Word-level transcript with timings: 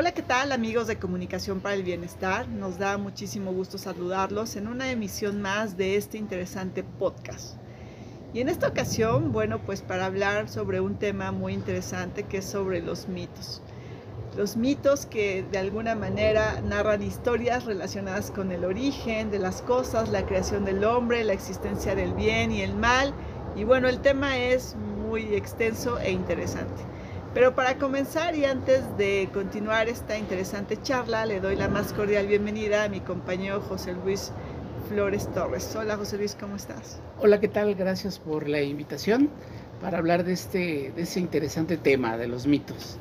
Hola, 0.00 0.12
¿qué 0.12 0.22
tal 0.22 0.52
amigos 0.52 0.86
de 0.86 0.96
Comunicación 0.96 1.58
para 1.58 1.74
el 1.74 1.82
Bienestar? 1.82 2.46
Nos 2.46 2.78
da 2.78 2.98
muchísimo 2.98 3.52
gusto 3.52 3.78
saludarlos 3.78 4.54
en 4.54 4.68
una 4.68 4.92
emisión 4.92 5.42
más 5.42 5.76
de 5.76 5.96
este 5.96 6.18
interesante 6.18 6.84
podcast. 6.84 7.56
Y 8.32 8.38
en 8.40 8.48
esta 8.48 8.68
ocasión, 8.68 9.32
bueno, 9.32 9.58
pues 9.58 9.82
para 9.82 10.06
hablar 10.06 10.48
sobre 10.48 10.80
un 10.80 11.00
tema 11.00 11.32
muy 11.32 11.52
interesante 11.52 12.22
que 12.22 12.38
es 12.38 12.44
sobre 12.44 12.80
los 12.80 13.08
mitos. 13.08 13.60
Los 14.36 14.56
mitos 14.56 15.04
que 15.04 15.44
de 15.50 15.58
alguna 15.58 15.96
manera 15.96 16.60
narran 16.60 17.02
historias 17.02 17.64
relacionadas 17.64 18.30
con 18.30 18.52
el 18.52 18.64
origen 18.64 19.32
de 19.32 19.40
las 19.40 19.62
cosas, 19.62 20.10
la 20.10 20.24
creación 20.24 20.64
del 20.64 20.84
hombre, 20.84 21.24
la 21.24 21.32
existencia 21.32 21.96
del 21.96 22.14
bien 22.14 22.52
y 22.52 22.60
el 22.60 22.76
mal. 22.76 23.12
Y 23.56 23.64
bueno, 23.64 23.88
el 23.88 23.98
tema 23.98 24.38
es 24.38 24.76
muy 24.76 25.34
extenso 25.34 25.98
e 25.98 26.12
interesante. 26.12 26.84
Pero 27.34 27.54
para 27.54 27.76
comenzar 27.76 28.34
y 28.34 28.46
antes 28.46 28.82
de 28.96 29.28
continuar 29.34 29.88
esta 29.88 30.16
interesante 30.16 30.80
charla, 30.80 31.26
le 31.26 31.40
doy 31.40 31.56
la 31.56 31.68
más 31.68 31.92
cordial 31.92 32.26
bienvenida 32.26 32.84
a 32.84 32.88
mi 32.88 33.00
compañero 33.00 33.60
José 33.60 33.92
Luis 33.92 34.32
Flores 34.88 35.30
Torres. 35.34 35.76
Hola 35.76 35.98
José 35.98 36.16
Luis, 36.16 36.34
¿cómo 36.40 36.56
estás? 36.56 37.00
Hola, 37.18 37.38
¿qué 37.38 37.48
tal? 37.48 37.74
Gracias 37.74 38.18
por 38.18 38.48
la 38.48 38.62
invitación 38.62 39.28
para 39.82 39.98
hablar 39.98 40.24
de 40.24 40.32
este, 40.32 40.90
de 40.96 41.02
ese 41.02 41.20
interesante 41.20 41.76
tema 41.76 42.16
de 42.16 42.28
los 42.28 42.46
mitos. 42.46 42.96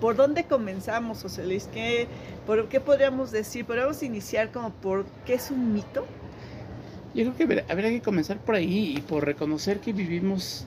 ¿Por 0.00 0.14
dónde 0.14 0.44
comenzamos, 0.44 1.22
José 1.22 1.44
Luis? 1.44 1.68
¿Qué, 1.72 2.06
por, 2.46 2.68
¿Qué 2.68 2.80
podríamos 2.80 3.32
decir? 3.32 3.64
¿Podríamos 3.64 4.04
iniciar 4.04 4.52
como 4.52 4.70
por 4.70 5.04
qué 5.24 5.34
es 5.34 5.50
un 5.50 5.72
mito? 5.72 6.06
Yo 7.12 7.32
creo 7.32 7.48
que 7.48 7.64
habría 7.68 7.90
que 7.90 8.02
comenzar 8.02 8.38
por 8.38 8.54
ahí 8.54 8.94
y 8.96 9.00
por 9.00 9.24
reconocer 9.24 9.80
que 9.80 9.92
vivimos 9.92 10.66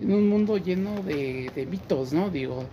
en 0.00 0.12
un 0.12 0.28
mundo 0.28 0.56
lleno 0.58 1.02
de, 1.02 1.66
mitos, 1.70 2.12
¿no? 2.12 2.30
Digo, 2.30 2.64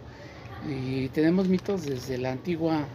y 0.68 1.08
tenemos 1.10 1.48
mitos 1.48 1.86
desde 1.86 2.18
la 2.18 2.32
antigua, 2.32 2.86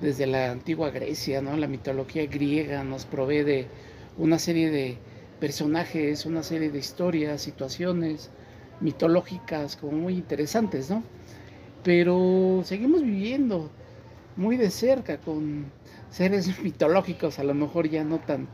desde 0.00 0.26
la 0.26 0.50
antigua 0.50 0.90
Grecia, 0.90 1.42
¿no? 1.42 1.56
La 1.56 1.66
mitología 1.66 2.26
griega 2.26 2.84
nos 2.84 3.04
provee 3.04 3.42
de 3.42 3.66
una 4.16 4.38
serie 4.38 4.70
de 4.70 4.98
personajes, 5.40 6.26
una 6.26 6.42
serie 6.42 6.70
de 6.70 6.78
historias, 6.78 7.42
situaciones 7.42 8.30
mitológicas 8.80 9.76
como 9.76 9.92
muy 9.92 10.14
interesantes, 10.14 10.90
¿no? 10.90 11.02
Pero 11.84 12.62
seguimos 12.64 13.02
viviendo 13.02 13.70
muy 14.36 14.56
de 14.56 14.70
cerca 14.70 15.18
con 15.18 15.66
seres 16.10 16.58
mitológicos, 16.62 17.38
a 17.38 17.44
lo 17.44 17.54
mejor 17.54 17.88
ya 17.88 18.04
no 18.04 18.18
tan 18.18 18.48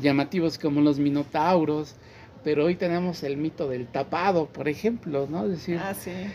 llamativos 0.00 0.58
como 0.58 0.80
los 0.80 0.98
minotauros, 0.98 1.96
pero 2.42 2.64
hoy 2.64 2.76
tenemos 2.76 3.22
el 3.22 3.36
mito 3.36 3.68
del 3.68 3.86
tapado, 3.86 4.46
por 4.46 4.68
ejemplo, 4.68 5.26
¿no? 5.30 5.44
Es 5.44 5.50
decir, 5.50 5.78
ah, 5.78 5.94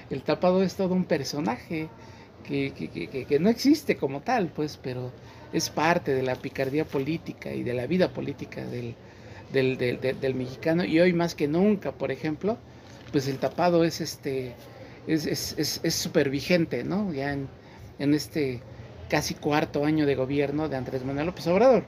el 0.09 0.21
tapado 0.21 0.61
es 0.63 0.75
todo 0.75 0.93
un 0.93 1.05
personaje 1.05 1.89
que, 2.43 2.71
que, 3.27 3.39
no 3.39 3.49
existe 3.49 3.97
como 3.97 4.21
tal, 4.21 4.49
pues, 4.49 4.77
pero 4.81 5.11
es 5.51 5.69
parte 5.69 6.13
de 6.13 6.21
la 6.21 6.35
picardía 6.35 6.85
política 6.85 7.53
y 7.53 7.63
de 7.63 7.73
la 7.73 7.87
vida 7.87 8.09
política 8.09 8.63
del, 8.65 8.95
del, 9.51 9.77
del, 9.77 10.35
mexicano. 10.35 10.85
Y 10.85 10.99
hoy 10.99 11.13
más 11.13 11.33
que 11.33 11.47
nunca, 11.47 11.91
por 11.91 12.11
ejemplo, 12.11 12.57
pues 13.11 13.27
el 13.27 13.39
tapado 13.39 13.83
es 13.83 14.01
este 14.01 14.53
es 15.07 15.23
súper 15.23 15.59
es, 15.59 15.81
es, 15.83 16.31
vigente, 16.31 16.83
¿no? 16.83 17.13
Ya 17.13 17.33
en, 17.33 17.47
en, 17.99 18.13
este 18.13 18.61
casi 19.09 19.33
cuarto 19.35 19.85
año 19.85 20.05
de 20.05 20.15
gobierno 20.15 20.67
de 20.67 20.77
Andrés 20.77 21.03
Manuel 21.03 21.27
López 21.27 21.47
Obrador. 21.47 21.85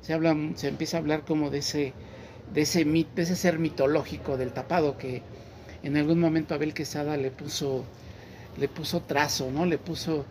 Se, 0.00 0.12
habla, 0.12 0.36
se 0.54 0.68
empieza 0.68 0.96
a 0.96 1.00
hablar 1.00 1.24
como 1.24 1.50
de 1.50 1.58
ese 1.58 1.92
de 2.52 2.62
ese, 2.62 2.86
ese 3.16 3.36
ser 3.36 3.58
mitológico 3.58 4.36
del 4.36 4.52
tapado 4.52 4.96
que 4.96 5.22
en 5.82 5.96
algún 5.96 6.18
momento 6.18 6.54
Abel 6.54 6.74
Quesada 6.74 7.16
le 7.16 7.30
puso, 7.30 7.84
le 8.56 8.68
puso 8.68 9.00
trazo, 9.02 9.50
¿no? 9.50 9.66
Le 9.66 9.78
puso 9.78 10.24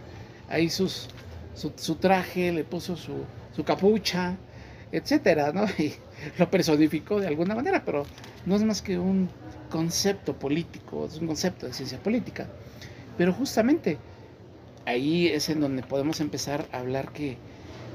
ahí 0.50 0.70
sus, 0.70 1.08
su, 1.54 1.96
traje, 1.96 2.52
le 2.52 2.64
puso 2.64 2.96
su, 2.96 3.24
su, 3.56 3.64
capucha, 3.64 4.38
etcétera, 4.92 5.52
¿no? 5.52 5.66
Y 5.78 5.94
lo 6.38 6.50
personificó 6.50 7.20
de 7.20 7.28
alguna 7.28 7.56
manera, 7.56 7.84
pero 7.86 8.06
no 8.46 8.56
es 8.56 8.64
más 8.64 8.82
que 8.82 8.98
un 8.98 9.30
concepto 9.70 10.38
político, 10.38 11.06
es 11.06 11.18
un 11.18 11.28
concepto 11.28 11.66
de 11.66 11.74
ciencia 11.74 12.00
política. 12.00 12.48
Pero 13.18 13.34
justamente 13.34 13.98
ahí 14.86 15.28
es 15.28 15.50
en 15.50 15.60
donde 15.60 15.84
podemos 15.84 16.20
empezar 16.22 16.68
a 16.72 16.80
hablar 16.80 17.12
que 17.12 17.38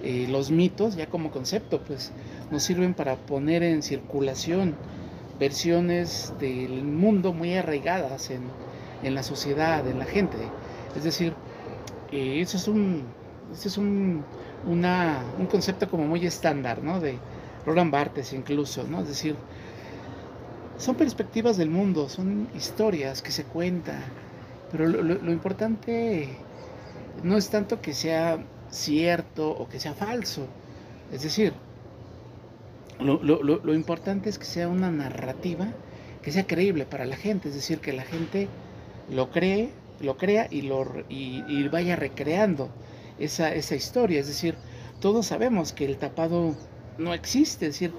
eh, 0.02 0.26
los 0.28 0.50
mitos, 0.50 0.96
ya 0.96 1.06
como 1.06 1.30
concepto, 1.30 1.80
pues 1.82 2.10
nos 2.50 2.64
sirven 2.64 2.92
para 2.92 3.16
poner 3.16 3.62
en 3.62 3.82
circulación 3.82 4.74
versiones 5.38 6.32
del 6.40 6.82
mundo 6.82 7.32
muy 7.32 7.54
arraigadas 7.54 8.30
en, 8.30 9.14
la 9.14 9.22
sociedad, 9.22 9.86
en 9.86 10.00
la 10.00 10.04
gente. 10.04 10.36
Es 10.96 11.04
decir, 11.04 11.34
eh, 12.10 12.40
eso 12.40 12.56
es 12.56 12.66
un, 12.66 13.04
es 13.52 13.78
un, 13.78 14.24
un 14.66 15.46
concepto 15.46 15.88
como 15.88 16.04
muy 16.04 16.26
estándar, 16.26 16.82
¿no? 16.82 17.00
De 17.00 17.16
Roland 17.64 17.92
Barthes 17.92 18.32
incluso, 18.32 18.84
¿no? 18.84 19.02
Es 19.02 19.08
decir, 19.08 19.36
son 20.78 20.96
perspectivas 20.96 21.56
del 21.56 21.70
mundo, 21.70 22.08
son 22.08 22.48
historias 22.56 23.22
que 23.22 23.30
se 23.30 23.44
cuentan, 23.44 24.02
pero 24.72 24.88
lo 24.88 25.30
importante 25.30 26.28
no 27.22 27.36
es 27.36 27.50
tanto 27.50 27.80
que 27.80 27.94
sea 27.94 28.38
cierto 28.72 29.50
o 29.50 29.68
que 29.68 29.78
sea 29.78 29.94
falso. 29.94 30.48
Es 31.12 31.22
decir, 31.22 31.52
lo, 32.98 33.74
importante 33.74 34.28
es 34.28 34.38
que 34.38 34.44
sea 34.44 34.68
una 34.68 34.90
narrativa 34.90 35.68
que 36.22 36.32
sea 36.32 36.46
creíble 36.46 36.86
para 36.86 37.04
la 37.04 37.16
gente, 37.16 37.48
es 37.48 37.54
decir, 37.54 37.78
que 37.78 37.92
la 37.92 38.02
gente 38.02 38.48
lo 39.10 39.30
cree, 39.30 39.70
lo 40.00 40.16
crea 40.16 40.46
y, 40.50 40.62
lo, 40.62 40.86
y, 41.08 41.68
vaya 41.68 41.96
recreando 41.96 42.70
esa, 43.18 43.52
esa, 43.54 43.74
historia. 43.74 44.20
Es 44.20 44.28
decir, 44.28 44.54
todos 45.00 45.26
sabemos 45.26 45.72
que 45.72 45.84
el 45.84 45.96
tapado 45.96 46.54
no 46.98 47.12
existe, 47.12 47.66
es 47.66 47.74
decir, 47.74 47.92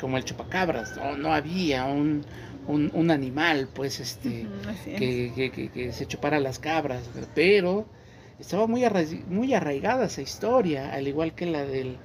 como 0.00 0.16
el 0.16 0.24
chupacabras, 0.24 0.96
no, 0.96 1.16
no 1.16 1.32
había 1.32 1.84
un, 1.86 2.24
un, 2.66 3.10
animal 3.10 3.68
pues 3.72 4.00
este 4.00 4.46
que, 4.84 5.32
que, 5.34 5.70
que, 5.70 5.92
se 5.92 6.06
chupara 6.06 6.40
las 6.40 6.58
cabras, 6.58 7.02
pero 7.34 7.86
estaba 8.40 8.66
muy, 8.66 8.84
muy 9.28 9.54
arraigada 9.54 10.06
esa 10.06 10.22
historia, 10.22 10.92
al 10.92 11.08
igual 11.08 11.34
que 11.34 11.46
la 11.46 11.64
del 11.64 11.98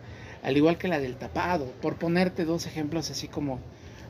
al 0.43 0.57
igual 0.57 0.77
que 0.77 0.87
la 0.87 0.99
del 0.99 1.15
tapado. 1.15 1.65
Por 1.81 1.97
ponerte 1.97 2.45
dos 2.45 2.65
ejemplos 2.65 3.11
así 3.11 3.27
como 3.27 3.59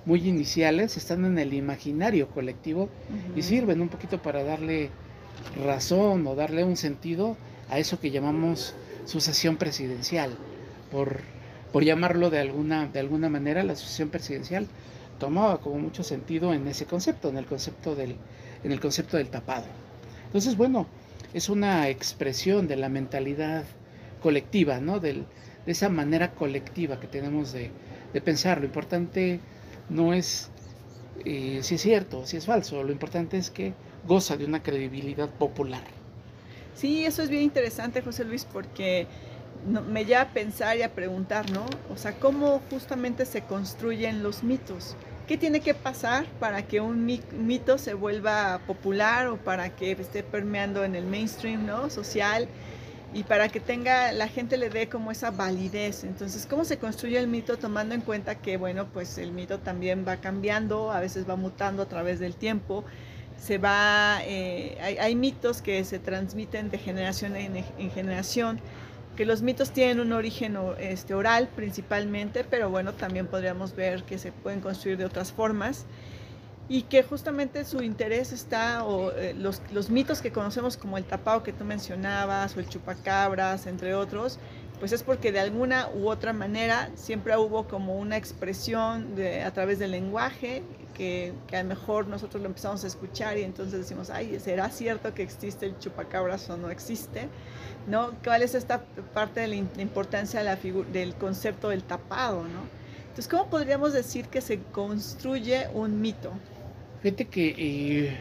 muy 0.06 0.28
iniciales, 0.28 0.98
están 0.98 1.26
en 1.26 1.38
el 1.38 1.54
imaginario 1.54 2.30
colectivo 2.30 2.90
y 3.36 3.42
sirven 3.42 3.82
un 3.82 3.90
poquito 3.90 4.22
para 4.22 4.44
darle 4.44 4.90
razón 5.64 6.26
o 6.28 6.36
darle 6.36 6.64
un 6.64 6.78
sentido 6.78 7.38
a 7.70 7.80
eso 7.80 8.00
que 8.00 8.12
llamamos 8.12 8.76
sucesión 9.06 9.58
presidencial. 9.58 10.32
Por, 10.92 11.20
por 11.72 11.84
llamarlo 11.84 12.30
de 12.30 12.40
alguna, 12.40 12.88
de 12.88 13.00
alguna 13.00 13.30
manera, 13.30 13.64
la 13.64 13.76
sucesión 13.76 14.10
presidencial 14.10 14.68
tomaba 15.20 15.60
como 15.62 15.78
mucho 15.78 16.04
sentido 16.04 16.54
en 16.54 16.68
ese 16.68 16.86
concepto, 16.86 17.30
en 17.30 17.38
el 17.38 17.46
concepto 17.46 17.96
del, 17.96 18.16
en 18.64 18.72
el 18.72 18.80
concepto 18.80 19.18
del 19.18 19.30
tapado. 19.30 19.66
Entonces, 20.26 20.58
bueno, 20.58 20.88
es 21.34 21.50
una 21.50 21.90
expresión 21.90 22.68
de 22.68 22.76
la 22.76 22.90
mentalidad 22.90 23.64
colectiva, 24.22 24.80
¿no? 24.80 25.00
Del, 25.00 25.26
de 25.66 25.72
esa 25.72 25.90
manera 25.90 26.32
colectiva 26.32 27.00
que 27.00 27.08
tenemos 27.08 27.54
de, 27.54 27.72
pensar. 28.24 28.60
Lo 28.60 28.66
importante 28.66 29.40
no 29.90 30.14
es 30.14 30.50
eh, 31.26 31.60
si 31.62 31.76
es 31.76 31.82
cierto, 31.82 32.26
si 32.26 32.38
es 32.38 32.46
falso, 32.46 32.84
lo 32.84 32.92
importante 32.92 33.38
es 33.38 33.50
que 33.50 33.74
goza 34.08 34.38
de 34.38 34.46
una 34.46 34.64
credibilidad 34.64 35.30
popular. 35.30 35.84
Sí, 36.76 37.06
eso 37.06 37.22
es 37.22 37.30
bien 37.30 37.44
interesante, 37.44 38.02
José 38.02 38.26
Luis, 38.26 38.46
porque 38.46 39.08
me 39.90 40.06
lleva 40.06 40.22
a 40.22 40.30
pensar 40.30 40.78
y 40.78 40.82
a 40.82 40.94
preguntar, 40.94 41.52
¿no? 41.52 41.66
O 41.94 41.98
sea, 41.98 42.14
¿cómo 42.14 42.62
justamente 42.70 43.26
se 43.26 43.42
construyen 43.44 44.24
los 44.24 44.44
mitos? 44.44 44.96
¿Qué 45.32 45.38
tiene 45.38 45.62
que 45.62 45.74
pasar 45.74 46.26
para 46.42 46.64
que 46.64 46.82
un 46.82 47.06
mito 47.06 47.78
se 47.78 47.94
vuelva 47.94 48.60
popular 48.68 49.28
o 49.28 49.38
para 49.38 49.74
que 49.78 49.94
esté 49.94 50.24
permeando 50.24 50.84
en 50.84 50.94
el 50.94 51.06
mainstream, 51.06 51.66
¿no? 51.66 51.90
Social 51.90 52.50
y 53.14 53.24
para 53.24 53.48
que 53.48 53.62
tenga 53.62 54.12
la 54.12 54.28
gente 54.28 54.58
le 54.58 54.70
dé 54.70 54.90
como 54.90 55.10
esa 55.10 55.32
validez. 55.32 56.04
Entonces, 56.04 56.46
¿cómo 56.46 56.66
se 56.66 56.80
construye 56.80 57.18
el 57.18 57.30
mito 57.30 57.58
tomando 57.58 57.96
en 57.96 58.02
cuenta 58.02 58.40
que, 58.40 58.58
bueno, 58.58 58.90
pues 58.92 59.18
el 59.20 59.32
mito 59.32 59.60
también 59.60 60.04
va 60.06 60.18
cambiando, 60.18 60.92
a 60.92 61.00
veces 61.00 61.30
va 61.30 61.38
mutando 61.38 61.84
a 61.84 61.86
través 61.86 62.20
del 62.20 62.36
tiempo? 62.36 62.84
Se 63.38 63.58
va, 63.58 64.20
eh, 64.26 64.98
hay, 65.00 65.16
mitos 65.16 65.62
que 65.62 65.86
se 65.86 65.98
transmiten 66.00 66.70
de 66.70 66.78
generación 66.78 67.38
en, 67.38 67.64
generación, 67.92 68.60
que 69.16 69.26
los 69.26 69.42
mitos 69.42 69.72
tienen 69.72 70.00
un 70.00 70.14
origen 70.14 70.58
este, 70.80 71.14
oral 71.14 71.50
principalmente, 71.56 72.44
pero 72.44 72.70
bueno, 72.70 72.94
también 72.94 73.28
podríamos 73.28 73.76
ver 73.76 74.04
que 74.04 74.18
se 74.18 74.32
pueden 74.32 74.62
construir 74.62 74.98
de 74.98 75.06
otras 75.06 75.32
formas 75.32 75.86
y 76.70 76.84
que 76.84 77.04
justamente 77.04 77.66
su 77.66 77.84
interés 77.84 78.32
está, 78.32 78.86
o 78.86 79.12
eh, 79.12 79.34
los, 79.34 79.90
mitos 79.90 80.22
que 80.22 80.32
conocemos 80.32 80.78
como 80.78 80.98
el 80.98 81.04
tapado 81.04 81.44
que 81.44 81.52
tú 81.52 81.66
mencionabas, 81.66 82.56
o 82.56 82.62
el 82.62 82.70
chupacabras, 82.70 83.68
entre 83.68 83.94
otros, 83.94 84.40
pues 84.80 84.94
es 84.94 85.04
porque 85.04 85.34
de 85.34 85.42
alguna 85.42 85.90
u 85.94 86.08
otra 86.10 86.32
manera 86.32 86.90
siempre 86.96 87.36
hubo 87.36 87.68
como 87.68 87.96
una 87.98 88.16
expresión 88.16 89.16
a 89.46 89.52
través 89.52 89.80
del 89.80 89.92
lenguaje 89.92 90.64
que, 90.94 91.34
que, 91.48 91.58
a 91.58 91.64
lo 91.64 91.70
mejor 91.70 92.08
nosotros 92.08 92.42
lo 92.42 92.48
empezamos 92.48 92.86
a 92.86 92.88
escuchar 92.88 93.38
y 93.38 93.44
entonces 93.44 93.80
decimos, 93.80 94.10
ay, 94.10 94.40
¿será 94.40 94.70
cierto 94.70 95.14
que 95.14 95.24
existe 95.24 95.66
el 95.66 95.78
chupacabras 95.78 96.50
o 96.50 96.56
no 96.56 96.72
existe? 96.72 97.28
¿No? 97.88 98.12
¿Cuál 98.24 98.44
es 98.44 98.56
esta 98.56 98.82
parte 99.14 99.42
de 99.42 99.48
la 99.48 99.56
importancia 99.56 100.40
de 100.40 100.46
la 100.46 100.56
del 100.92 101.16
concepto 101.16 101.70
del 101.70 101.84
tapado? 101.84 102.44
¿no? 102.44 102.62
Entonces, 103.02 103.28
¿cómo 103.28 103.48
podríamos 103.48 103.92
decir 103.94 104.28
que 104.28 104.42
se 104.42 104.60
construye 104.72 105.68
un 105.74 106.00
mito? 106.00 106.32
Fíjate 107.02 107.26
que 107.26 107.56
eh, 107.58 108.18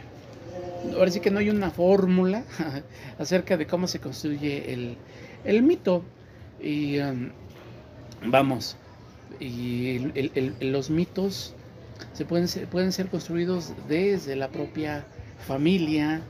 ahora 0.95 1.11
sí 1.11 1.21
que 1.21 1.31
no 1.31 1.39
hay 1.39 1.51
una 1.51 1.71
fórmula 1.71 2.45
acerca 3.19 3.57
de 3.57 3.67
cómo 3.67 3.87
se 3.87 4.01
construye 4.01 4.73
el, 4.73 4.97
el 5.45 5.63
mito. 5.63 6.03
Y 6.61 6.99
um, 6.99 7.31
vamos, 8.27 8.77
y 9.39 9.99
los 10.61 10.91
mitos 10.91 11.55
se 12.13 12.25
pueden 12.25 12.49
pueden 12.67 12.93
ser 12.93 13.09
construidos 13.09 13.73
desde 13.89 14.37
la 14.37 14.49
propia 14.49 15.05
familia, 15.47 16.21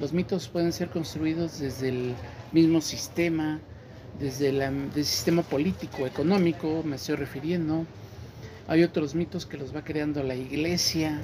los 0.00 0.12
mitos 0.12 0.48
pueden 0.48 0.72
ser 0.72 0.88
construidos 0.88 1.60
desde 1.60 1.90
el 1.90 2.14
mismo 2.52 2.80
sistema, 2.80 3.60
desde 4.18 4.48
el 4.48 5.04
sistema 5.04 5.42
político, 5.42 6.06
económico, 6.06 6.82
me 6.84 6.96
estoy 6.96 7.16
refiriendo. 7.16 7.84
Hay 8.68 8.82
otros 8.82 9.14
mitos 9.14 9.46
que 9.46 9.56
los 9.58 9.74
va 9.74 9.82
creando 9.82 10.22
la 10.22 10.34
iglesia, 10.34 11.20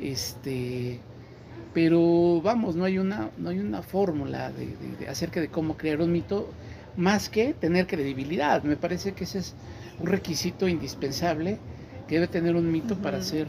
este, 0.00 0.98
pero 1.74 2.40
vamos, 2.42 2.74
no 2.74 2.84
hay 2.84 2.98
una, 2.98 3.30
no 3.36 3.50
hay 3.50 3.58
una 3.58 3.82
fórmula 3.82 4.50
de, 4.50 5.08
acerca 5.08 5.40
de 5.40 5.48
cómo 5.48 5.76
crear 5.76 6.00
un 6.00 6.12
mito 6.12 6.48
más 6.96 7.28
que 7.28 7.54
tener 7.54 7.86
credibilidad. 7.86 8.62
Me 8.62 8.76
parece 8.76 9.12
que 9.12 9.24
ese 9.24 9.38
es 9.38 9.54
un 10.00 10.06
requisito 10.06 10.68
indispensable 10.68 11.58
que 12.08 12.16
debe 12.16 12.28
tener 12.28 12.56
un 12.56 12.70
mito 12.70 12.96
para 12.96 13.22
ser 13.22 13.48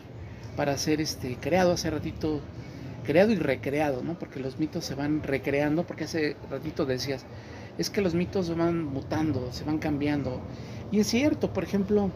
para 0.58 0.76
ser 0.78 1.00
este 1.02 1.36
creado 1.36 1.74
hace 1.74 1.90
ratito 1.92 2.42
creado 3.08 3.32
y 3.32 3.38
recreado, 3.38 4.04
¿no? 4.04 4.20
Porque 4.20 4.40
los 4.40 4.60
mitos 4.60 4.84
se 4.84 4.94
van 4.94 5.24
recreando, 5.24 5.88
porque 5.88 6.04
hace 6.04 6.36
ratito 6.52 6.86
decías, 6.86 7.26
es 7.78 7.90
que 7.90 8.02
los 8.02 8.14
mitos 8.14 8.56
van 8.56 8.84
mutando, 8.84 9.52
se 9.54 9.64
van 9.64 9.80
cambiando. 9.80 10.42
Y 10.92 11.00
es 11.00 11.08
cierto, 11.08 11.54
por 11.54 11.64
ejemplo, 11.64 12.12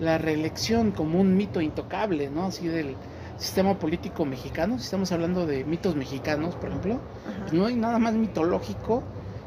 la 0.00 0.16
reelección 0.16 0.92
como 0.92 1.20
un 1.20 1.36
mito 1.36 1.60
intocable, 1.60 2.30
¿no? 2.30 2.46
Así 2.46 2.66
del 2.66 2.96
sistema 3.36 3.78
político 3.78 4.24
mexicano, 4.24 4.78
si 4.78 4.84
estamos 4.84 5.12
hablando 5.12 5.46
de 5.46 5.64
mitos 5.64 5.94
mexicanos, 5.94 6.54
por 6.54 6.70
ejemplo, 6.70 7.00
pues 7.40 7.52
no 7.52 7.66
hay 7.66 7.76
nada 7.76 7.98
más 7.98 8.14
mitológico 8.14 9.02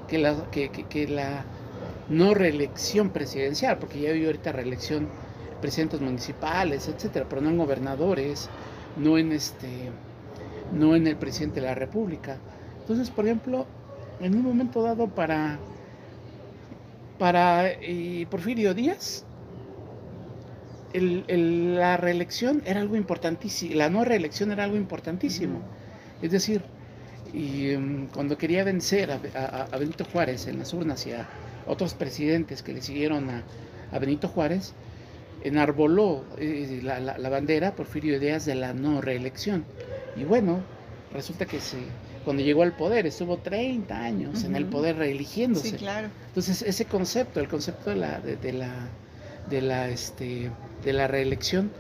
que 0.08 0.20
la, 0.20 0.36
que, 0.52 1.08
la 1.08 1.44
no 2.08 2.36
reelección 2.36 3.10
presidencial, 3.10 3.80
porque 3.80 4.02
ya 4.02 4.10
hay 4.12 4.26
ahorita 4.26 4.52
reelección 4.52 5.08
presidentes 5.60 6.02
municipales, 6.02 6.88
etcétera, 6.88 7.26
pero 7.28 7.42
no 7.42 7.50
en 7.50 7.58
gobernadores, 7.58 8.48
no 8.96 9.18
en 9.18 9.32
este, 9.32 9.90
no 10.74 10.96
en 10.96 11.08
el 11.08 11.16
presidente 11.16 11.62
de 11.62 11.68
la 11.68 11.76
República. 11.76 12.38
Entonces, 12.82 13.10
por 13.10 13.26
ejemplo, 13.26 13.66
en 14.20 14.36
un 14.36 14.44
momento 14.44 14.82
dado 14.82 15.08
para 15.08 15.60
para 17.18 17.70
eh, 17.70 18.28
Porfirio 18.30 18.74
Díaz, 18.74 19.26
la 20.94 21.98
reelección 21.98 22.62
era 22.66 22.80
algo 22.80 22.96
importantísimo, 22.96 23.76
la 23.76 23.90
no 23.90 24.04
reelección 24.04 24.52
era 24.52 24.64
algo 24.64 24.78
importantísimo. 24.78 25.62
Es 26.22 26.32
decir, 26.32 26.62
y 27.34 27.72
em, 27.72 28.08
cuando 28.08 28.38
quería 28.38 28.64
vencer 28.64 29.12
a, 29.12 29.78
Benito 29.78 30.06
Juárez 30.06 30.48
en 30.48 30.60
las 30.60 30.74
urnas 30.74 31.06
y 31.06 31.12
a 31.12 31.28
otros 31.68 31.94
presidentes 31.94 32.64
que 32.64 32.74
le 32.74 32.82
siguieron 32.82 33.30
a, 33.30 33.44
Benito 34.00 34.28
Juárez, 34.28 34.74
enarboló 35.44 36.26
eh, 36.38 36.82
la, 36.84 37.00
la, 37.00 37.30
bandera 37.30 37.74
Porfirio 37.74 38.18
Ideas 38.18 38.46
de 38.46 38.56
la 38.56 38.74
no 38.74 39.02
reelección. 39.02 39.66
Y 40.20 40.24
bueno, 40.24 40.62
resulta 41.14 41.46
que 41.46 41.60
se, 41.60 41.78
cuando 42.26 42.44
llegó 42.44 42.64
al 42.64 42.74
poder 42.74 43.06
estuvo 43.08 43.38
30 43.38 43.98
años 43.98 44.44
en 44.44 44.56
el 44.56 44.66
poder 44.66 44.98
reeligiéndose. 44.98 45.70
Sí, 45.70 45.76
claro. 45.78 46.10
Entonces 46.28 46.62
ese 46.62 46.86
concepto, 46.86 47.40
el 47.40 47.48
concepto 47.48 47.90
de 47.90 47.96
la, 47.96 48.20
de, 48.20 48.54
la, 48.54 48.90
de 49.50 49.62
la, 49.62 49.90
este, 49.90 50.52
de 50.84 50.94
la 50.94 51.08
reelección 51.08 51.72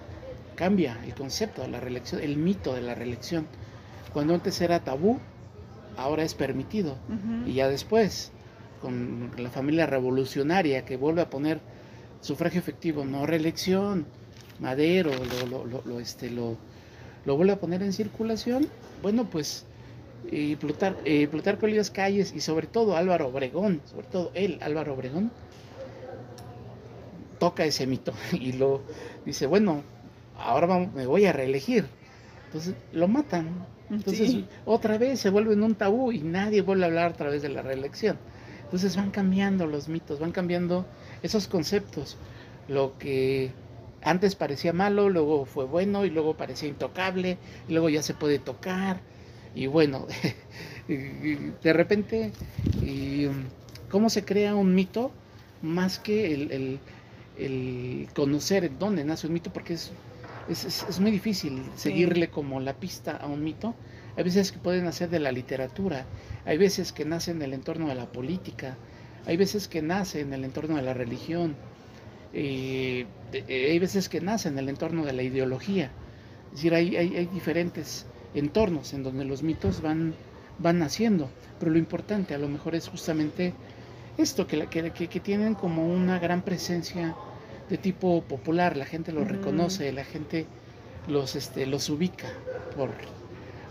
cambia, 0.56 0.98
el 1.06 1.13
concepto 1.13 1.62
de 1.62 1.68
la 1.68 1.80
reelección, 1.80 2.22
el 2.22 2.38
mito 2.38 2.74
de 2.74 2.81
la 2.81 2.95
reelección. 2.95 3.48
Cuando 4.13 4.34
antes 4.34 4.60
era 4.62 4.83
tabú, 4.83 5.19
ahora 5.98 6.24
es 6.24 6.33
permitido. 6.33 6.98
Y 7.45 7.54
ya 7.54 7.68
después, 7.68 8.31
con 8.81 9.31
la 9.38 9.50
familia 9.50 9.86
revolucionaria 9.86 10.86
que 10.86 10.98
vuelve 10.98 11.22
a 11.22 11.30
poner 11.30 11.60
sufragio 12.22 12.60
efectivo, 12.60 13.06
no 13.06 13.25
reelección, 13.25 14.06
Madero 14.60 15.12
lo, 15.50 15.66
lo, 15.66 15.81
lo, 15.86 16.00
este, 16.00 16.31
lo, 16.31 16.57
vuelve 17.35 17.53
a 17.53 17.59
poner 17.59 17.81
en 17.83 17.94
circulación, 17.94 18.68
bueno, 19.01 19.25
pues 19.29 19.65
y 20.31 20.56
Plutar, 20.56 20.97
eh, 21.06 21.27
Plutarco 21.27 21.68
Elías 21.68 21.91
Calles 21.91 22.33
y 22.35 22.41
sobre 22.41 22.68
todo 22.68 22.97
Álvaro 22.97 23.27
Obregón, 23.27 23.81
sobre 23.85 24.07
todo 24.07 24.31
él, 24.33 24.57
Álvaro 24.62 24.94
Obregón, 24.94 25.31
toca 27.39 27.65
ese 27.65 27.88
mito 27.88 28.13
y 28.31 28.53
lo 28.53 28.81
dice, 29.25 29.45
bueno, 29.45 29.83
ahora 30.38 30.89
me 30.94 31.06
voy 31.06 31.25
a 31.25 31.33
reelegir. 31.33 31.85
Entonces 32.45 32.75
lo 32.94 33.07
matan, 33.07 33.65
entonces, 33.89 34.44
otra 34.65 34.97
vez 34.97 35.19
se 35.19 35.30
vuelve 35.30 35.56
un 35.56 35.75
tabú 35.75 36.12
y 36.12 36.19
nadie 36.19 36.62
vuelve 36.62 36.83
a 36.83 36.88
hablar 36.88 37.12
a 37.12 37.13
través 37.13 37.41
de 37.41 37.50
la 37.50 37.62
reelección. 37.62 38.18
Entonces 38.63 38.95
van 38.97 39.12
cambiando 39.12 39.65
los 39.65 39.88
mitos, 39.88 40.19
van 40.19 40.31
cambiando 40.31 40.85
esos 41.23 41.47
conceptos. 41.47 42.18
Lo 42.68 42.97
que 42.97 43.51
antes 44.09 44.36
parecía 44.36 44.74
malo, 44.74 45.09
luego 45.09 45.45
fue 45.45 45.65
bueno 45.65 46.06
y 46.06 46.09
luego 46.09 46.36
parecía 46.36 46.69
intocable 46.69 47.38
y 47.68 47.74
luego 47.74 47.89
ya 47.89 48.01
se 48.01 48.13
puede 48.13 48.39
tocar. 48.39 49.01
Y 49.56 49.68
bueno, 49.68 50.07
de 50.88 51.74
repente, 51.74 52.31
¿cómo 53.89 54.09
se 54.09 54.24
crea 54.25 54.56
un 54.56 54.75
mito? 54.75 55.12
Más 55.62 56.00
que 56.00 56.33
el, 56.33 56.80
el 57.38 58.07
conocer 58.13 58.77
dónde 58.77 59.04
nace 59.04 59.27
un 59.27 59.33
mito, 59.33 59.51
porque 59.51 59.74
es 59.74 59.92
es, 60.50 61.00
muy 61.00 61.12
difícil 61.12 61.63
seguirle 61.75 62.30
como 62.30 62.59
la 62.59 62.74
pista 62.74 63.18
a 63.18 63.27
un 63.27 63.44
mito. 63.44 63.75
Hay 64.15 64.24
veces 64.24 64.51
que 64.51 64.59
pueden 64.59 64.86
nacer 64.86 65.09
de 65.09 65.19
la 65.19 65.31
literatura, 65.31 66.06
hay 66.45 66.57
veces 66.57 66.92
que 66.92 67.06
nace 67.06 67.31
en 67.31 67.42
el 67.42 67.54
entorno 67.54 67.88
de 67.88 67.95
la 67.95 68.12
política, 68.12 68.77
hay 69.25 69.38
veces 69.38 69.68
que 69.68 69.81
nace 69.81 70.21
en 70.21 70.33
el 70.33 70.44
entorno 70.44 70.75
de 70.77 70.81
la 70.81 70.94
religión, 70.94 71.56
eh, 72.33 73.06
eh, 73.33 73.69
hay 73.71 73.79
veces 73.79 74.09
que 74.09 74.21
nace 74.21 74.50
en 74.50 74.57
el 74.57 74.69
entorno 74.69 75.06
de 75.06 75.13
la 75.13 75.24
ideología. 75.24 75.91
Es 76.47 76.57
decir, 76.57 76.74
hay, 76.74 76.95
hay, 76.95 77.25
diferentes 77.27 78.06
entornos 78.33 78.94
en 78.94 79.03
donde 79.03 79.25
los 79.25 79.44
mitos 79.44 79.81
van, 79.81 80.13
van 80.59 80.79
naciendo, 80.79 81.29
pero 81.59 81.71
lo 81.71 81.77
importante 81.77 82.33
a 82.33 82.38
lo 82.38 82.47
mejor 82.47 82.75
es 82.75 82.88
justamente 82.88 83.53
esto, 84.18 84.47
que, 84.47 84.68
que, 84.68 84.92
que 84.92 85.19
tienen 85.19 85.54
como 85.54 85.87
una 85.87 86.19
gran 86.19 86.42
presencia 86.42 87.16
de 87.69 87.78
tipo 87.78 88.23
popular, 88.23 88.78
la 88.78 88.85
gente 88.85 89.11
los 89.11 89.28
reconoce, 89.28 89.92
la 89.92 90.06
gente 90.06 90.45
los, 91.07 91.35
este, 91.35 91.66
los 91.66 91.90
ubica 91.90 92.28
por, 92.75 92.90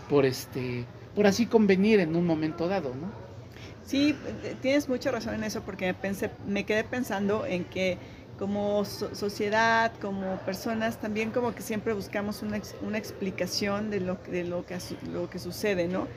por, 0.09 0.25
este, 0.25 0.85
por 1.15 1.27
así 1.27 1.45
convenir 1.45 1.99
en 1.99 2.15
un 2.15 2.25
momento 2.25 2.67
dado, 2.67 2.93
¿no? 2.95 3.27
Sí, 3.85 4.15
tienes 4.61 4.89
mucha 4.89 5.11
razón 5.11 5.35
en 5.35 5.45
eso 5.45 5.61
porque 5.61 5.93
pensé, 5.93 6.29
me 6.45 6.65
quedé 6.65 6.83
pensando 6.83 7.45
en 7.45 7.63
que 7.63 7.97
como 8.37 8.85
sociedad, 8.85 9.91
como 9.99 10.37
personas, 10.45 10.97
también 10.97 11.31
como 11.31 11.55
que 11.55 11.61
siempre 11.61 11.93
buscamos 11.93 12.43
una, 12.43 12.61
una 12.81 12.97
explicación 12.97 13.89
de 13.89 13.99
lo, 13.99 14.17
de 14.29 14.43
lo 14.43 14.65
que, 14.65 14.77
lo 15.11 15.29
que 15.29 15.39
sucede, 15.39 15.87
¿no? 15.87 16.07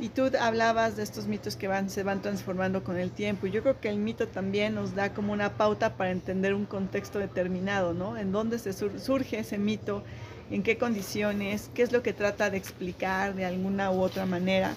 Y 0.00 0.10
tú 0.10 0.30
hablabas 0.40 0.96
de 0.96 1.02
estos 1.02 1.26
mitos 1.26 1.56
que 1.56 1.66
van, 1.66 1.90
se 1.90 2.04
van 2.04 2.22
transformando 2.22 2.84
con 2.84 2.96
el 2.96 3.10
tiempo. 3.10 3.46
Y 3.46 3.50
yo 3.50 3.62
creo 3.62 3.80
que 3.80 3.88
el 3.88 3.98
mito 3.98 4.28
también 4.28 4.76
nos 4.76 4.94
da 4.94 5.12
como 5.12 5.32
una 5.32 5.54
pauta 5.54 5.96
para 5.96 6.12
entender 6.12 6.54
un 6.54 6.66
contexto 6.66 7.18
determinado, 7.18 7.94
¿no? 7.94 8.16
En 8.16 8.30
dónde 8.30 8.60
se 8.60 8.72
surge 8.72 9.40
ese 9.40 9.58
mito, 9.58 10.04
en 10.52 10.62
qué 10.62 10.78
condiciones, 10.78 11.68
qué 11.74 11.82
es 11.82 11.90
lo 11.90 12.02
que 12.04 12.12
trata 12.12 12.48
de 12.48 12.58
explicar 12.58 13.34
de 13.34 13.44
alguna 13.44 13.90
u 13.90 14.00
otra 14.00 14.24
manera. 14.24 14.72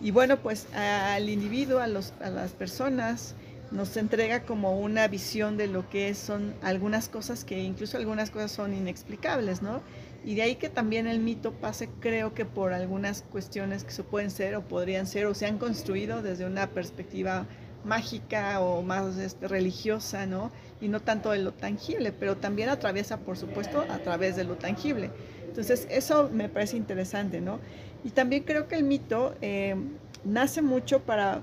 Y 0.00 0.12
bueno, 0.12 0.38
pues 0.38 0.66
al 0.74 1.28
individuo, 1.28 1.80
a, 1.80 1.86
los, 1.86 2.14
a 2.22 2.30
las 2.30 2.52
personas, 2.52 3.34
nos 3.74 3.96
entrega 3.96 4.44
como 4.44 4.78
una 4.78 5.08
visión 5.08 5.56
de 5.56 5.66
lo 5.66 5.90
que 5.90 6.14
son 6.14 6.54
algunas 6.62 7.08
cosas 7.08 7.44
que 7.44 7.60
incluso 7.60 7.96
algunas 7.96 8.30
cosas 8.30 8.52
son 8.52 8.72
inexplicables, 8.72 9.62
¿no? 9.62 9.82
Y 10.24 10.36
de 10.36 10.42
ahí 10.42 10.54
que 10.54 10.68
también 10.68 11.08
el 11.08 11.18
mito 11.18 11.52
pase, 11.52 11.90
creo 12.00 12.34
que 12.34 12.44
por 12.44 12.72
algunas 12.72 13.22
cuestiones 13.22 13.82
que 13.82 13.90
se 13.90 14.04
pueden 14.04 14.30
ser 14.30 14.54
o 14.54 14.62
podrían 14.62 15.08
ser 15.08 15.26
o 15.26 15.34
se 15.34 15.46
han 15.46 15.58
construido 15.58 16.22
desde 16.22 16.46
una 16.46 16.68
perspectiva 16.68 17.46
mágica 17.84 18.60
o 18.60 18.82
más 18.82 19.18
este, 19.18 19.48
religiosa, 19.48 20.24
¿no? 20.24 20.52
Y 20.80 20.86
no 20.88 21.00
tanto 21.00 21.32
de 21.32 21.38
lo 21.40 21.52
tangible, 21.52 22.12
pero 22.12 22.36
también 22.36 22.68
atraviesa, 22.68 23.18
por 23.18 23.36
supuesto, 23.36 23.84
a 23.90 23.98
través 23.98 24.36
de 24.36 24.44
lo 24.44 24.54
tangible. 24.54 25.10
Entonces, 25.46 25.86
eso 25.90 26.30
me 26.32 26.48
parece 26.48 26.76
interesante, 26.76 27.40
¿no? 27.40 27.58
Y 28.04 28.10
también 28.10 28.44
creo 28.44 28.68
que 28.68 28.76
el 28.76 28.84
mito 28.84 29.34
eh, 29.42 29.74
nace 30.24 30.62
mucho 30.62 31.00
para 31.00 31.42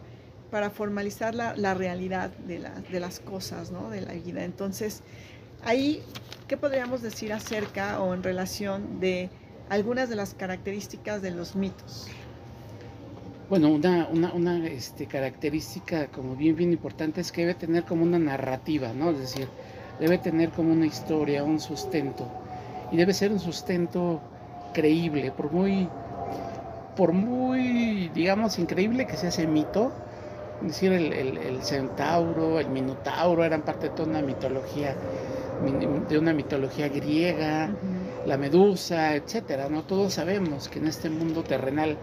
para 0.52 0.70
formalizar 0.70 1.34
la, 1.34 1.56
la 1.56 1.74
realidad 1.74 2.30
de, 2.46 2.62
de, 2.92 3.00
las 3.00 3.20
cosas, 3.22 3.72
¿no? 3.72 3.90
de 3.90 4.02
la 4.02 4.14
vida. 4.14 4.44
Entonces, 4.44 5.02
ahí, 5.64 6.04
¿qué 6.48 6.58
podríamos 6.58 7.02
decir 7.02 7.32
acerca 7.32 8.02
o 8.02 8.14
en 8.14 8.22
relación 8.22 9.00
de 9.00 9.30
algunas 9.70 10.10
de 10.10 10.18
las 10.18 10.34
características 10.34 11.22
de 11.22 11.32
los 11.32 11.56
mitos? 11.56 12.08
Bueno, 13.50 13.70
una, 13.70 14.08
una, 14.12 14.34
una 14.34 14.68
este, 14.68 15.08
característica 15.08 16.08
como 16.08 16.36
bien, 16.36 16.56
bien 16.56 16.72
importante 16.72 17.22
es 17.22 17.32
que 17.32 17.42
debe 17.42 17.54
tener 17.54 17.84
como 17.86 18.04
una 18.04 18.20
narrativa, 18.20 18.94
¿no? 18.94 19.12
Es 19.12 19.20
decir, 19.20 19.48
debe 20.00 20.18
tener 20.18 20.50
como 20.50 20.72
una 20.74 20.86
historia, 20.86 21.44
un 21.44 21.60
sustento. 21.60 22.30
Y 22.92 22.98
debe 22.98 23.14
ser 23.14 23.32
un 23.32 23.40
sustento 23.40 24.22
creíble, 24.74 25.32
por 25.32 25.52
muy, 25.52 25.88
por 26.96 27.14
muy, 27.14 28.10
digamos, 28.14 28.60
increíble 28.60 29.06
que 29.06 29.16
sea 29.16 29.30
ese 29.30 29.48
mito, 29.48 29.92
decir, 30.68 30.94
el, 30.94 31.14
el, 31.38 31.62
centauro, 31.64 32.60
el 32.60 32.70
minotauro 32.70 33.44
eran 33.44 33.62
parte 33.62 33.90
de 33.90 33.96
toda 33.96 34.10
una 34.10 34.22
mitología, 34.22 34.96
de 36.10 36.18
una 36.18 36.34
mitología 36.34 36.90
griega, 36.90 37.70
la 38.26 38.38
medusa, 38.38 39.16
etcétera, 39.16 39.70
¿no? 39.70 39.84
Todos 39.84 40.14
sabemos 40.14 40.70
que 40.70 40.80
en 40.80 40.88
este 40.88 41.10
mundo 41.10 41.44
terrenal, 41.44 41.98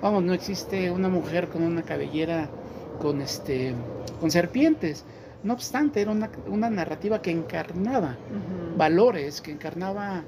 vamos, 0.00 0.22
no 0.22 0.32
existe 0.34 0.90
una 0.90 1.08
mujer 1.08 1.48
con 1.48 1.62
una 1.62 1.82
cabellera 1.82 2.48
con 3.00 3.20
este 3.20 3.74
con 4.20 4.30
serpientes. 4.30 5.04
No 5.42 5.52
obstante, 5.52 6.00
era 6.00 6.10
una, 6.10 6.30
una 6.46 6.70
narrativa 6.70 7.20
que 7.22 7.30
encarnaba 7.30 8.16
valores, 8.76 9.40
que 9.40 9.52
encarnaba 9.52 10.24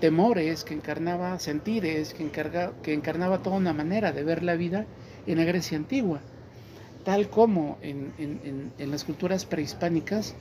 temores, 0.00 0.64
que 0.64 0.74
encarnaba 0.74 1.38
sentires, 1.38 2.14
que, 2.14 2.22
encarga, 2.22 2.72
que 2.82 2.92
encarnaba 2.92 3.38
toda 3.38 3.56
una 3.56 3.72
manera 3.72 4.12
de 4.12 4.24
ver 4.24 4.42
la 4.42 4.54
vida 4.54 4.86
en 5.26 5.38
la 5.38 5.44
Grecia 5.44 5.78
antigua, 5.78 6.20
tal 7.04 7.28
como 7.28 7.78
en, 7.82 8.12
en, 8.18 8.72
en 8.78 8.90
las 8.90 9.04
culturas 9.04 9.44
prehispánicas, 9.44 10.34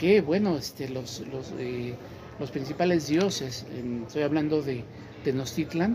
que 0.00 0.22
bueno, 0.22 0.56
este, 0.56 0.88
los, 0.88 1.20
los, 1.30 1.52
eh, 1.58 1.94
los 2.38 2.50
principales 2.50 3.06
dioses, 3.06 3.66
estoy 4.06 4.22
hablando 4.22 4.62
de 4.62 4.82
Tenochtitlan, 5.24 5.94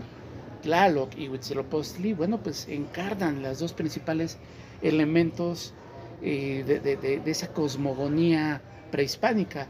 Tlaloc 0.62 1.16
y 1.18 1.28
Huitzilopochtli, 1.28 2.12
bueno, 2.12 2.38
pues 2.38 2.68
encarnan 2.68 3.42
las 3.42 3.58
dos 3.58 3.72
principales 3.72 4.38
elementos 4.80 5.74
eh, 6.22 6.62
de, 6.64 6.78
de, 6.78 6.96
de, 6.96 7.30
esa 7.30 7.48
cosmogonía 7.52 8.62
prehispánica, 8.92 9.66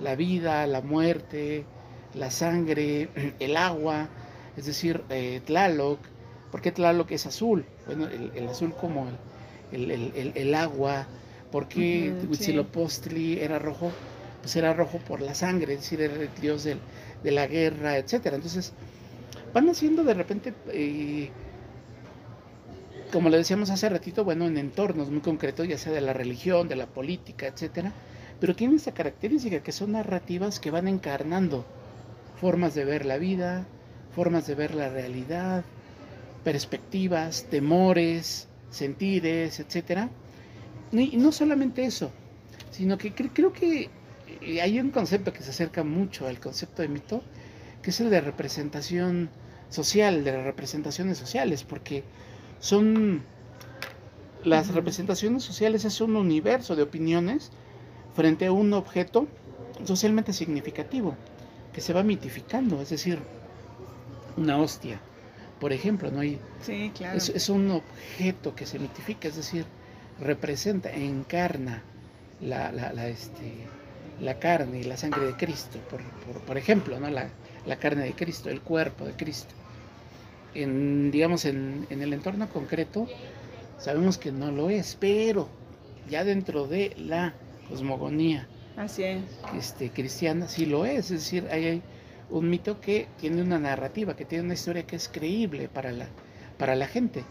la 0.00 0.14
vida, 0.14 0.64
la 0.68 0.80
muerte, 0.80 1.64
la 2.14 2.30
sangre, 2.30 3.08
el 3.40 3.56
agua, 3.56 4.08
es 4.56 4.66
decir, 4.66 5.02
eh, 5.10 5.40
Tlaloc. 5.44 5.98
¿Por 6.52 6.60
qué 6.60 6.70
Tlaloc 6.70 7.10
es 7.10 7.26
azul? 7.26 7.64
Bueno, 7.86 8.06
el, 8.06 8.48
azul 8.48 8.74
como 8.74 9.08
el, 9.08 9.14
el, 9.72 10.32
el, 10.34 10.54
agua. 10.54 11.06
¿Por 11.50 11.68
qué 11.68 12.14
Huitzilopochtli 12.28 13.40
era 13.40 13.58
rojo? 13.58 13.92
Pues 14.40 14.56
era 14.56 14.72
rojo 14.72 14.98
por 14.98 15.20
la 15.20 15.34
sangre, 15.34 15.74
es 15.74 15.80
decir, 15.80 16.00
era 16.00 16.14
el 16.14 16.30
dios 16.40 16.64
del, 16.64 16.78
de 17.22 17.30
la 17.30 17.46
guerra, 17.46 17.96
etc. 17.98 18.26
Entonces, 18.32 18.72
van 19.52 19.68
haciendo 19.68 20.02
de 20.04 20.14
repente, 20.14 20.54
eh, 20.68 21.30
como 23.12 23.28
le 23.28 23.36
decíamos 23.36 23.70
hace 23.70 23.88
ratito, 23.88 24.24
bueno, 24.24 24.46
en 24.46 24.56
entornos 24.56 25.10
muy 25.10 25.20
concretos, 25.20 25.68
ya 25.68 25.78
sea 25.78 25.92
de 25.92 26.00
la 26.00 26.12
religión, 26.12 26.68
de 26.68 26.76
la 26.76 26.86
política, 26.86 27.46
etcétera, 27.46 27.92
pero 28.40 28.56
tienen 28.56 28.76
esta 28.76 28.92
característica 28.92 29.62
que 29.62 29.72
son 29.72 29.92
narrativas 29.92 30.58
que 30.58 30.70
van 30.70 30.88
encarnando 30.88 31.64
formas 32.40 32.74
de 32.74 32.84
ver 32.84 33.06
la 33.06 33.18
vida, 33.18 33.66
formas 34.14 34.46
de 34.46 34.56
ver 34.56 34.74
la 34.74 34.88
realidad, 34.88 35.64
perspectivas, 36.42 37.44
temores, 37.44 38.48
sentires, 38.72 39.60
etc. 39.60 40.08
Y 40.90 41.16
no 41.16 41.30
solamente 41.30 41.84
eso, 41.84 42.10
sino 42.70 42.98
que 42.98 43.14
creo 43.14 43.52
que 43.52 43.88
eh, 44.40 44.60
hay 44.60 44.80
un 44.80 44.90
concepto 44.90 45.32
que 45.32 45.42
se 45.42 45.50
acerca 45.50 45.84
mucho 45.84 46.26
al 46.26 46.40
concepto 46.40 46.82
de 46.82 46.88
mito, 46.88 47.22
que 47.82 47.90
es 47.90 48.00
el 48.00 48.10
de 48.10 48.20
representación 48.20 49.30
social, 49.68 50.24
de 50.24 50.32
las 50.32 50.44
representaciones 50.44 51.18
sociales, 51.18 51.62
porque 51.64 52.02
son 52.60 53.22
las 54.44 54.68
representaciones 54.74 55.44
sociales 55.44 55.84
es 55.84 56.00
un 56.00 56.16
universo 56.16 56.74
de 56.74 56.82
opiniones 56.82 57.50
frente 58.14 58.46
a 58.46 58.52
un 58.52 58.72
objeto 58.72 59.28
socialmente 59.84 60.32
significativo 60.32 61.16
que 61.72 61.80
se 61.80 61.92
va 61.92 62.02
mitificando, 62.02 62.82
es 62.82 62.90
decir, 62.90 63.20
una 64.36 64.58
hostia, 64.58 65.00
por 65.62 65.72
ejemplo, 65.72 66.10
¿no? 66.10 66.22
sí, 66.60 66.90
claro. 66.92 67.16
es, 67.16 67.48
un 67.48 67.70
objeto 67.70 68.52
que 68.52 68.66
se 68.66 68.80
mitifica, 68.80 69.28
es 69.28 69.36
decir, 69.36 69.64
representa, 70.18 70.90
encarna 70.90 71.84
la, 72.40 72.72
la, 72.72 72.92
la, 72.92 73.06
este, 73.06 73.52
la 74.20 74.40
carne 74.40 74.80
y 74.80 74.82
la 74.82 74.96
sangre 74.96 75.24
de 75.24 75.36
Cristo, 75.36 75.78
por, 75.88 76.02
por, 76.26 76.42
por 76.42 76.58
ejemplo, 76.58 76.98
¿no? 76.98 77.08
La, 77.08 77.28
la, 77.64 77.76
carne 77.76 78.02
de 78.02 78.12
Cristo, 78.12 78.50
el 78.50 78.60
cuerpo 78.60 79.04
de 79.04 79.12
Cristo. 79.12 79.54
En, 80.52 81.12
digamos, 81.12 81.44
en, 81.44 81.86
en 81.90 82.02
el 82.02 82.12
entorno 82.12 82.48
concreto, 82.48 83.06
sabemos 83.78 84.18
que 84.18 84.32
no 84.32 84.50
lo 84.50 84.68
es, 84.68 84.96
pero 84.98 85.48
ya 86.10 86.24
dentro 86.24 86.66
de 86.66 86.92
la 86.98 87.34
cosmogonía 87.68 88.48
Así 88.76 89.04
es. 89.04 89.22
Este, 89.56 89.90
cristiana 89.90 90.48
sí 90.48 90.66
lo 90.66 90.84
es, 90.84 91.10
es 91.10 91.20
decir, 91.20 91.46
hay, 91.52 91.82
un 92.32 92.48
mito 92.48 92.80
que 92.80 93.08
tiene 93.20 93.42
una 93.42 93.58
narrativa, 93.58 94.16
que 94.16 94.24
tiene 94.24 94.44
una 94.44 94.54
historia 94.54 94.86
que 94.86 94.96
es 94.96 95.08
creíble 95.08 95.68
para 95.68 95.92
la, 95.92 96.06
para 96.58 96.74
la 96.74 96.86
gente. 96.86 97.24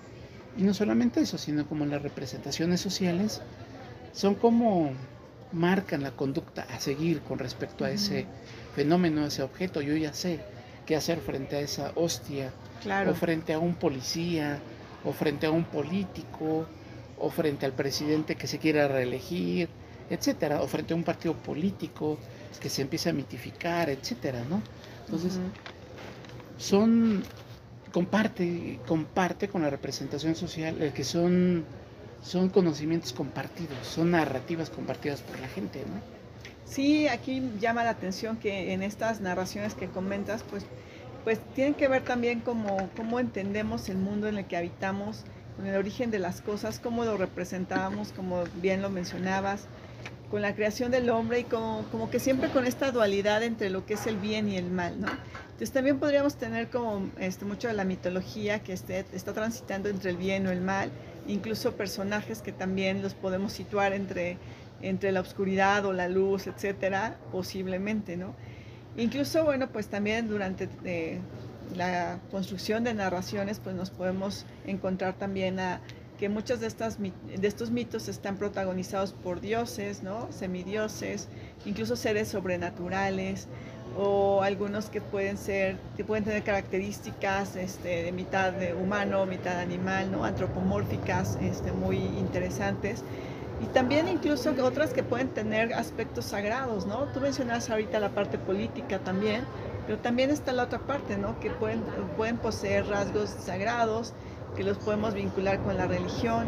Y 0.58 0.64
no 0.64 0.74
solamente 0.74 1.22
eso, 1.22 1.38
sino 1.38 1.68
como 1.68 1.86
las 1.86 2.02
representaciones 2.02 2.80
sociales 2.80 3.42
son 4.14 4.36
como 4.36 4.92
marcan 5.52 6.04
la 6.04 6.12
conducta 6.12 6.68
a 6.70 6.80
seguir 6.80 7.22
con 7.22 7.40
respecto 7.40 7.84
a 7.84 7.92
ese 7.92 8.26
fenómeno, 8.76 9.24
a 9.24 9.28
ese 9.28 9.42
objeto. 9.42 9.82
Yo 9.82 9.96
ya 9.96 10.14
sé 10.14 10.40
qué 10.86 10.96
hacer 10.96 11.20
frente 11.20 11.56
a 11.56 11.62
esa 11.62 11.92
hostia, 11.96 12.52
claro. 12.82 13.12
o 13.12 13.16
frente 13.16 13.54
a 13.54 13.60
un 13.60 13.76
policía, 13.76 14.60
o 15.04 15.14
frente 15.14 15.48
a 15.48 15.52
un 15.52 15.64
político, 15.64 16.68
o 17.18 17.30
frente 17.30 17.66
al 17.66 17.74
presidente 17.74 18.36
que 18.36 18.48
se 18.48 18.60
quiera 18.60 18.88
reelegir, 18.88 19.70
etcétera, 20.10 20.62
o 20.62 20.68
frente 20.68 20.94
a 20.94 20.98
un 20.98 21.04
partido 21.04 21.34
político 21.34 22.18
que 22.60 22.70
se 22.70 22.82
empieza 22.82 23.10
a 23.10 23.14
mitificar, 23.14 23.90
etcétera, 23.90 24.44
¿no? 24.50 24.62
Entonces, 25.12 25.38
uh 25.38 25.40
-huh. 25.40 26.62
son 26.62 27.24
comparte 27.92 28.80
comparte 28.88 29.50
con 29.50 29.62
la 29.62 29.70
representación 29.70 30.36
social 30.36 30.82
el 30.82 30.94
que 30.94 31.04
son 31.04 31.66
son 32.24 32.50
conocimientos 32.50 33.12
compartidos, 33.12 33.86
son 33.86 34.12
narrativas 34.12 34.70
compartidas 34.70 35.22
por 35.22 35.38
la 35.40 35.48
gente, 35.50 35.80
¿no? 35.80 36.00
Sí, 36.66 37.08
aquí 37.08 37.44
llama 37.60 37.84
la 37.84 37.90
atención 37.90 38.38
que 38.38 38.72
en 38.72 38.84
estas 38.84 39.20
narraciones 39.20 39.74
que 39.74 39.88
comentas, 39.88 40.44
pues, 40.50 40.64
pues 41.26 41.40
tienen 41.56 41.74
que 41.74 41.90
ver 41.90 42.04
también 42.06 42.40
como 42.40 42.90
cómo 42.96 43.20
entendemos 43.20 43.90
el 43.90 43.98
mundo 43.98 44.28
en 44.30 44.38
el 44.38 44.46
que 44.46 44.56
habitamos, 44.56 45.26
con 45.58 45.66
el 45.66 45.76
origen 45.76 46.12
de 46.12 46.20
las 46.20 46.42
cosas, 46.42 46.80
cómo 46.80 47.04
lo 47.04 47.18
representamos, 47.18 48.14
como 48.14 48.44
bien 48.62 48.82
lo 48.82 48.90
mencionabas, 48.90 49.66
con 50.32 50.42
la 50.42 50.56
creación 50.56 50.92
del 50.92 51.10
hombre 51.10 51.42
y 51.42 51.44
como, 51.44 51.84
como, 51.92 52.10
que 52.10 52.20
siempre 52.20 52.50
con 52.50 52.66
esta 52.66 52.92
dualidad 52.92 53.44
entre 53.44 53.70
lo 53.70 53.86
que 53.86 53.96
es 53.96 54.08
el 54.08 54.16
bien 54.16 54.48
y 54.48 54.56
el 54.56 54.72
mal, 54.72 55.00
¿no? 55.00 55.08
Entonces 55.44 55.72
también 55.72 56.00
podríamos 56.00 56.36
tener 56.36 56.70
como 56.70 57.12
este, 57.20 57.44
mucho 57.44 57.68
de 57.68 57.74
la 57.74 57.84
mitología 57.84 58.60
que 58.60 58.72
esté, 58.72 59.06
está 59.14 59.34
transitando 59.34 59.90
entre 59.90 60.10
el 60.12 60.18
bien 60.18 60.48
o 60.48 60.52
el 60.52 60.62
mal, 60.62 60.90
incluso 61.28 61.74
personajes 61.74 62.42
que 62.42 62.54
también 62.54 63.04
los 63.04 63.14
podemos 63.14 63.52
situar 63.52 63.92
entre, 63.92 64.38
entre 64.82 65.12
la 65.12 65.20
oscuridad 65.20 65.86
o 65.86 65.92
la 65.92 66.08
luz, 66.08 66.48
etcétera, 66.48 67.18
posiblemente, 67.32 68.16
¿no? 68.16 68.34
Incluso, 68.96 69.44
bueno, 69.44 69.70
pues 69.70 69.88
también 69.88 70.30
durante 70.30 70.70
eh, 70.86 71.20
la 71.76 72.20
construcción 72.32 72.86
de 72.86 72.94
narraciones, 72.94 73.60
pues 73.60 73.76
nos 73.76 73.90
podemos 73.90 74.46
encontrar 74.66 75.14
también 75.14 75.60
a 75.60 75.82
que 76.22 76.30
muchos 76.30 76.60
de, 76.60 76.68
estos 76.68 77.72
mitos 77.72 78.08
están 78.08 78.38
protagonizados 78.38 79.12
por 79.12 79.42
dioses, 79.42 80.04
¿no? 80.04 80.32
semidioses, 80.32 81.28
incluso 81.66 81.96
seres 81.96 82.28
sobrenaturales, 82.28 83.48
o 83.98 84.44
algunos 84.44 84.92
que 84.92 85.02
pueden 85.02 85.40
ser, 85.40 85.78
que 85.98 86.04
pueden 86.04 86.24
tener 86.24 86.44
características 86.44 87.56
este, 87.56 88.04
de 88.04 88.12
mitad 88.12 88.54
de 88.54 88.76
humano, 88.76 89.26
mitad 89.26 89.60
animal, 89.60 90.12
¿no? 90.12 90.24
antropomórficas, 90.24 91.40
este, 91.42 91.72
muy 91.72 91.98
interesantes. 91.98 93.04
Y 93.60 93.66
también 93.74 94.08
incluso 94.08 94.54
otras 94.62 94.94
que 94.94 95.02
pueden 95.02 95.30
tener 95.30 95.74
aspectos 95.74 96.26
sagrados, 96.26 96.86
¿no? 96.86 97.06
Tú 97.14 97.20
mencionas 97.20 97.70
ahorita 97.72 98.00
la 98.00 98.10
parte 98.10 98.38
política 98.38 99.00
también, 99.00 99.42
pero 99.88 99.98
también 99.98 100.30
está 100.30 100.52
la 100.52 100.64
otra 100.64 100.80
parte. 100.80 101.18
Que 101.40 101.52
pueden 101.52 102.38
poseer 102.38 102.88
rasgos 102.88 103.30
sagrados, 103.30 104.14
que 104.56 104.64
los 104.64 104.78
podemos 104.78 105.14
vincular 105.14 105.60
con 105.62 105.78
la 105.78 105.88
religión 105.88 106.48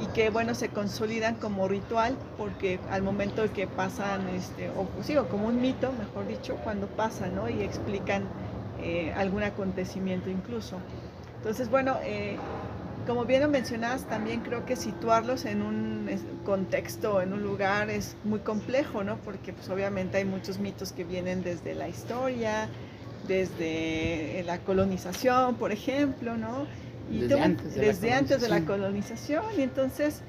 y 0.00 0.06
que 0.06 0.30
bueno 0.30 0.54
se 0.54 0.68
consolidan 0.68 1.36
como 1.36 1.68
ritual 1.68 2.16
porque 2.36 2.78
al 2.90 3.02
momento 3.02 3.50
que 3.52 3.66
pasan 3.66 4.28
este 4.28 4.68
o 4.70 4.86
sí, 5.02 5.16
o 5.16 5.28
como 5.28 5.46
un 5.46 5.60
mito 5.60 5.90
mejor 5.92 6.26
dicho 6.26 6.56
cuando 6.64 6.86
pasan 6.86 7.34
¿no? 7.34 7.48
y 7.48 7.62
explican 7.62 8.24
eh, 8.82 9.12
algún 9.16 9.42
acontecimiento 9.42 10.28
incluso 10.28 10.76
entonces 11.38 11.70
bueno 11.70 11.96
eh, 12.04 12.36
como 13.06 13.24
bien 13.24 13.42
lo 13.42 13.48
mencionas, 13.48 14.02
también 14.08 14.40
creo 14.40 14.66
que 14.66 14.74
situarlos 14.74 15.44
en 15.44 15.62
un 15.62 16.08
contexto, 16.44 17.22
en 17.22 17.32
un 17.32 17.42
lugar 17.42 17.88
es 17.88 18.16
muy 18.24 18.40
complejo, 18.40 19.04
¿no? 19.04 19.16
Porque 19.18 19.52
pues 19.52 19.68
obviamente 19.68 20.18
hay 20.18 20.24
muchos 20.24 20.58
mitos 20.58 20.92
que 20.92 21.04
vienen 21.04 21.42
desde 21.42 21.74
la 21.74 21.88
historia, 21.88 22.68
desde 23.28 24.42
la 24.44 24.58
colonización, 24.58 25.54
por 25.54 25.70
ejemplo, 25.70 26.36
¿no? 26.36 26.66
Desde 27.10 27.40
antes 27.40 27.74
de, 27.74 27.80
desde 27.80 28.10
la, 28.10 28.18
antes 28.18 28.40
de 28.40 28.48
la 28.48 28.60
colonización. 28.60 29.42
colonización. 29.42 29.60
Y 29.60 29.62
entonces, 29.62 30.20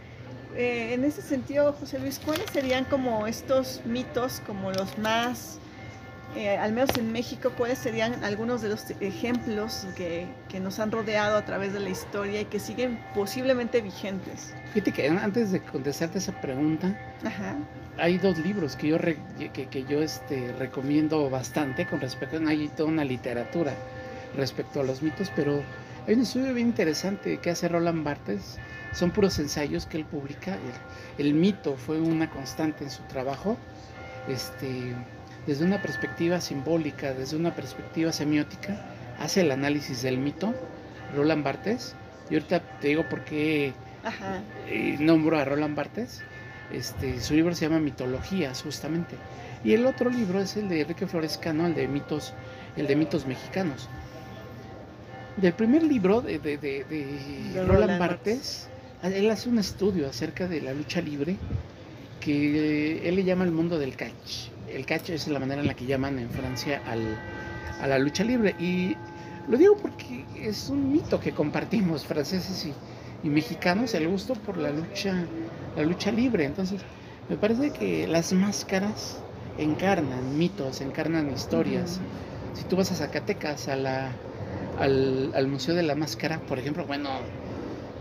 eh, 0.56 0.94
en 0.94 1.04
ese 1.04 1.22
sentido, 1.22 1.74
José 1.74 2.00
Luis, 2.00 2.20
¿cuáles 2.24 2.50
serían 2.52 2.86
como 2.86 3.28
estos 3.28 3.82
mitos, 3.86 4.42
como 4.46 4.72
los 4.72 4.98
más 4.98 5.60
eh, 6.36 6.58
al 6.58 6.74
menos 6.74 6.90
en 6.98 7.12
México, 7.12 7.52
cuáles 7.58 7.80
serían 7.80 8.24
algunos 8.24 8.62
de 8.62 8.70
los 8.70 8.92
ejemplos 9.00 9.88
que, 9.96 10.28
que, 10.50 10.60
nos 10.60 10.78
han 10.80 10.92
rodeado 10.92 11.38
a 11.38 11.46
través 11.46 11.74
de 11.74 11.80
la 11.80 11.90
historia 11.90 12.42
y 12.42 12.46
que 12.46 12.60
siguen 12.60 13.00
posiblemente 13.16 13.82
vigentes. 13.82 14.54
Fíjate 14.74 14.92
que 14.92 15.08
antes 15.08 15.52
de 15.52 15.62
contestarte 15.62 16.18
esa 16.20 16.40
pregunta, 16.40 16.96
Ajá. 17.24 17.56
hay 17.98 18.18
dos 18.18 18.38
libros 18.40 18.76
que 18.76 18.90
yo, 18.90 18.98
re, 18.98 19.18
que, 19.52 19.68
que, 19.68 19.84
yo 19.86 20.02
este, 20.02 20.54
recomiendo 20.60 21.30
bastante 21.30 21.88
con 21.88 22.02
respecto 22.02 22.38
a 22.38 22.50
hay 22.50 22.68
toda 22.68 22.90
una 22.90 23.06
literatura 23.06 23.74
respecto 24.36 24.82
a 24.82 24.84
los 24.84 25.02
mitos, 25.02 25.32
pero 25.36 25.64
hay 26.08 26.16
un 26.16 26.22
estudio 26.22 26.54
bien 26.54 26.68
interesante 26.68 27.38
que 27.38 27.50
hace 27.50 27.68
Roland 27.68 28.04
Barthes, 28.04 28.58
son 28.94 29.12
puros 29.12 29.38
ensayos 29.40 29.86
que 29.86 29.98
él 29.98 30.06
publica, 30.06 30.56
el, 31.18 31.26
el 31.28 31.34
mito 31.34 31.76
fue 31.76 32.00
una 32.00 32.30
constante 32.30 32.84
en 32.86 32.90
su 32.90 33.04
trabajo, 33.04 33.58
este 34.28 34.96
desde 35.48 35.64
una 35.64 35.82
perspectiva 35.82 36.42
simbólica, 36.42 37.14
desde 37.14 37.38
una 37.38 37.56
perspectiva 37.56 38.12
semiótica, 38.12 38.86
hace 39.18 39.42
el 39.42 39.52
análisis 39.52 40.02
del 40.02 40.18
mito, 40.18 40.54
Roland 41.16 41.44
Barthes. 41.44 41.96
Y 42.30 42.34
ahorita 42.34 42.60
te 42.82 42.90
digo 42.90 43.08
por 43.08 43.24
qué 43.24 43.74
Ajá. 44.04 44.42
Eh, 44.68 44.98
nombro 45.00 45.40
a 45.40 45.46
Roland 45.46 45.76
Barthes. 45.76 46.22
Este, 46.72 47.22
su 47.22 47.34
libro 47.34 47.56
se 47.56 47.66
llama 47.66 47.80
Mitologías, 47.80 48.62
justamente. 48.62 49.16
Y 49.64 49.74
el 49.74 49.86
otro 49.86 50.10
libro 50.10 50.42
es 50.42 50.58
el 50.58 50.68
de 50.68 50.82
Enrique 50.82 51.08
Florescano, 51.08 51.66
el 51.66 51.76
de 51.76 51.88
mitos, 51.88 52.34
el 52.76 52.86
de 52.86 52.98
mitos 52.98 53.26
mexicanos. 53.26 53.88
Del 55.38 55.54
primer 55.54 55.84
libro 55.84 56.22
de, 56.22 56.40
de, 56.40 56.58
de, 56.58 56.84
de 56.84 57.66
Roland, 57.66 57.70
Roland 57.70 58.00
Barthes, 58.00 58.68
él 59.04 59.30
hace 59.30 59.50
un 59.50 59.60
estudio 59.60 60.10
acerca 60.10 60.48
de 60.48 60.62
la 60.62 60.74
lucha 60.74 61.02
libre 61.02 61.38
que 62.20 63.08
él 63.08 63.16
le 63.16 63.24
llama 63.24 63.46
el 63.46 63.52
mundo 63.52 63.78
del 63.78 63.96
catch 63.96 64.50
el 64.70 64.86
catch 64.86 65.10
es 65.10 65.28
la 65.28 65.40
manera 65.40 65.62
en 65.62 65.68
la 65.68 65.74
que 65.74 65.86
llaman 65.86 66.20
en 66.20 66.30
Francia 66.30 66.82
al, 66.88 67.18
a 67.82 67.88
la 67.88 68.00
lucha 68.00 68.24
libre. 68.24 68.56
Y 68.60 68.96
lo 69.48 69.58
digo 69.58 69.78
porque 69.78 70.26
es 70.36 70.70
un 70.70 70.92
mito 70.92 71.20
que 71.20 71.32
compartimos 71.32 72.06
franceses 72.06 72.66
y, 72.66 73.28
y, 73.28 73.30
mexicanos, 73.30 73.94
el 73.94 74.08
gusto 74.08 74.34
por 74.34 74.58
la 74.58 74.72
lucha, 74.72 75.14
la 75.76 75.84
lucha 75.84 76.12
libre. 76.12 76.46
Entonces, 76.46 76.82
me 77.30 77.38
parece 77.38 77.72
que 77.72 78.08
las 78.08 78.34
máscaras 78.34 79.20
encarnan 79.58 80.38
mitos, 80.38 80.82
encarnan 80.82 81.32
historias. 81.32 82.00
Si 82.54 82.64
tú 82.66 82.76
vas 82.76 82.92
a 82.92 82.96
Zacatecas, 82.96 83.68
a 83.68 83.76
la, 83.76 84.12
al, 84.80 85.32
al 85.36 85.48
Museo 85.48 85.76
de 85.76 85.84
la 85.84 85.96
Máscara, 85.96 86.40
por 86.40 86.60
ejemplo, 86.60 86.86
bueno, 86.86 87.10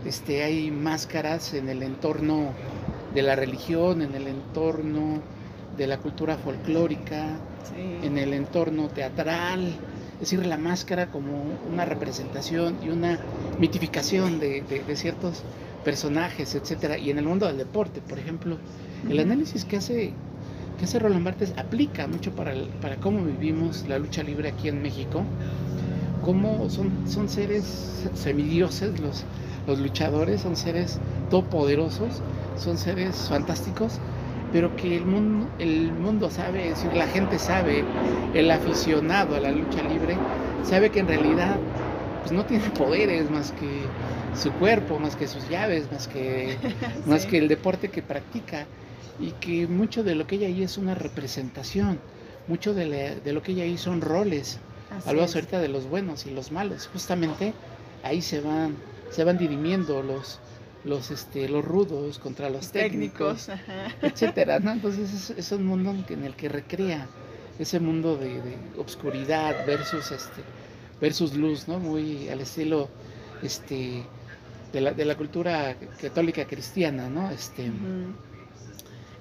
este, 0.05 0.43
hay 0.43 0.71
máscaras 0.71 1.53
en 1.53 1.69
el 1.69 1.83
entorno 1.83 2.51
de 3.13 3.21
la 3.21 3.35
religión, 3.35 4.01
en 4.01 4.13
el 4.15 4.27
entorno 4.27 5.21
de 5.77 5.87
la 5.87 5.97
cultura 5.97 6.37
folclórica, 6.37 7.37
Sí. 7.67 8.07
en 8.07 8.17
el 8.17 8.33
entorno 8.33 8.87
teatral, 8.87 9.73
es 10.15 10.19
decir, 10.21 10.45
la 10.45 10.57
máscara 10.57 11.07
como 11.07 11.43
una 11.71 11.83
representación 11.83 12.77
y 12.83 12.89
una 12.89 13.19
mitificación 13.59 14.39
de, 14.39 14.61
de- 14.61 14.83
de 14.83 14.95
ciertos 14.95 15.43
personajes, 15.83 16.55
etcétera, 16.55 16.97
y 16.97 17.09
en 17.09 17.17
el 17.17 17.25
mundo 17.25 17.45
del 17.45 17.57
deporte, 17.57 17.99
por 18.01 18.17
ejemplo, 18.19 18.57
el 19.09 19.19
análisis 19.19 19.65
que 19.65 19.77
hace 19.77 20.13
que 20.79 20.85
hace 20.85 20.99
Roland 20.99 21.25
Barthes 21.25 21.53
aplica 21.57 22.05
mucho 22.07 22.31
para, 22.35 22.53
el- 22.53 22.67
para 22.81 22.95
cómo 22.97 23.21
vivimos 23.23 23.83
la 23.89 23.97
lucha 23.99 24.21
libre 24.23 24.49
aquí 24.49 24.67
en 24.69 24.81
México, 24.81 25.23
cómo 26.27 26.69
son, 26.69 26.91
son 27.07 27.29
seres 27.29 28.09
semidioses 28.13 28.99
los, 28.99 29.25
los 29.65 29.79
luchadores, 29.79 30.41
son 30.41 30.55
seres 30.57 31.01
todopoderosos, 31.29 32.23
son 32.55 32.77
seres 32.77 33.27
fantásticos, 33.29 34.01
pero 34.51 34.75
que 34.75 34.97
el 34.97 35.05
mundo, 35.05 35.53
el 35.59 35.93
mundo 35.93 36.29
sabe, 36.29 36.69
es 36.69 36.75
decir, 36.77 36.93
la 36.93 37.07
gente 37.07 37.39
sabe, 37.39 37.89
el 38.33 38.51
aficionado 38.51 39.35
a 39.35 39.39
la 39.39 39.51
lucha 39.51 39.83
libre, 39.83 40.25
sabe 40.61 40.91
que 40.91 40.99
en 41.01 41.07
realidad 41.07 41.63
pues, 42.21 42.31
no 42.31 42.45
tiene 42.45 42.71
poderes 42.71 43.29
más 43.29 43.51
que 43.51 43.93
su 44.33 44.55
cuerpo, 44.55 44.99
más 44.99 45.15
que 45.15 45.27
sus 45.27 45.47
llaves, 45.47 45.91
más 45.91 46.07
que, 46.07 46.61
más 47.05 47.25
que 47.25 47.37
el 47.37 47.47
deporte 47.47 47.91
que 47.91 48.03
practica 48.03 48.69
y 49.17 49.33
que 49.33 49.67
mucho 49.67 50.03
de 50.03 50.15
lo 50.15 50.27
que 50.27 50.35
ella 50.35 50.47
ahí 50.47 50.63
es 50.63 50.77
una 50.77 50.95
representación, 50.95 52.03
mucho 52.47 52.73
de, 52.73 52.85
la- 52.87 53.15
de 53.19 53.33
lo 53.33 53.41
que 53.43 53.53
ella 53.53 53.63
ahí 53.63 53.77
son 53.77 54.01
roles. 54.01 54.66
Así 54.91 55.09
Hablamos 55.09 55.31
es. 55.31 55.35
ahorita 55.35 55.59
de 55.59 55.67
los 55.67 55.89
buenos 55.89 56.25
y 56.25 56.31
los 56.31 56.51
malos, 56.51 56.89
justamente 56.91 57.53
ahí 58.03 58.21
se 58.21 58.41
van, 58.41 58.75
se 59.11 59.23
van 59.23 59.37
dirimiendo 59.37 60.01
los, 60.01 60.39
los, 60.83 61.11
este, 61.11 61.49
los 61.49 61.63
rudos 61.63 62.19
contra 62.19 62.49
los 62.49 62.71
técnicos, 62.71 63.47
técnicos. 63.47 64.01
etcétera, 64.01 64.59
¿no? 64.59 64.71
Entonces 64.73 65.13
es, 65.13 65.29
es 65.31 65.51
un 65.51 65.65
mundo 65.65 65.93
en, 66.09 66.23
el 66.23 66.35
que 66.35 66.49
recrea 66.49 67.07
ese 67.59 67.79
mundo 67.79 68.17
de, 68.17 68.41
de 68.41 68.57
obscuridad 68.77 69.65
versus 69.65 70.11
este 70.11 70.41
versus 71.01 71.35
luz, 71.35 71.67
¿no? 71.67 71.79
Muy 71.79 72.29
al 72.29 72.41
estilo 72.41 72.89
este 73.43 74.03
de 74.73 74.81
la, 74.81 74.91
de 74.91 75.05
la 75.05 75.15
cultura 75.15 75.75
católica 76.01 76.45
cristiana, 76.45 77.09
¿no? 77.09 77.29
Este 77.31 77.71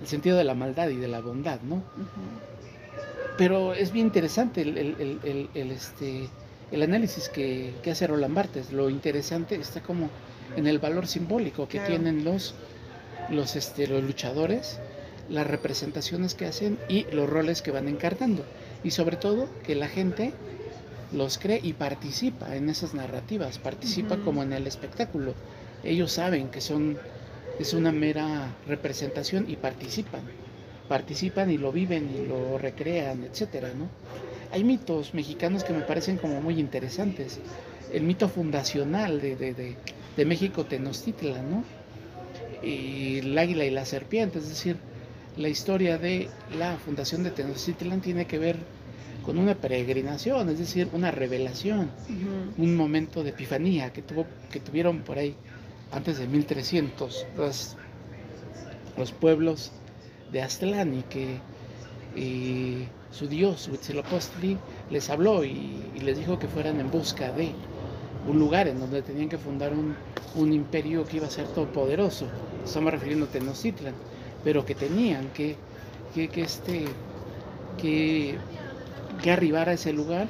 el 0.00 0.06
sentido 0.06 0.36
de 0.36 0.44
la 0.44 0.54
maldad 0.54 0.88
y 0.88 0.96
de 0.96 1.08
la 1.08 1.20
bondad, 1.20 1.60
¿no? 1.62 1.82
Pero 3.38 3.74
es 3.74 3.92
bien 3.92 4.06
interesante 4.06 4.62
el, 4.62 4.78
el- 4.78 4.96
el- 4.98 5.18
el- 5.24 5.48
el, 5.54 5.70
este, 5.70 6.28
el 6.72 6.82
análisis 6.82 7.28
que, 7.28 7.74
que 7.82 7.90
hace 7.90 8.06
Roland 8.06 8.34
Barthes. 8.34 8.72
Lo 8.72 8.88
interesante 8.90 9.56
está 9.56 9.82
como 9.82 10.08
en 10.56 10.66
el 10.66 10.78
valor 10.78 11.06
simbólico 11.06 11.68
que 11.68 11.78
Claro. 11.78 11.88
tienen 11.88 12.24
los, 12.24 12.54
los, 13.30 13.56
este, 13.56 13.86
los 13.88 14.02
luchadores, 14.02 14.78
las 15.28 15.46
representaciones 15.46 16.34
que 16.34 16.46
hacen 16.46 16.78
y 16.88 17.04
los 17.12 17.28
roles 17.28 17.60
que 17.62 17.72
van 17.72 17.88
encarnando. 17.88 18.44
Y 18.84 18.90
sobre 18.92 19.16
todo 19.16 19.48
que 19.64 19.74
la 19.74 19.88
gente 19.88 20.32
los 21.12 21.38
cree 21.38 21.60
y 21.62 21.72
participa 21.74 22.56
en 22.56 22.68
esas 22.68 22.94
narrativas, 22.94 23.58
participa 23.58 24.16
como 24.18 24.42
en 24.42 24.52
el 24.52 24.66
espectáculo. 24.66 25.34
Ellos 25.84 26.12
saben 26.12 26.48
que 26.48 26.60
son 26.60 26.98
es 27.58 27.72
una 27.74 27.90
mera 27.92 28.54
representación 28.66 29.46
y 29.48 29.56
participan. 29.56 30.20
Participan 30.88 31.50
y 31.50 31.58
lo 31.58 31.72
viven 31.72 32.08
y 32.14 32.26
lo 32.26 32.58
recrean, 32.58 33.24
etcétera, 33.24 33.70
¿no? 33.76 33.88
Hay 34.52 34.62
mitos 34.64 35.14
mexicanos 35.14 35.64
que 35.64 35.72
me 35.72 35.80
parecen 35.80 36.16
como 36.18 36.40
muy 36.40 36.60
interesantes. 36.60 37.40
El 37.92 38.02
mito 38.04 38.28
fundacional 38.28 39.20
de, 39.20 39.36
de, 39.36 39.54
de, 39.54 39.76
de 40.16 40.24
México 40.24 40.64
Tenochtitlan, 40.64 41.50
¿no? 41.50 41.64
Y 42.62 43.18
el 43.18 43.36
águila 43.36 43.64
y 43.64 43.70
la 43.70 43.84
serpiente, 43.84 44.38
es 44.38 44.48
decir, 44.48 44.76
la 45.36 45.48
historia 45.48 45.98
de 45.98 46.28
la 46.58 46.76
fundación 46.76 47.22
de 47.22 47.30
Tenochtitlan 47.30 48.00
tiene 48.00 48.26
que 48.26 48.38
ver 48.38 48.56
con 49.26 49.38
una 49.38 49.56
peregrinación, 49.56 50.48
es 50.48 50.58
decir, 50.60 50.88
una 50.92 51.10
revelación 51.10 51.90
un 52.56 52.76
momento 52.76 53.24
de 53.24 53.30
epifanía 53.30 53.92
que, 53.92 54.00
tuvo, 54.00 54.24
que 54.52 54.60
tuvieron 54.60 55.00
por 55.00 55.18
ahí 55.18 55.34
antes 55.90 56.18
de 56.18 56.28
1300 56.28 57.26
los, 57.36 57.76
los 58.96 59.12
pueblos 59.12 59.72
de 60.32 60.42
Aztlán 60.42 60.94
y 60.94 61.02
que 61.02 61.38
su 63.10 63.28
dios 63.28 63.68
Huitzilopochtli 63.68 64.56
les 64.90 65.10
habló 65.10 65.44
y, 65.44 65.82
les 66.00 66.18
dijo 66.18 66.38
que 66.38 66.48
fueran 66.48 66.80
en 66.80 66.90
busca 66.90 67.30
de 67.32 67.52
un 68.28 68.38
lugar 68.38 68.68
en 68.68 68.80
donde 68.80 69.02
tenían 69.02 69.28
que 69.28 69.38
fundar 69.38 69.72
un, 69.72 69.94
un 70.34 70.52
imperio 70.52 71.04
que 71.04 71.18
iba 71.18 71.26
a 71.26 71.30
ser 71.30 71.46
todopoderoso. 71.48 72.26
Estamos 72.64 72.92
refiriendo 72.92 73.26
a 73.26 73.28
Tenochtitlan, 73.28 73.94
pero 74.42 74.64
que 74.64 74.74
tenían 74.74 75.28
que, 75.28 75.56
que, 76.14 76.28
que 76.28 76.42
este, 76.42 76.84
que, 77.80 78.36
que 79.22 79.30
arribar 79.30 79.68
a 79.68 79.74
ese 79.74 79.92
lugar 79.92 80.28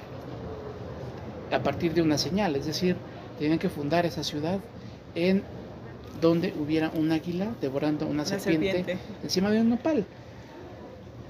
a 1.52 1.60
partir 1.60 1.94
de 1.94 2.02
una 2.02 2.18
señal, 2.18 2.56
es 2.56 2.66
decir, 2.66 2.96
tenían 3.38 3.58
que 3.58 3.68
fundar 3.68 4.04
esa 4.04 4.24
ciudad 4.24 4.58
en 5.14 5.42
donde 6.20 6.54
hubiera 6.60 6.90
un 6.90 7.12
águila 7.12 7.54
devorando 7.60 8.06
una 8.06 8.24
serpiente, 8.24 8.72
serpiente. 8.72 9.02
encima 9.22 9.50
de 9.50 9.60
un 9.60 9.70
nopal. 9.70 10.06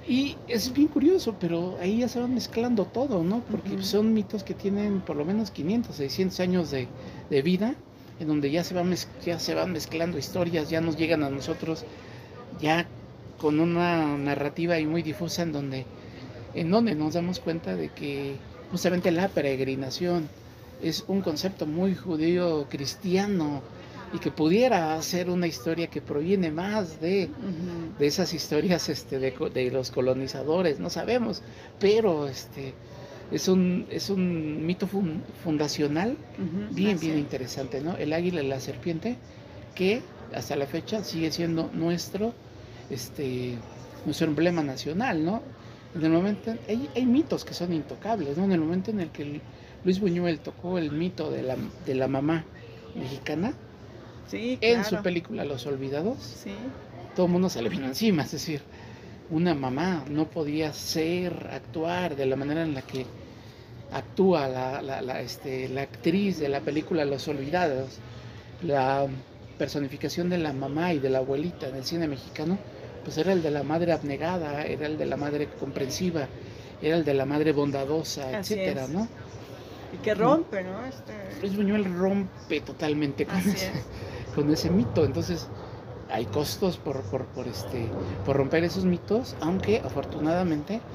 Y 0.09 0.37
es 0.47 0.73
bien 0.73 0.87
curioso, 0.87 1.35
pero 1.41 1.77
ahí 1.81 1.99
ya 1.99 2.09
se 2.09 2.21
van 2.21 2.33
mezclando 2.33 2.85
todo, 2.85 3.25
¿no? 3.25 3.41
Porque 3.51 3.83
son 3.83 4.15
mitos 4.15 4.45
que 4.45 4.55
tienen 4.55 5.01
por 5.01 5.17
lo 5.17 5.25
menos 5.25 5.51
500, 5.51 5.97
600 5.97 6.41
años 6.41 6.71
de, 6.71 6.87
de 7.29 7.43
vida, 7.43 7.75
en 8.21 8.29
donde 8.29 8.51
ya 8.51 8.63
se, 8.63 8.75
van 8.75 8.95
ya 9.25 9.39
se 9.41 9.55
van 9.55 9.73
mezclando 9.73 10.17
historias, 10.17 10.71
ya 10.71 10.81
nos 10.81 10.97
llegan 10.97 11.25
a 11.25 11.31
nosotros 11.31 11.85
ya 12.61 12.87
con 13.39 13.61
una 13.61 14.17
narrativa 14.17 14.75
ahí 14.75 14.87
muy 14.87 15.03
difusa 15.03 15.43
en 15.43 15.53
donde, 15.53 15.85
en 16.55 16.71
donde 16.71 16.95
nos 16.95 17.15
damos 17.15 17.41
cuenta 17.41 17.75
de 17.75 17.91
que 17.91 18.37
justamente 18.71 19.11
la 19.11 19.29
peregrinación 19.29 20.29
es 20.83 21.05
un 21.09 21.21
concepto 21.21 21.67
muy 21.67 21.95
judío 21.95 22.67
cristiano 22.69 23.63
y 24.17 24.19
que 24.19 24.31
pudiera 24.31 25.01
ser 25.03 25.29
una 25.31 25.47
historia 25.47 25.89
que 25.89 26.01
proviene 26.01 26.51
más 26.51 27.01
de, 27.01 27.29
de 27.99 28.07
esas 28.07 28.33
historias 28.33 28.89
este, 28.89 29.19
de, 29.19 29.71
los 29.71 29.91
colonizadores, 29.91 30.81
no 30.81 30.89
sabemos, 30.91 31.43
pero 31.79 32.27
este, 32.27 32.73
es, 33.31 33.47
un, 33.49 33.87
es 33.91 34.09
un 34.11 34.65
mito 34.67 34.87
fun- 34.87 35.23
fundacional 35.45 36.17
bien, 36.71 36.99
bien 36.99 37.15
es. 37.15 37.21
interesante, 37.21 37.81
¿no? 37.83 37.97
El 37.97 38.13
águila 38.13 38.43
y 38.43 38.47
la 38.49 38.59
serpiente, 38.61 39.17
que 39.75 40.01
hasta 40.35 40.57
la 40.57 40.67
fecha 40.67 41.05
sigue 41.05 41.31
siendo 41.31 41.71
nuestro, 41.75 42.33
este, 42.91 43.55
nuestro 44.07 44.27
emblema 44.29 44.63
nacional, 44.63 45.25
¿no? 45.25 45.43
En 45.95 46.05
el 46.05 46.11
momento, 46.11 46.55
hay, 46.69 46.89
hay 46.95 47.07
mitos 47.07 47.45
que 47.45 47.55
son 47.55 47.73
intocables, 47.73 48.37
¿no? 48.37 48.45
En 48.45 48.53
el 48.53 48.61
momento 48.61 48.91
en 48.91 49.01
el 49.01 49.11
que 49.11 49.25
Lu- 49.25 49.41
Luis 49.85 50.01
Buñuel 50.01 50.41
tocó 50.41 50.79
el 50.79 50.91
mito 50.91 51.31
de 51.31 51.43
la, 51.43 51.57
de 51.85 51.95
la 51.95 52.09
mamá 52.09 52.45
mexicana, 52.95 53.55
Sí, 54.27 54.59
en 54.61 54.85
su 54.85 55.01
película 55.03 55.45
Los 55.45 55.67
Olvidados, 55.67 56.19
Sí, 56.21 56.55
todo 57.15 57.27
el 57.27 57.33
mundo 57.33 57.49
se 57.49 57.63
le 57.63 57.69
vino 57.69 57.87
encima, 57.87 58.23
es 58.25 58.33
decir, 58.33 58.63
una 59.31 59.55
mamá 59.55 60.05
no 60.09 60.29
podía 60.31 60.73
ser, 60.73 61.49
actuar 61.53 62.17
de 62.17 62.27
la 62.27 62.37
manera 62.37 62.63
en 62.63 62.75
la 62.75 62.83
que 62.83 63.07
actúa 63.91 64.49
la, 64.49 64.83
la, 64.83 65.01
la, 65.03 65.21
este, 65.21 65.69
la 65.69 65.83
actriz 65.83 66.39
de 66.39 66.49
la 66.49 66.61
película 66.61 67.05
Los 67.05 67.29
Olvidados, 67.29 68.01
la 68.63 69.07
personificación 69.59 70.29
de 70.29 70.39
la 70.39 70.53
mamá 70.53 70.93
y 70.93 70.99
de 70.99 71.11
la 71.11 71.19
abuelita 71.19 71.69
en 71.69 71.77
el 71.77 71.85
cine 71.85 72.09
mexicano, 72.09 72.59
pues 73.05 73.17
era 73.19 73.33
el 73.33 73.43
de 73.43 73.51
la 73.51 73.63
madre 73.63 73.93
abnegada, 73.93 74.65
era 74.67 74.87
el 74.87 74.99
de 74.99 75.07
la 75.07 75.17
madre 75.17 75.49
comprensiva, 75.59 76.29
era 76.81 76.97
el 76.97 77.05
de 77.05 77.15
la 77.15 77.25
madre 77.27 77.53
bondadosa, 77.53 78.37
Así 78.39 78.55
etcétera, 78.55 78.85
es. 78.85 78.89
¿no? 78.89 79.09
y 79.91 79.99
que 79.99 80.15
rompe, 80.15 80.63
¿no? 80.65 80.85
Este, 80.85 81.39
Luis 81.41 81.57
Buñuel 81.57 81.85
rompe 81.85 82.61
totalmente 82.61 83.27
con 83.27 83.47
Así 83.47 83.51
ese, 83.51 83.71
es. 83.71 83.87
Con 84.37 84.51
ese 84.53 84.71
mito. 84.71 85.07
Entonces, 85.07 85.51
hay 86.09 86.27
costos 86.29 86.79
por, 86.79 87.05
por, 87.11 87.29
por, 87.29 87.49
este, 87.49 87.97
por 88.25 88.37
romper 88.39 88.65
esos 88.65 88.87
mitos, 88.87 89.37
aunque 89.41 89.83
afortunadamente 89.85 90.87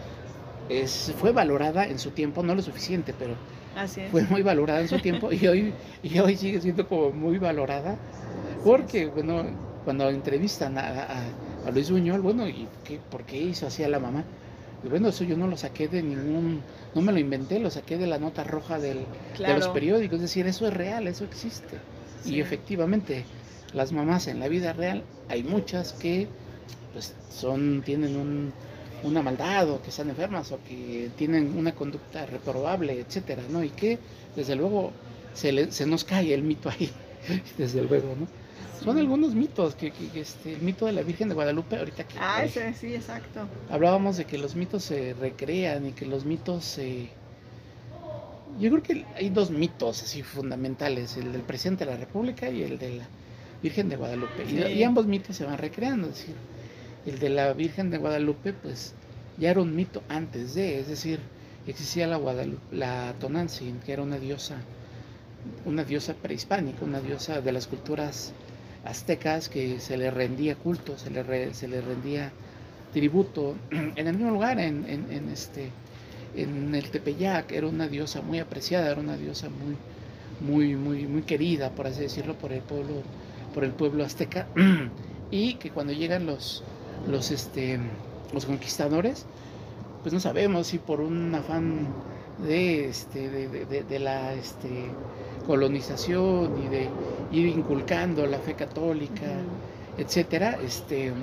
es, 0.69 1.13
fue 1.17 1.31
valorada 1.33 1.85
en 1.87 1.99
su 1.99 2.13
tiempo, 2.13 2.43
no 2.43 2.55
lo 2.55 2.61
suficiente, 2.61 3.13
pero 3.13 3.39
así 3.73 4.01
fue 4.07 4.23
muy 4.23 4.43
valorada 4.43 4.81
en 4.81 4.89
su 4.89 4.99
tiempo 5.01 5.31
y 5.33 5.47
hoy, 5.47 5.77
y 6.03 6.19
hoy 6.19 6.37
sigue 6.37 6.61
siendo 6.61 6.87
como 6.87 7.11
muy 7.13 7.39
valorada. 7.39 7.99
Porque, 8.63 9.07
bueno, 9.07 9.45
cuando 9.83 10.09
entrevistan 10.09 10.77
a, 10.77 11.03
a- 11.03 11.35
a 11.63 11.71
Luis 11.71 11.91
Buñuel, 11.91 12.21
bueno, 12.21 12.47
¿y 12.47 12.69
qué, 12.83 12.99
por 12.99 13.25
qué 13.25 13.39
hizo 13.41 13.67
así 13.67 13.83
a 13.83 13.89
la 13.89 13.99
mamá? 13.99 14.25
Y 14.83 14.89
bueno, 14.89 15.09
eso 15.09 15.23
yo 15.25 15.37
no 15.37 15.47
lo 15.47 15.57
saqué 15.57 15.87
de 15.89 16.03
ningún, 16.03 16.65
no 16.93 17.01
me 17.01 17.11
lo 17.13 17.19
inventé, 17.19 17.59
lo 17.59 17.69
saqué 17.71 17.97
de 17.97 18.07
la 18.07 18.19
nota 18.19 18.43
roja 18.43 18.79
del, 18.79 19.09
de 19.45 19.53
los 19.53 19.69
periódicos, 19.69 20.17
es 20.17 20.21
decir, 20.23 20.47
eso 20.47 20.67
es 20.67 20.73
real, 20.73 21.07
eso 21.07 21.23
existe. 21.25 21.85
Sí. 22.23 22.35
Y 22.35 22.41
efectivamente, 22.41 23.23
las 23.73 23.91
mamás 23.91 24.27
en 24.27 24.39
la 24.39 24.47
vida 24.47 24.73
real, 24.73 25.03
hay 25.29 25.43
muchas 25.43 25.93
que 25.93 26.27
pues, 26.93 27.13
son, 27.29 27.81
tienen 27.85 28.15
un, 28.17 28.51
una 29.03 29.21
maldad 29.21 29.69
o 29.69 29.81
que 29.81 29.89
están 29.89 30.09
enfermas 30.09 30.51
o 30.51 30.59
que 30.67 31.09
tienen 31.17 31.57
una 31.57 31.73
conducta 31.73 32.25
reprobable, 32.25 32.99
etcétera, 32.99 33.41
¿no? 33.49 33.63
Y 33.63 33.69
que 33.69 33.97
desde 34.35 34.55
luego 34.55 34.91
se, 35.33 35.51
le- 35.51 35.71
se 35.71 35.85
nos 35.85 36.03
cae 36.03 36.33
el 36.33 36.43
mito 36.43 36.69
ahí, 36.69 36.91
desde 37.57 37.81
luego, 37.83 38.15
¿no? 38.19 38.27
Son 38.83 38.97
algunos 38.97 39.35
mitos, 39.35 39.75
que, 39.75 39.91
que- 39.91 40.07
que 40.09 40.21
este, 40.21 40.53
el 40.53 40.61
mito 40.61 40.87
de 40.87 40.91
la 40.93 41.03
Virgen 41.03 41.29
de 41.29 41.35
Guadalupe, 41.35 41.77
ahorita 41.77 42.03
que 42.07 42.15
Ah, 42.19 42.43
ese, 42.43 42.73
sí, 42.73 42.95
exacto. 42.95 43.41
hablábamos 43.69 44.17
de 44.17 44.25
que 44.25 44.37
los 44.39 44.55
mitos 44.55 44.83
se 44.83 45.13
recrean 45.13 45.85
y 45.87 45.91
que 45.91 46.05
los 46.05 46.25
mitos 46.25 46.65
se... 46.65 47.09
Yo 48.59 48.69
creo 48.71 48.83
que 48.83 49.05
hay 49.15 49.29
dos 49.29 49.49
mitos 49.51 50.03
así 50.03 50.23
fundamentales, 50.23 51.17
el 51.17 51.31
del 51.31 51.43
presidente 51.43 51.85
de 51.85 51.91
la 51.91 51.97
República 51.97 52.49
y 52.49 52.63
el 52.63 52.77
de 52.77 52.91
la 52.97 53.09
Virgen 53.61 53.89
de 53.89 53.95
Guadalupe. 53.97 54.43
Y- 54.45 54.83
ambos 54.83 55.05
mitos 55.07 55.35
se 55.35 55.45
van 55.45 55.57
recreando, 55.57 56.09
es 56.09 56.15
decir, 56.19 56.35
el 57.05 57.19
de 57.19 57.29
la 57.29 57.53
Virgen 57.53 57.89
de 57.89 57.97
Guadalupe 57.97 58.53
pues 58.53 58.95
ya 59.37 59.51
era 59.51 59.61
un 59.61 59.75
mito 59.75 60.03
antes 60.09 60.53
de, 60.55 60.79
es 60.79 60.87
decir, 60.87 61.19
existía 61.65 62.07
la, 62.07 62.17
Guadalupe, 62.17 62.75
la 62.75 63.15
Tonantzin, 63.19 63.79
que 63.81 63.93
era 63.93 64.03
una 64.03 64.19
diosa, 64.19 64.67
una 65.65 65.83
diosa 65.83 66.13
prehispánica, 66.15 66.85
una 66.85 67.01
diosa 67.01 67.41
de 67.41 67.51
las 67.51 67.67
culturas 67.67 68.33
aztecas 68.83 69.49
que 69.49 69.79
se 69.79 69.97
le 69.97 70.11
rendía 70.11 70.55
culto, 70.55 70.97
se 70.97 71.09
le, 71.11 71.23
re- 71.23 71.53
se 71.53 71.67
le 71.67 71.81
rendía 71.81 72.31
tributo 72.91 73.55
en 73.71 74.07
el 74.07 74.13
mismo 74.15 74.31
lugar, 74.31 74.59
en, 74.59 74.85
en- 74.87 75.11
en 75.11 75.29
este, 75.29 75.73
en 76.35 76.75
el 76.75 76.89
Tepeyac, 76.91 77.51
era 77.51 77.67
una 77.67 77.87
diosa 77.87 78.21
muy 78.21 78.39
apreciada, 78.39 78.91
era 78.91 79.01
una 79.01 79.17
diosa 79.17 79.49
muy, 79.49 79.77
muy, 80.39 80.75
muy, 80.75 81.07
muy 81.07 81.23
querida, 81.23 81.71
por 81.75 81.87
así 81.87 82.01
decirlo, 82.01 82.37
por 82.37 82.53
el 82.53 82.61
pueblo, 82.61 83.03
por 83.53 83.63
el 83.63 83.73
pueblo 83.73 84.03
azteca, 84.05 84.47
y 85.31 85.55
que 85.55 85.71
cuando 85.71 85.93
llegan 85.93 86.25
los, 86.25 86.63
los, 87.05 87.31
este, 87.31 87.79
los 88.33 88.45
conquistadores, 88.45 89.27
pues 90.01 90.13
no 90.13 90.19
sabemos 90.19 90.67
si 90.67 90.79
por 90.79 91.01
un 91.01 91.33
afán 91.35 91.95
de, 92.37 92.89
este, 92.89 93.29
de, 93.29 93.47
de- 93.83 93.99
la 93.99 94.33
este, 94.33 94.97
colonización 95.45 96.57
y 96.57 96.67
de 96.69 96.89
ir 97.31 97.47
inculcando 97.47 98.25
la 98.27 98.39
fe 98.39 98.55
católica, 98.55 99.25
Ujú. 99.25 99.61
etcétera, 99.97 100.57
este, 100.61 101.13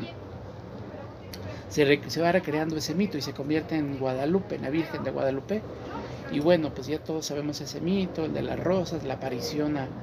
se, 1.69 1.85
re- 1.85 2.03
se 2.11 2.21
va 2.21 2.33
recreando 2.33 2.77
ese 2.77 2.95
mito 2.95 3.19
y 3.19 3.23
se 3.23 3.35
convierte 3.35 3.77
en 3.77 3.99
Guadalupe, 3.99 4.57
en 4.57 4.63
la 4.63 4.71
Virgen 4.71 5.05
de 5.05 5.11
Guadalupe. 5.11 5.67
Y 6.29 6.41
bueno, 6.41 6.75
pues 6.75 6.87
ya 6.89 7.03
todos 7.03 7.27
sabemos 7.27 7.61
ese 7.61 7.81
mito, 7.81 8.25
el 8.25 8.35
de 8.35 8.43
las 8.43 8.59
rosas, 8.61 9.05
la 9.05 9.15
aparición 9.15 9.77
a, 9.79 9.95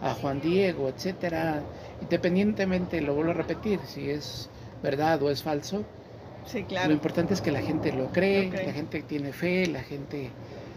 a 0.00 0.14
Juan 0.14 0.40
Diego, 0.40 0.88
etcétera. 0.88 1.70
Independientemente, 2.00 3.00
lo 3.02 3.14
vuelvo 3.14 3.32
a 3.32 3.34
repetir, 3.34 3.86
si 3.86 4.10
es 4.10 4.50
verdad 4.82 5.22
o 5.22 5.30
es 5.30 5.42
falso, 5.42 5.86
Sí, 6.46 6.64
lo 6.80 6.92
claro. 6.92 6.92
importante 6.92 7.34
es 7.34 7.42
que 7.42 7.50
la 7.52 7.62
gente 7.62 7.92
lo 7.92 8.12
cree, 8.12 8.44
Lo 8.44 8.48
cree. 8.48 8.66
la 8.66 8.72
gente 8.72 9.02
tiene 9.02 9.32
fe, 9.32 9.66
la 9.66 9.82
gente, 9.82 10.36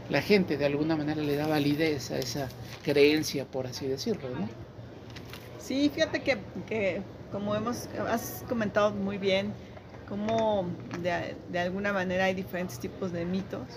la 0.10 0.22
gente 0.22 0.58
de 0.58 0.66
alguna 0.66 0.96
manera 0.98 1.22
le 1.22 1.36
da 1.36 1.48
validez 1.48 2.12
a 2.12 2.20
esa 2.20 2.54
creencia, 2.82 3.50
por 3.50 3.68
así 3.68 3.88
decirlo, 3.88 4.30
¿no? 4.32 4.50
Sí, 5.58 5.90
fíjate 5.90 6.24
que, 6.24 6.46
que 6.66 7.04
como 7.30 7.56
hemos, 7.56 7.88
has 8.08 8.44
comentado 8.48 8.92
muy 8.92 9.18
bien, 9.18 9.56
cómo 10.10 10.66
de, 11.02 11.60
alguna 11.60 11.94
manera 11.94 12.26
hay 12.26 12.34
diferentes 12.34 12.80
tipos 12.80 13.12
de 13.12 13.24
mitos. 13.24 13.68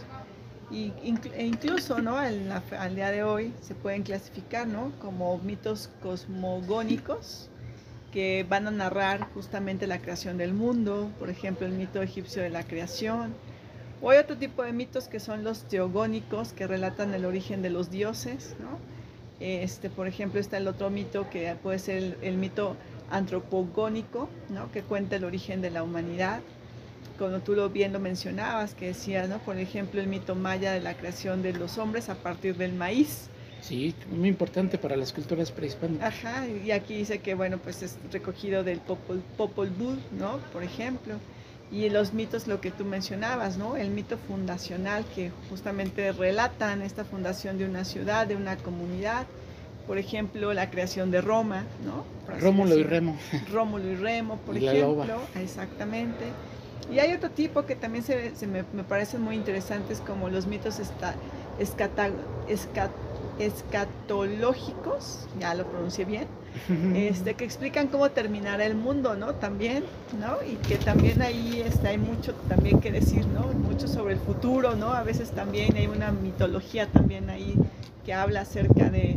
E 0.72 1.44
incluso, 1.44 2.00
¿no? 2.00 2.16
Al, 2.16 2.94
día 2.94 3.10
de 3.10 3.22
hoy 3.22 3.52
se 3.60 3.74
pueden 3.74 4.02
clasificar, 4.02 4.66
¿no? 4.66 4.90
Como 5.00 5.36
mitos 5.38 5.90
cosmogónicos 6.02 7.50
que 8.10 8.46
van 8.48 8.66
a 8.66 8.70
narrar 8.70 9.28
justamente 9.34 9.86
la 9.86 9.98
creación 9.98 10.38
del 10.38 10.54
mundo, 10.54 11.10
por 11.18 11.28
ejemplo, 11.28 11.66
el 11.66 11.72
mito 11.72 12.02
egipcio 12.02 12.42
de 12.42 12.50
la 12.50 12.64
creación. 12.64 13.34
O 14.00 14.10
hay 14.10 14.18
otro 14.18 14.36
tipo 14.36 14.62
de 14.62 14.72
mitos 14.72 15.08
que 15.08 15.20
son 15.20 15.44
los 15.44 15.68
teogónicos, 15.68 16.52
que 16.54 16.66
relatan 16.66 17.14
el 17.14 17.26
origen 17.26 17.62
de 17.62 17.70
los 17.70 17.90
dioses, 17.90 18.56
¿no? 18.58 18.78
Este, 19.40 19.90
por 19.90 20.06
ejemplo, 20.06 20.40
está 20.40 20.56
el 20.56 20.68
otro 20.68 20.88
mito 20.88 21.28
que 21.28 21.54
puede 21.62 21.78
ser 21.78 22.16
el 22.22 22.36
mito 22.36 22.76
antropogónico, 23.12 24.28
¿no? 24.48 24.72
que 24.72 24.82
cuenta 24.82 25.16
el 25.16 25.24
origen 25.24 25.62
de 25.62 25.70
la 25.70 25.82
humanidad. 25.82 26.40
Como 27.18 27.38
tú 27.40 27.54
lo 27.54 27.68
bien 27.68 27.92
lo 27.92 28.00
mencionabas, 28.00 28.74
que 28.74 28.88
decías, 28.88 29.28
¿no? 29.28 29.38
por 29.38 29.58
ejemplo, 29.58 30.00
el 30.00 30.08
mito 30.08 30.34
maya 30.34 30.72
de 30.72 30.80
la 30.80 30.94
creación 30.94 31.42
de 31.42 31.52
los 31.52 31.78
hombres 31.78 32.08
a 32.08 32.16
partir 32.16 32.56
del 32.56 32.72
maíz. 32.72 33.28
Sí, 33.60 33.94
muy 34.10 34.28
importante 34.28 34.76
para 34.76 34.96
las 34.96 35.12
culturas 35.12 35.52
prehispánicas. 35.52 36.12
Ajá, 36.12 36.48
y 36.48 36.72
aquí 36.72 36.96
dice 36.96 37.20
que, 37.20 37.34
bueno, 37.34 37.58
pues 37.58 37.82
es 37.82 37.96
recogido 38.10 38.64
del 38.64 38.80
Popol, 38.80 39.22
Popol 39.36 39.70
Vuh, 39.70 39.96
¿no? 40.18 40.38
Por 40.52 40.64
ejemplo. 40.64 41.14
Y 41.70 41.88
los 41.88 42.12
mitos, 42.12 42.48
lo 42.48 42.60
que 42.60 42.72
tú 42.72 42.84
mencionabas, 42.84 43.56
¿no? 43.56 43.76
El 43.76 43.90
mito 43.90 44.18
fundacional 44.18 45.04
que 45.14 45.30
justamente 45.48 46.10
relatan 46.10 46.82
esta 46.82 47.04
fundación 47.04 47.56
de 47.56 47.64
una 47.64 47.84
ciudad, 47.84 48.26
de 48.26 48.34
una 48.34 48.56
comunidad. 48.56 49.26
Por 49.86 49.98
ejemplo, 49.98 50.52
la 50.54 50.70
creación 50.70 51.10
de 51.10 51.20
Roma, 51.20 51.64
¿no? 51.84 52.04
Rómulo 52.40 52.76
y. 52.76 52.82
Remo. 52.84 53.16
Rómulo 53.52 53.84
y 53.90 53.96
Remo, 53.96 54.36
por 54.38 54.56
Y 54.58 54.66
ejemplo. 54.68 55.16
Exactamente. 55.36 56.24
Y 56.92 56.98
hay 56.98 57.12
otro 57.14 57.30
tipo 57.30 57.64
que 57.64 57.76
también 57.76 58.04
se, 58.04 58.34
se 58.36 58.46
me, 58.46 58.64
me 58.72 58.84
parecen 58.84 59.22
muy 59.22 59.36
interesantes, 59.36 60.00
como 60.00 60.28
los 60.28 60.46
mitos 60.46 60.78
esta- 60.78 61.14
escata- 61.58 62.10
esca- 62.48 62.90
escatológicos, 63.38 65.26
ya 65.40 65.54
lo 65.54 65.64
pronuncié 65.66 66.04
bien, 66.04 66.26
este, 66.94 67.34
que 67.34 67.44
explican 67.44 67.88
cómo 67.88 68.10
terminará 68.10 68.64
el 68.66 68.74
mundo, 68.74 69.14
¿no? 69.16 69.34
También, 69.34 69.84
¿no? 70.20 70.36
Y 70.46 70.56
que 70.56 70.76
también 70.76 71.22
ahí 71.22 71.62
está, 71.64 71.88
hay 71.90 71.98
mucho 71.98 72.34
también 72.48 72.80
que 72.80 72.90
decir, 72.92 73.26
¿no? 73.26 73.46
Mucho 73.58 73.88
sobre 73.88 74.14
el 74.14 74.20
futuro, 74.20 74.74
¿no? 74.76 74.92
A 74.92 75.02
veces 75.02 75.30
también 75.30 75.74
hay 75.76 75.86
una 75.86 76.12
mitología 76.12 76.86
también 76.86 77.30
ahí 77.30 77.54
que 78.04 78.12
habla 78.12 78.40
acerca 78.42 78.90
de 78.90 79.14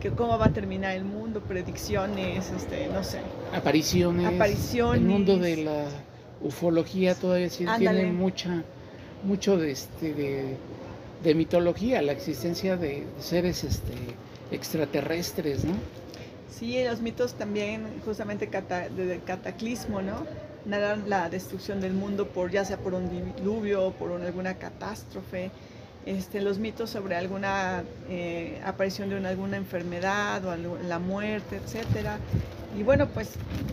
que 0.00 0.10
cómo 0.10 0.38
va 0.38 0.46
a 0.46 0.52
terminar 0.52 0.96
el 0.96 1.04
mundo, 1.04 1.40
predicciones, 1.40 2.50
este, 2.50 2.86
no 2.88 3.02
sé, 3.02 3.20
Apariciones. 3.54 4.26
apariciones. 4.26 5.02
El 5.02 5.08
mundo 5.08 5.36
de 5.38 5.56
la 5.58 5.84
ufología 6.40 7.14
todavía 7.14 7.50
sí 7.50 7.64
Ándale. 7.66 7.98
tiene 8.00 8.12
mucha, 8.12 8.62
mucho 9.24 9.56
de, 9.56 9.72
este, 9.72 10.14
de, 10.14 10.56
de 11.22 11.34
mitología, 11.34 12.00
la 12.02 12.12
existencia 12.12 12.76
de 12.76 13.04
seres 13.18 13.64
este, 13.64 13.92
extraterrestres, 14.52 15.64
¿no? 15.64 15.74
Sí, 16.50 16.82
los 16.84 17.00
mitos 17.00 17.34
también, 17.34 17.84
justamente 18.04 18.46
de 18.46 19.20
cataclismo, 19.24 20.02
¿no? 20.02 20.26
Narran 20.64 21.08
la 21.08 21.28
destrucción 21.28 21.80
del 21.80 21.92
mundo 21.92 22.26
por 22.28 22.50
ya 22.50 22.64
sea 22.64 22.78
por 22.78 22.94
un 22.94 23.08
diluvio 23.36 23.86
o 23.86 23.92
por 23.92 24.10
alguna 24.20 24.54
catástrofe. 24.54 25.50
Este, 26.08 26.40
los 26.40 26.58
mitos 26.58 26.88
sobre 26.88 27.16
alguna 27.16 27.84
eh, 28.08 28.62
aparición 28.64 29.10
de 29.10 29.28
alguna 29.28 29.58
enfermedad 29.58 30.42
o 30.46 30.56
la 30.56 30.98
muerte, 30.98 31.60
etcétera. 31.62 32.16
Y 32.78 32.82
bueno, 32.82 33.08
pues 33.08 33.32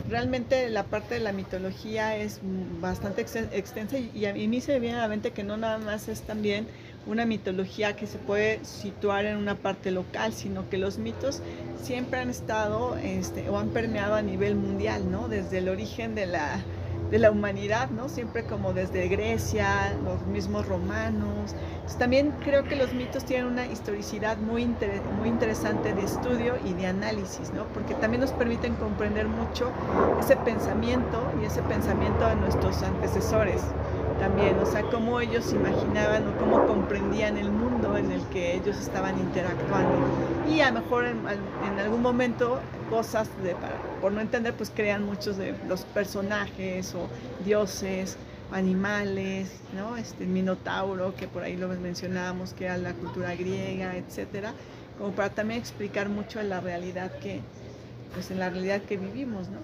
realmente 0.10 0.68
la 0.70 0.84
parte 0.84 1.14
de 1.14 1.22
la 1.22 1.32
mitología 1.32 2.18
es 2.18 2.42
bastante 2.82 3.22
extensa 3.22 3.98
y 3.98 4.26
a 4.26 4.34
mí 4.34 4.60
se 4.60 4.74
me 4.74 4.80
viene 4.82 4.98
a 4.98 5.04
la 5.04 5.08
mente 5.08 5.32
que 5.32 5.46
no 5.46 5.56
nada 5.56 5.78
más 5.78 6.10
es 6.10 6.24
también 6.24 6.68
una 7.08 7.26
mitología 7.26 7.96
que 7.96 8.06
se 8.06 8.18
puede 8.18 8.60
situar 8.66 9.24
en 9.24 9.38
una 9.38 9.56
parte 9.56 9.92
local, 9.92 10.34
sino 10.34 10.70
que 10.70 10.78
los 10.78 10.98
mitos 10.98 11.42
siempre 11.82 12.20
han 12.20 12.30
estado 12.30 12.98
este, 12.98 13.50
o 13.50 13.58
han 13.60 13.70
permeado 13.70 14.14
a 14.14 14.22
nivel 14.22 14.56
mundial, 14.56 15.10
¿no? 15.10 15.30
Desde 15.30 15.60
el 15.60 15.70
origen 15.70 16.16
de 16.16 16.26
la, 16.26 16.60
de 17.10 17.20
la 17.20 17.32
humanidad, 17.32 17.90
¿no? 17.90 18.10
Siempre 18.10 18.46
como 18.46 18.74
desde 18.74 19.08
Grecia, 19.08 19.94
los 20.04 20.26
mismos 20.28 20.68
romanos. 20.68 21.56
también 22.00 22.34
creo 22.44 22.64
que 22.64 22.76
los 22.76 22.94
mitos 22.94 23.26
tienen 23.26 23.46
una 23.46 23.68
historicidad 23.68 24.38
muy, 24.38 24.66
muy 25.20 25.30
interesante 25.30 25.94
de 25.94 26.04
estudio 26.04 26.56
y 26.66 26.74
de 26.74 26.88
análisis, 26.88 27.52
¿no? 27.54 27.66
Porque 27.74 27.94
también 27.96 28.22
nos 28.22 28.32
permiten 28.32 28.76
comprender 28.76 29.28
mucho 29.28 29.72
ese 30.20 30.36
pensamiento 30.38 31.22
y 31.42 31.46
ese 31.46 31.62
pensamiento 31.64 32.28
de 32.28 32.36
nuestros 32.36 32.82
antecesores 32.82 33.62
también, 34.20 34.58
o 34.60 34.66
sea, 34.66 34.84
cómo 34.84 35.20
ellos 35.20 35.52
imaginaban 35.54 36.28
o 36.28 36.38
cómo 36.38 36.66
comprendían 36.66 37.38
el 37.38 37.52
mundo 37.52 37.98
en 37.98 38.12
el 38.12 38.22
que 38.28 38.56
ellos 38.56 38.78
estaban 38.78 39.18
interactuando. 39.20 39.96
Y 40.50 40.62
a 40.62 40.72
lo 40.72 40.82
mejor 40.82 41.06
en, 41.06 41.80
algún 41.80 42.02
momento 42.02 42.60
cosas 42.90 43.30
de, 43.44 43.56
por 44.02 44.12
no 44.12 44.22
entender, 44.22 44.54
pues 44.54 44.72
crean 44.74 45.04
muchos 45.04 45.38
de 45.38 45.56
los 45.68 45.82
personajes 45.82 46.94
o 46.96 47.08
dioses, 47.44 48.18
animales, 48.52 49.52
¿no? 49.76 49.98
Este 49.98 50.26
Minotauro, 50.26 51.16
que 51.16 51.28
por 51.28 51.44
ahí 51.44 51.58
lo 51.58 51.68
mencionábamos, 51.68 52.54
que 52.54 52.66
era 52.66 52.78
la 52.78 52.94
cultura 52.94 53.36
griega, 53.36 53.96
etcétera, 53.96 54.54
como 54.98 55.12
para 55.12 55.30
también 55.30 55.60
explicar 55.60 56.10
mucho 56.10 56.42
la 56.44 56.62
realidad 56.62 57.12
que, 57.20 57.42
pues 58.14 58.32
en 58.32 58.40
la 58.40 58.50
realidad 58.50 58.82
que 58.82 58.98
vivimos, 58.98 59.50
¿no? 59.50 59.60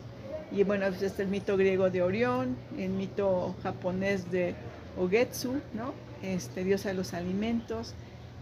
Y 0.51 0.63
bueno, 0.63 0.87
pues 0.89 1.01
este 1.01 1.23
el 1.23 1.29
mito 1.29 1.55
griego 1.55 1.89
de 1.89 2.01
Orión, 2.01 2.57
el 2.77 2.89
mito 2.89 3.55
japonés 3.63 4.29
de 4.31 4.53
Ogetsu, 4.97 5.61
¿no? 5.73 5.93
Este, 6.21 6.63
diosa 6.63 6.89
de 6.89 6.95
los 6.95 7.13
alimentos, 7.13 7.93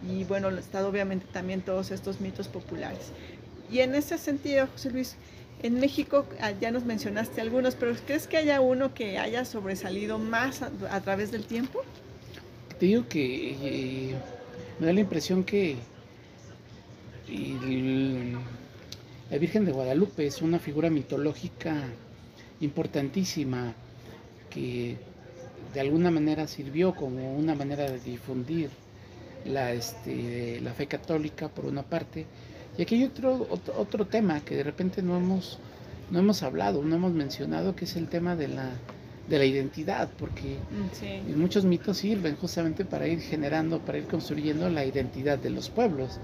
y 0.08 0.24
bueno, 0.24 0.50
está 0.50 0.86
obviamente 0.88 1.26
también 1.32 1.62
todos 1.62 1.92
estos 1.92 2.20
mitos 2.20 2.48
populares. 2.48 3.12
Y 3.72 3.80
en 3.80 3.96
ese 3.96 4.18
sentido, 4.18 4.68
José 4.68 4.92
Luis, 4.92 5.16
en 5.62 5.80
México 5.80 6.26
ah, 6.42 6.52
ya 6.60 6.72
nos 6.72 6.86
mencionaste 6.86 7.42
algunos, 7.42 7.76
pero 7.76 7.94
¿crees 8.06 8.28
que 8.28 8.38
haya 8.38 8.62
uno 8.62 8.94
que 8.94 9.18
haya 9.20 9.46
sobresalido 9.46 10.18
más 10.18 10.62
a, 10.62 11.02
través 11.02 11.32
del 11.32 11.44
tiempo? 11.44 11.82
Te 12.80 12.86
digo 12.86 13.08
que 13.10 13.58
eh, 13.62 14.16
me 14.80 14.88
da 14.88 14.94
la 14.94 15.02
impresión 15.02 15.44
que 15.44 15.76
la 19.32 19.38
Virgen 19.38 19.66
de 19.66 19.72
Guadalupe 19.72 20.26
es 20.26 20.42
una 20.42 20.58
figura 20.58 20.90
mitológica 20.90 21.84
importantísima 22.62 23.74
que 24.50 24.98
de 25.74 25.80
alguna 25.80 26.10
manera 26.10 26.48
sirvió 26.48 26.96
como 26.96 27.36
una 27.36 27.54
manera 27.54 27.90
de 27.92 28.00
difundir 28.00 28.70
la, 29.46 29.72
este, 29.72 30.60
la 30.62 30.74
fe 30.74 30.88
católica 30.88 31.48
por 31.48 31.66
una 31.66 31.84
parte. 31.84 32.26
Y 32.78 32.82
aquí 32.82 32.96
hay 32.96 33.04
otro, 33.04 33.48
otro, 33.78 34.08
tema 34.08 34.42
que 34.42 34.56
de 34.56 34.64
repente 34.64 35.04
no 35.04 35.18
hemos, 35.18 35.60
no 36.10 36.20
hemos 36.20 36.42
hablado, 36.42 36.82
no 36.84 36.96
hemos 36.96 37.14
mencionado, 37.14 37.76
que 37.76 37.86
es 37.86 37.96
el 37.98 38.08
tema 38.08 38.36
de 38.36 38.48
la, 38.48 38.72
de 39.30 39.38
la 39.38 39.46
identidad, 39.46 40.10
porque 40.18 40.58
muchos 41.36 41.66
mitos 41.66 41.98
sirven 41.98 42.36
justamente 42.36 42.84
para 42.84 43.08
ir 43.08 43.20
generando, 43.20 43.80
para 43.80 44.00
ir 44.00 44.06
construyendo 44.06 44.70
la 44.70 44.86
identidad 44.86 45.38
de 45.38 45.52
los 45.52 45.70
pueblos 45.70 46.20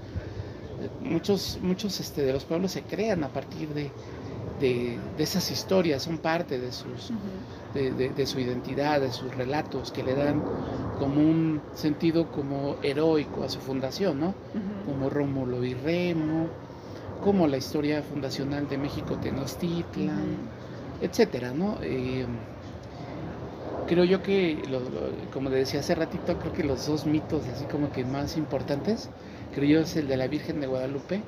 muchos, 1.00 1.58
muchos 1.62 2.00
este, 2.00 2.22
de 2.22 2.32
los 2.32 2.44
pueblos 2.44 2.72
se 2.72 2.82
crean 2.82 3.24
a 3.24 3.28
partir 3.28 3.68
de, 3.70 3.90
esas 5.18 5.50
historias, 5.50 6.02
son 6.02 6.18
parte 6.18 6.58
de, 6.58 6.72
sus, 6.72 7.12
de, 7.74 8.26
su 8.26 8.40
identidad, 8.40 9.00
de 9.00 9.12
sus 9.12 9.34
relatos, 9.34 9.92
que 9.92 10.02
le 10.02 10.14
dan 10.14 10.42
como 10.98 11.20
un 11.20 11.60
sentido 11.74 12.30
como 12.30 12.76
heroico 12.82 13.44
a 13.44 13.50
su 13.50 13.58
fundación, 13.60 14.18
¿no? 14.18 14.34
Como 14.86 15.10
Rómulo 15.10 15.62
y 15.62 15.74
Remo, 15.74 16.48
como 17.22 17.46
la 17.46 17.58
historia 17.58 18.02
fundacional 18.02 18.66
de 18.68 18.78
México 18.78 19.16
Tenochtitlan, 19.16 20.36
etcétera, 21.02 21.52
¿no? 21.52 21.76
Eh, 21.82 22.24
creo 23.86 24.04
yo 24.04 24.22
que, 24.22 24.62
como 25.32 25.50
le 25.50 25.56
decía 25.56 25.80
hace 25.80 25.94
ratito, 25.94 26.38
creo 26.38 26.52
que 26.52 26.64
los 26.64 26.86
dos 26.86 27.06
mitos 27.06 27.42
así 27.54 27.64
como 27.66 27.92
que 27.92 28.04
más 28.04 28.36
importantes 28.36 29.10
creo 29.54 29.68
yo 29.68 29.80
es 29.80 29.96
el 29.96 30.08
de 30.08 30.16
la 30.16 30.26
Virgen 30.26 30.60
de 30.60 30.66
Guadalupe 30.66 31.20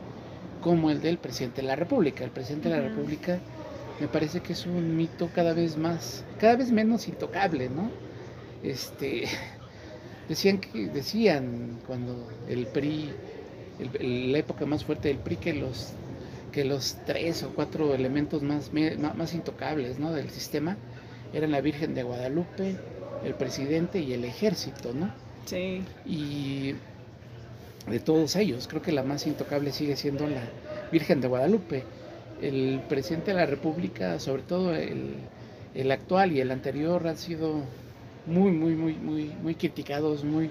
como 0.61 0.91
el 0.91 1.01
del 1.01 1.19
presidente 1.19 1.63
de 1.63 1.69
la 1.69 1.77
República. 1.77 2.25
El 2.25 2.31
presidente 2.31 2.69
de 2.69 2.77
la 2.77 2.89
República 2.89 3.39
me 4.01 4.09
parece 4.09 4.41
que 4.41 4.53
es 4.53 4.67
un 4.67 4.97
mito 4.97 5.31
cada 5.35 5.55
vez 5.55 5.77
más, 5.77 6.25
cada 6.39 6.57
vez 6.57 6.71
menos 6.71 7.09
intocable, 7.09 7.69
¿no? 7.69 7.91
Este, 8.63 9.25
decían 10.29 10.59
que, 10.59 10.89
decían 10.89 11.79
cuando 11.87 12.29
el 12.49 12.67
PRI, 12.67 13.11
la 14.01 14.39
época 14.39 14.67
más 14.67 14.85
fuerte 14.85 15.09
del 15.09 15.19
PRI, 15.19 15.37
que 15.37 15.55
los, 15.55 15.93
que 16.53 16.65
los 16.65 16.97
tres 17.07 17.43
o 17.43 17.51
cuatro 17.51 17.95
elementos 17.95 18.43
más, 18.43 18.71
más 19.17 19.35
intocables, 19.35 19.99
¿no? 19.99 20.13
Del 20.13 20.31
sistema 20.31 20.77
eran 21.33 21.51
la 21.51 21.61
Virgen 21.61 21.95
de 21.95 22.03
Guadalupe, 22.03 22.77
el 23.25 23.35
presidente 23.35 24.01
y 24.01 24.13
el 24.13 24.25
ejército, 24.25 24.93
¿no? 24.93 25.13
Sí. 25.45 25.83
Y 26.07 26.75
de 27.91 28.01
todos 28.01 28.37
ellos. 28.37 28.69
Creo 28.69 28.83
que 28.83 28.93
la 28.93 29.03
más 29.03 29.27
intocable 29.27 29.73
sigue 29.73 29.97
siendo 29.97 30.27
la 30.27 30.43
Virgen 30.93 31.21
de 31.21 31.29
Guadalupe. 31.29 31.85
El 32.41 32.81
presidente 32.89 33.33
de 33.33 33.37
la 33.39 33.47
República, 33.47 34.19
sobre 34.21 34.43
todo 34.43 34.75
el, 34.75 35.15
el 35.75 35.91
actual 35.91 36.33
y 36.33 36.41
el 36.41 36.51
anterior, 36.51 37.07
han 37.07 37.17
sido 37.17 37.63
muy, 38.27 38.53
muy, 38.53 38.75
muy, 38.75 38.95
muy, 38.95 39.25
muy 39.43 39.55
criticados, 39.55 40.25
muy 40.25 40.51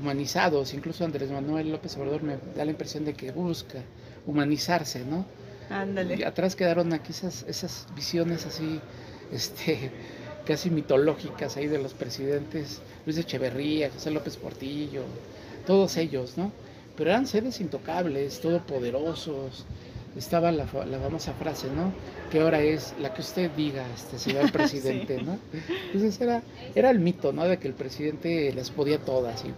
humanizados. 0.00 0.72
Incluso 0.74 1.04
Andrés 1.04 1.30
Manuel 1.30 1.70
López 1.70 1.96
Obrador 1.96 2.22
me 2.22 2.36
da 2.56 2.64
la 2.64 2.70
impresión 2.70 3.04
de 3.04 3.14
que 3.14 3.30
busca 3.30 3.82
humanizarse, 4.26 5.04
¿no? 5.04 5.26
Ándale. 5.70 6.16
Y 6.16 6.22
atrás 6.22 6.56
quedaron 6.56 6.92
aquí 6.92 7.12
esas, 7.12 7.44
esas 7.48 7.86
visiones 7.94 8.46
así, 8.46 8.80
este, 9.32 9.90
casi 10.46 10.70
mitológicas 10.70 11.56
ahí 11.56 11.66
de 11.66 11.78
los 11.78 11.92
presidentes, 11.92 12.80
Luis 13.04 13.18
Echeverría, 13.18 13.90
José 13.90 14.10
López 14.10 14.36
Portillo, 14.36 15.02
todos 15.66 15.96
ellos, 15.98 16.38
¿no? 16.38 16.52
Pero 16.98 17.10
eran 17.10 17.28
seres 17.28 17.60
intocables, 17.60 18.40
todopoderosos. 18.40 19.64
Estaba 20.16 20.50
la, 20.50 20.66
famosa 20.66 21.32
frase, 21.34 21.68
¿no? 21.68 21.92
Que 22.28 22.40
ahora 22.40 22.60
es 22.60 22.92
la 23.00 23.14
que 23.14 23.20
usted 23.20 23.52
diga, 23.52 23.86
este 23.94 24.18
señor 24.18 24.50
presidente, 24.52 25.22
¿no? 25.22 25.38
Entonces 25.86 26.20
era, 26.20 26.42
era 26.74 26.90
el 26.90 26.98
mito, 26.98 27.32
¿no? 27.32 27.44
De 27.44 27.58
que 27.58 27.68
el 27.68 27.74
presidente 27.74 28.52
las 28.52 28.72
podía 28.72 28.98
todas 28.98 29.44
y 29.44 29.54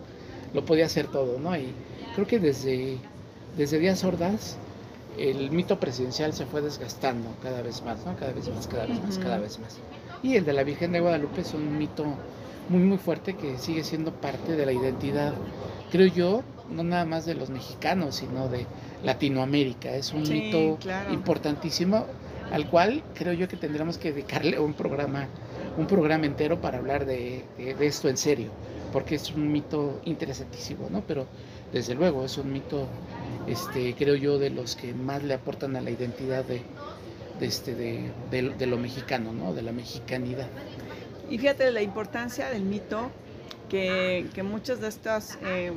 lo 0.54 0.66
podía 0.66 0.84
hacer 0.84 1.06
todo, 1.06 1.38
¿no? 1.40 1.56
Y 1.56 1.72
creo 2.14 2.26
que 2.26 2.38
desde, 2.38 2.98
desde 3.56 3.78
Díaz 3.78 4.04
Ordaz 4.04 4.56
el 5.18 5.50
mito 5.50 5.80
presidencial 5.80 6.34
se 6.34 6.44
fue 6.44 6.60
desgastando 6.60 7.30
cada 7.42 7.62
vez 7.62 7.82
más, 7.82 8.04
¿no? 8.04 8.16
Cada 8.16 8.32
vez 8.32 8.48
más, 8.48 8.66
cada 8.66 8.84
vez 8.84 9.02
más, 9.02 9.18
cada 9.18 9.38
vez 9.38 9.58
más. 9.58 9.78
Y 10.22 10.36
el 10.36 10.44
de 10.44 10.52
la 10.52 10.62
Virgen 10.62 10.92
de 10.92 11.00
Guadalupe 11.00 11.40
es 11.40 11.54
un 11.54 11.78
mito 11.78 12.04
muy, 12.68 12.80
muy 12.80 12.98
fuerte 12.98 13.34
que 13.34 13.56
sigue 13.56 13.82
siendo 13.82 14.12
parte 14.12 14.56
de 14.56 14.66
la 14.66 14.72
identidad, 14.72 15.32
creo 15.90 16.06
yo, 16.06 16.42
no 16.70 16.82
nada 16.82 17.04
más 17.04 17.26
de 17.26 17.34
los 17.34 17.50
mexicanos, 17.50 18.16
sino 18.16 18.48
de 18.48 18.66
Latinoamérica. 19.02 19.90
Es 19.94 20.12
un 20.12 20.22
mito 20.22 20.78
importantísimo 21.10 22.06
al 22.50 22.68
cual 22.68 23.02
creo 23.14 23.32
yo 23.32 23.48
que 23.48 23.56
tendremos 23.56 23.98
que 23.98 24.12
dedicarle 24.12 24.58
un 24.58 24.74
programa, 24.74 25.28
un 25.76 25.86
programa 25.86 26.26
entero 26.26 26.60
para 26.60 26.78
hablar 26.78 27.06
de, 27.06 27.44
esto 27.80 28.08
en 28.08 28.16
serio, 28.16 28.50
porque 28.92 29.14
es 29.14 29.30
un 29.30 29.50
mito 29.52 30.00
interesantísimo, 30.04 30.88
¿no? 30.90 31.02
Pero 31.06 31.26
desde 31.72 31.94
luego 31.94 32.24
es 32.24 32.36
un 32.38 32.52
mito, 32.52 32.88
este, 33.46 33.94
creo 33.94 34.16
yo, 34.16 34.38
de 34.38 34.50
los 34.50 34.74
que 34.74 34.92
más 34.94 35.22
le 35.22 35.34
aportan 35.34 35.76
a 35.76 35.80
la 35.80 35.90
identidad 35.90 36.44
de, 36.44 36.62
este, 37.40 37.74
de, 37.74 38.66
lo 38.66 38.78
mexicano, 38.78 39.32
¿no? 39.32 39.54
De 39.54 39.62
la 39.62 39.72
mexicanidad. 39.72 40.48
Y 41.30 41.38
fíjate 41.38 41.70
la 41.70 41.82
importancia 41.82 42.50
del 42.50 42.62
mito 42.62 43.12
que, 43.70 44.42
muchas 44.42 44.80
de 44.80 44.88
estas, 44.88 45.38
eh, 45.42 45.72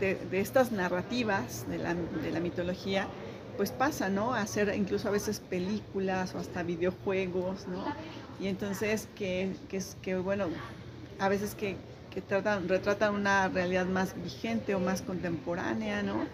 de, 0.00 0.40
estas 0.40 0.72
narrativas 0.72 1.68
de 1.68 1.78
la, 1.78 1.94
de 1.94 2.30
la, 2.32 2.40
mitología 2.40 3.06
pues 3.56 3.70
pasan, 3.70 4.14
¿no? 4.14 4.34
A 4.34 4.40
hacer 4.40 4.72
incluso 4.76 5.08
a 5.08 5.10
veces 5.10 5.40
películas 5.40 6.34
o 6.34 6.38
hasta 6.38 6.62
videojuegos, 6.62 7.66
¿no? 7.68 7.84
Y 8.40 8.48
entonces 8.48 9.08
que, 9.16 9.52
que, 9.68 9.82
que 10.02 10.16
bueno, 10.16 10.46
a 11.18 11.28
veces 11.28 11.54
que, 11.54 11.76
que 12.10 12.20
tratan, 12.20 12.68
retratan 12.68 13.14
una 13.14 13.48
realidad 13.48 13.86
más 13.86 14.14
vigente 14.22 14.74
o 14.74 14.80
más 14.80 15.02
contemporánea, 15.02 16.02
¿no? 16.02 16.24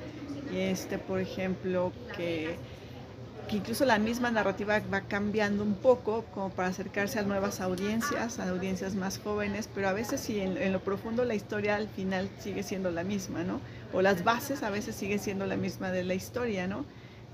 Y 0.52 0.58
este, 0.58 0.98
por 0.98 1.20
ejemplo, 1.20 1.92
que 2.16 2.56
que 3.48 3.57
incluso 3.57 3.85
la 3.85 3.98
misma 3.98 4.30
narrativa 4.30 4.80
va 4.92 5.02
cambiando 5.02 5.62
un 5.62 5.74
poco 5.74 6.24
como 6.35 6.50
para 6.50 6.68
acercarse 6.68 7.18
a 7.18 7.22
nuevas 7.22 7.61
audiencias, 7.61 8.38
a 8.38 8.48
audiencias 8.48 8.94
más 8.94 9.18
jóvenes, 9.18 9.68
pero 9.74 9.88
a 9.88 9.92
veces 9.92 10.20
sí, 10.20 10.40
en, 10.40 10.72
lo 10.72 10.80
profundo 10.80 11.24
la 11.24 11.35
historia 11.35 11.76
al 11.76 11.88
final 11.88 12.28
sigue 12.38 12.62
siendo 12.62 12.90
la 12.90 13.04
misma, 13.04 13.42
¿no? 13.42 13.61
O 13.92 14.02
las 14.02 14.24
bases 14.24 14.62
a 14.62 14.70
veces 14.70 14.94
siguen 14.94 15.18
siendo 15.18 15.46
la 15.46 15.57
misma 15.57 15.90
de 15.90 16.04
la 16.04 16.14
historia, 16.14 16.66
¿no? 16.66 16.85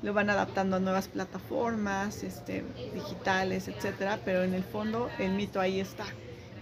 Lo 0.02 0.12
van 0.14 0.30
adaptando 0.30 0.76
a 0.76 0.80
nuevas 0.80 1.08
plataformas, 1.08 2.22
este, 2.22 2.64
digitales, 2.94 3.68
etcétera, 3.68 4.18
pero 4.24 4.42
en 4.42 4.54
el 4.54 4.64
fondo 4.64 5.10
el 5.18 5.32
mito 5.32 5.60
ahí 5.60 5.80
está. 5.80 6.06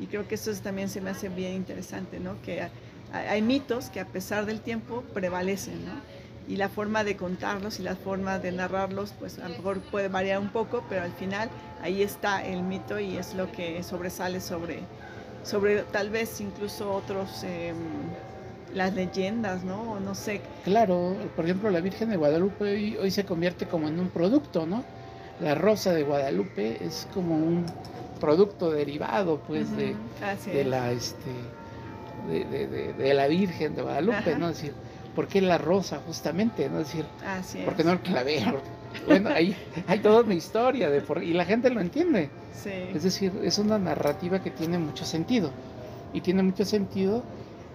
Y 0.01 0.07
creo 0.07 0.29
que 0.29 0.35
eso 0.35 0.53
también 0.63 0.89
se 0.89 1.01
me 1.01 1.11
hace 1.11 1.29
bien 1.29 1.55
interesante, 1.55 2.21
¿no? 2.21 2.41
Que 2.43 2.69
hay 3.13 3.43
mitos 3.43 3.89
que 3.91 4.01
a 4.01 4.07
pesar 4.07 4.45
del 4.45 4.61
tiempo 4.61 5.03
prevalecen, 5.15 5.85
¿no? 5.87 6.18
Y 6.49 6.57
la 6.57 6.71
forma 6.71 7.05
de 7.05 7.15
contarlos 7.17 7.79
y 7.79 7.83
la 7.83 7.95
forma 7.95 8.39
de 8.39 8.53
narrarlos, 8.53 9.13
pues 9.19 9.39
a 9.39 9.49
lo 9.49 9.57
mejor 9.57 9.81
puede 9.81 10.09
variar 10.09 10.41
un 10.41 10.49
poco, 10.49 10.83
pero 10.89 11.03
al 11.03 11.13
final 11.13 11.51
ahí 11.83 12.03
está 12.03 12.45
el 12.45 12.63
mito 12.63 12.99
y 12.99 13.19
es 13.19 13.35
lo 13.35 13.53
que 13.53 13.83
sobresale 13.83 14.41
sobre, 14.41 14.81
sobre 15.43 15.83
tal 15.83 16.09
vez 16.09 16.41
incluso 16.41 16.91
otros, 16.91 17.45
em, 17.45 17.77
las 18.75 18.95
leyendas, 18.95 19.63
¿no? 19.63 20.01
no 20.01 20.15
sé. 20.15 20.41
Claro, 20.65 21.17
por 21.37 21.45
ejemplo, 21.45 21.71
la 21.71 21.81
Virgen 21.81 22.09
de 22.09 22.17
Guadalupe 22.17 22.97
hoy, 22.99 23.11
se 23.11 23.25
convierte 23.25 23.67
como 23.67 23.89
en 23.89 24.01
un 24.01 24.09
producto, 24.09 24.67
¿no? 24.67 24.85
La 25.41 25.55
Rosa 25.55 25.93
de 25.93 26.03
Guadalupe 26.03 26.85
es 26.85 27.07
como 27.13 27.37
un 27.37 27.67
producto 28.21 28.71
derivado, 28.71 29.39
pues, 29.47 29.75
de, 29.77 29.95
de, 30.53 30.65
la, 30.65 30.91
este, 30.93 31.31
de, 32.29 32.93
de, 32.95 33.15
la 33.15 33.27
Virgen 33.29 33.75
de 33.77 33.83
Guadalupe, 33.83 34.35
¿no? 34.37 34.49
Es 34.49 34.57
decir, 34.57 34.75
¿por 35.15 35.29
qué 35.29 35.41
la 35.41 35.59
rosa 35.59 36.01
justamente? 36.07 36.69
¿no? 36.69 36.81
Es 36.81 36.89
decir, 36.89 37.05
¿por 37.65 37.75
qué 37.75 37.85
no 37.85 37.93
el 37.93 38.01
clavero? 38.01 38.61
Bueno, 39.07 39.31
hay, 39.31 39.55
hay 39.87 39.99
toda 40.01 40.23
una 40.23 40.35
historia 40.35 40.91
de 40.91 41.01
por, 41.01 41.23
y 41.23 41.33
la 41.33 41.45
gente 41.45 41.71
lo 41.71 41.81
entiende. 41.81 42.31
Es 42.67 43.03
decir, 43.03 43.33
es 43.43 43.59
una 43.59 43.79
narrativa 43.79 44.43
que 44.43 44.51
tiene 44.51 44.79
mucho 44.79 45.05
sentido. 45.05 45.51
Y 46.13 46.21
tiene 46.21 46.43
mucho 46.43 46.65
sentido 46.65 47.23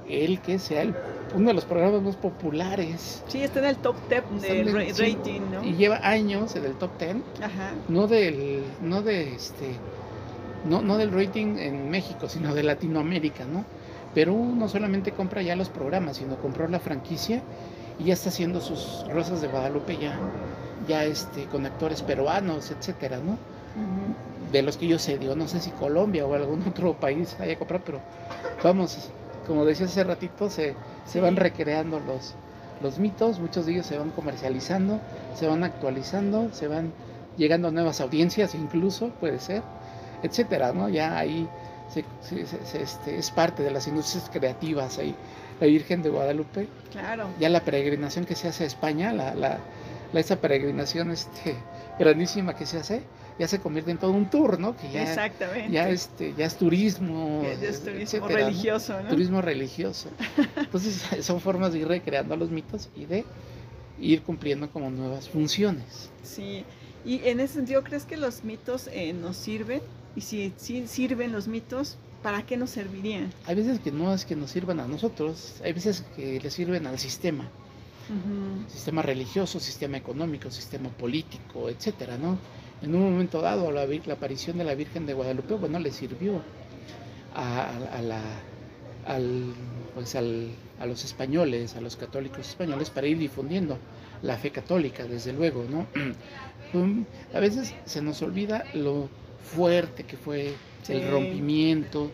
el 0.10 0.40
que 0.40 0.60
sea 0.60 0.86
uno 1.36 1.48
de 1.48 1.54
los 1.54 1.66
programas 1.66 2.02
más 2.02 2.16
populares. 2.16 3.24
Sí, 3.28 3.42
está 3.42 3.60
en 3.60 3.66
el 3.66 3.78
top 3.78 3.96
10 4.10 4.42
de 4.42 4.94
rating, 4.98 5.42
¿no? 5.52 5.64
Y 5.64 5.74
lleva 5.76 5.98
años 5.98 6.56
en 6.56 6.66
el 6.66 6.74
top 6.76 6.92
10. 7.00 7.16
Ajá. 7.42 7.72
No 7.88 8.08
del, 8.08 8.64
no 8.82 9.02
de 9.02 9.34
este, 9.34 9.76
no, 10.66 10.82
no 10.82 10.98
del 10.98 11.12
rating 11.12 11.58
en 11.58 11.90
México, 11.90 12.28
sino 12.28 12.54
de 12.54 12.64
Latinoamérica, 12.64 13.46
¿no? 13.46 13.66
Perú 14.14 14.54
no 14.56 14.68
solamente 14.70 15.12
compra 15.12 15.42
ya 15.42 15.56
los 15.56 15.70
programas, 15.70 16.18
sino 16.18 16.38
compró 16.38 16.68
la 16.68 16.80
franquicia 16.80 17.42
y 18.00 18.06
ya 18.06 18.14
está 18.14 18.30
haciendo 18.30 18.62
sus 18.62 19.06
Rosas 19.10 19.42
de 19.42 19.48
Guadalupe 19.48 19.98
ya, 19.98 20.18
ya 20.88 21.06
este, 21.06 21.46
con 21.46 21.66
actores 21.66 22.02
peruanos, 22.02 22.72
etcétera, 22.72 23.18
¿no? 23.18 23.38
De 24.52 24.62
los 24.62 24.78
que 24.78 24.88
yo 24.88 25.00
sé, 25.00 25.18
digo, 25.18 25.36
no 25.36 25.48
sé 25.48 25.60
si 25.60 25.72
Colombia 25.72 26.26
o 26.26 26.34
algún 26.34 26.62
otro 26.68 26.94
país 26.94 27.36
haya 27.40 27.58
comprado, 27.58 27.84
pero 27.86 28.02
vamos, 28.64 29.10
como 29.48 29.66
decía 29.66 29.88
hace 29.88 30.04
ratito, 30.04 30.50
se, 30.50 30.76
se 31.06 31.20
van 31.20 31.36
recreando 31.36 32.00
los, 32.00 32.36
los 32.82 33.00
mitos, 33.00 33.40
muchos 33.40 33.66
de 33.66 33.74
ellos 33.74 33.86
se 33.86 33.98
van 33.98 34.12
comercializando, 34.12 35.00
se 35.36 35.48
van 35.48 35.64
actualizando, 35.64 36.50
se 36.54 36.68
van 36.68 36.94
llegando 37.38 37.70
a 37.70 37.72
nuevas 37.72 38.00
audiencias 38.02 38.54
incluso, 38.54 39.10
puede 39.20 39.40
ser, 39.40 39.64
etcétera, 40.22 40.72
¿no? 40.72 40.90
Ya 40.90 41.18
ahí 41.18 41.48
este, 41.98 43.18
es 43.18 43.32
parte 43.32 43.64
de 43.64 43.72
las 43.72 43.88
industrias 43.88 44.30
creativas 44.32 44.98
ahí, 44.98 45.16
la 45.60 45.68
Virgen 45.68 46.02
de 46.02 46.10
Guadalupe. 46.10 46.68
Claro. 46.92 47.28
Ya 47.40 47.50
la 47.50 47.62
peregrinación 47.62 48.26
que 48.26 48.36
se 48.36 48.48
hace 48.48 48.64
a 48.64 48.68
España, 48.68 49.14
la, 49.14 49.36
la, 49.36 49.60
esa 50.14 50.38
peregrinación 50.38 51.12
este, 51.12 51.56
grandísima 52.00 52.56
que 52.56 52.66
se 52.66 52.78
hace, 52.78 53.04
ya 53.40 53.48
se 53.48 53.60
convierte 53.60 53.92
en 53.92 53.98
todo 53.98 54.12
un 54.12 54.30
tour, 54.30 54.60
¿no? 54.60 54.78
Que 54.78 54.92
ya, 54.92 55.04
Exactamente. 55.04 55.72
Ya, 55.72 55.90
este, 55.90 56.34
ya 56.38 56.46
es 56.46 56.56
turismo. 56.56 57.44
es 57.44 57.84
turismo 57.84 58.28
religioso, 58.28 59.02
¿no? 59.02 59.10
Turismo 59.10 59.42
religioso. 59.42 60.10
Entonces 60.56 61.04
son 61.26 61.42
formas 61.42 61.74
de 61.74 61.80
ir 61.80 61.88
recreando 61.88 62.36
los 62.36 62.52
mitos 62.52 62.90
y 62.96 63.06
de 63.06 63.26
ir 64.00 64.22
cumpliendo 64.24 64.70
como 64.70 64.90
nuevas 64.92 65.30
funciones. 65.30 66.10
Sí, 66.22 66.66
y 67.06 67.28
en 67.28 67.40
ese 67.40 67.56
sentido, 67.56 67.84
¿crees 67.84 68.06
que 68.06 68.18
los 68.18 68.44
mitos 68.44 68.88
eh, 68.92 69.14
nos 69.14 69.36
sirven? 69.36 69.82
Y 70.16 70.22
si, 70.22 70.54
sirven 70.88 71.32
los 71.32 71.48
mitos, 71.48 71.98
¿para 72.22 72.46
qué 72.46 72.58
nos 72.58 72.70
servirían? 72.70 73.32
Hay 73.46 73.56
veces 73.56 73.80
que 73.80 73.92
no 73.92 74.14
es 74.14 74.26
que 74.26 74.36
nos 74.36 74.52
sirvan 74.52 74.80
a 74.80 74.88
nosotros, 74.88 75.56
hay 75.64 75.74
veces 75.74 76.04
que 76.16 76.40
le 76.40 76.50
sirven 76.50 76.88
al 76.88 77.00
sistema. 77.00 77.50
Sistema 78.68 79.02
religioso, 79.02 79.62
sistema 79.62 79.98
económico, 79.98 80.52
sistema 80.52 80.90
político, 80.90 81.70
etcétera, 81.70 82.18
¿no? 82.18 82.38
En 82.82 82.94
un 82.94 83.02
momento 83.02 83.42
dado, 83.42 83.72
la, 83.72 83.86
la 83.86 84.14
aparición 84.14 84.58
de 84.58 84.66
la 84.66 84.76
Virgen 84.76 85.06
de 85.06 85.14
Guadalupe, 85.14 85.54
bueno, 85.54 85.80
le 85.80 85.92
sirvió 85.92 86.42
a, 87.34 88.02
la, 88.02 88.22
al, 89.06 89.54
pues 89.96 90.16
al, 90.16 90.50
a 90.80 90.86
los 90.86 91.06
españoles, 91.06 91.76
a 91.76 91.82
los 91.82 91.96
católicos 91.96 92.40
españoles, 92.40 92.90
para 92.90 93.08
ir 93.08 93.18
difundiendo 93.18 93.78
la 94.22 94.38
fe 94.38 94.52
católica, 94.52 95.06
desde 95.06 95.32
luego, 95.32 95.66
¿no? 95.70 95.88
a 97.34 97.40
veces 97.40 97.74
se 97.86 98.02
nos 98.02 98.22
olvida 98.22 98.66
lo 98.74 99.10
fuerte 99.44 100.04
que 100.04 100.18
fue 100.18 100.54
el 100.88 101.12
rompimiento 101.12 102.12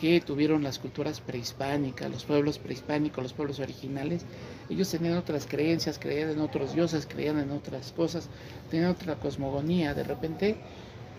que 0.00 0.20
tuvieron 0.20 0.64
las 0.64 0.80
culturas 0.80 1.20
prehispánicas, 1.20 2.10
los 2.10 2.24
pueblos 2.24 2.58
prehispánicos, 2.58 3.22
los 3.22 3.32
pueblos 3.32 3.60
originales. 3.60 4.24
Ellos 4.68 4.90
tenían 4.90 5.16
otras 5.16 5.46
creencias, 5.46 5.98
creían 6.00 6.30
en 6.30 6.40
otros 6.40 6.74
dioses, 6.74 7.06
creían 7.06 7.38
en 7.38 7.52
otras 7.52 7.92
cosas, 7.92 8.28
tenían 8.68 8.90
otra 8.90 9.14
cosmogonía. 9.14 9.94
De 9.94 10.02
repente, 10.02 10.56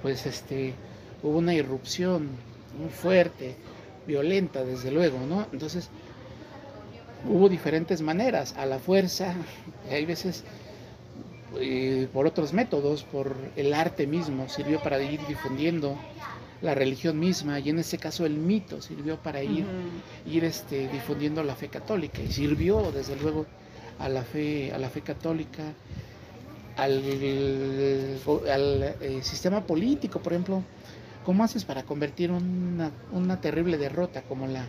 pues 0.02 0.26
este, 0.26 0.74
hubo 1.22 1.38
una 1.38 1.54
irrupción 1.54 2.28
muy 2.78 2.90
fuerte, 2.90 3.56
violenta, 4.06 4.66
desde 4.66 4.92
luego, 4.92 5.20
¿no? 5.26 5.48
Entonces, 5.54 5.90
hubo 7.26 7.48
diferentes 7.48 8.02
maneras, 8.02 8.54
a 8.58 8.66
la 8.66 8.80
fuerza, 8.80 9.34
hay 9.90 10.06
veces 10.06 10.44
eh, 11.60 12.08
por 12.12 12.28
otros 12.28 12.54
métodos, 12.54 13.04
por 13.04 13.36
el 13.56 13.74
arte 13.74 14.08
mismo, 14.08 14.50
sirvió 14.50 14.82
para 14.82 15.02
ir 15.02 15.20
difundiendo 15.28 15.98
la 16.62 16.74
religión 16.74 17.20
misma 17.20 17.60
y 17.60 17.70
en 17.70 17.80
este 17.80 17.98
caso 17.98 18.26
el 18.26 18.38
mito 18.38 18.82
sirvió 18.82 19.18
para 19.18 19.44
ir, 19.44 19.66
ir 20.26 20.46
este, 20.46 20.88
difundiendo 20.88 21.44
la 21.44 21.56
fe 21.56 21.68
católica 21.68 22.22
y 22.22 22.32
sirvió 22.32 22.92
desde 22.92 23.18
luego 23.18 23.46
a 24.00 24.08
la 24.08 24.24
fe, 24.24 24.72
a 24.72 24.78
la 24.78 24.90
fe 24.90 25.02
católica, 25.02 25.64
al, 26.78 27.04
al 28.50 28.84
eh, 29.02 29.20
sistema 29.22 29.62
político, 29.62 30.20
por 30.20 30.34
ejemplo, 30.34 30.64
¿cómo 31.26 31.44
haces 31.44 31.66
para 31.66 31.84
convertir 31.84 32.32
una, 32.32 32.92
una 33.12 33.42
terrible 33.42 33.78
derrota 33.78 34.22
como 34.24 34.48
la, 34.48 34.66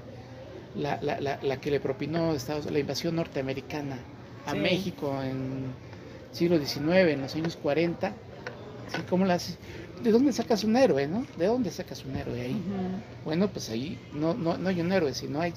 la, 0.75 1.01
la, 1.01 1.39
la, 1.41 1.61
que 1.61 1.71
le 1.71 1.81
propinó 1.81 2.35
Estados, 2.35 2.71
la 2.71 2.79
invasión 2.79 3.17
norteamericana 3.17 3.99
a 4.47 4.55
México 4.55 5.23
en 5.23 5.73
siglo 6.35 6.59
XIX, 6.59 7.13
en 7.13 7.23
los 7.23 7.35
años 7.35 7.57
40, 7.57 8.13
¿cómo 9.09 9.25
las, 9.25 9.57
¿de 10.03 10.11
dónde 10.11 10.33
sacas 10.33 10.65
un 10.65 10.77
héroe, 10.77 11.07
no? 11.07 11.27
¿De 11.39 11.47
dónde 11.47 11.71
sacas 11.71 12.05
un 12.05 12.17
héroe 12.17 12.41
ahí? 12.41 12.57
Bueno, 13.25 13.49
pues 13.49 13.71
ahí 13.71 13.99
no, 14.13 14.35
no, 14.35 14.59
no 14.59 14.69
hay 14.69 14.81
un 14.81 14.93
héroe, 14.93 15.15
sino 15.15 15.41
hay 15.41 15.55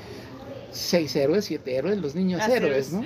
seis 0.72 1.14
héroes, 1.16 1.44
siete 1.44 1.76
héroes, 1.76 1.98
los 1.98 2.14
niños 2.14 2.46
héroes, 2.48 2.92
¿no? 2.92 3.04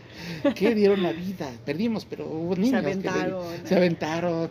que 0.54 0.74
dieron 0.74 1.02
la 1.02 1.12
vida, 1.12 1.50
perdimos, 1.64 2.04
pero 2.04 2.26
hubo 2.26 2.54
niños 2.54 2.82
se 2.82 2.86
aventaron, 2.86 3.62
que 3.62 3.68
se, 3.68 3.76
aventaron, 3.76 4.50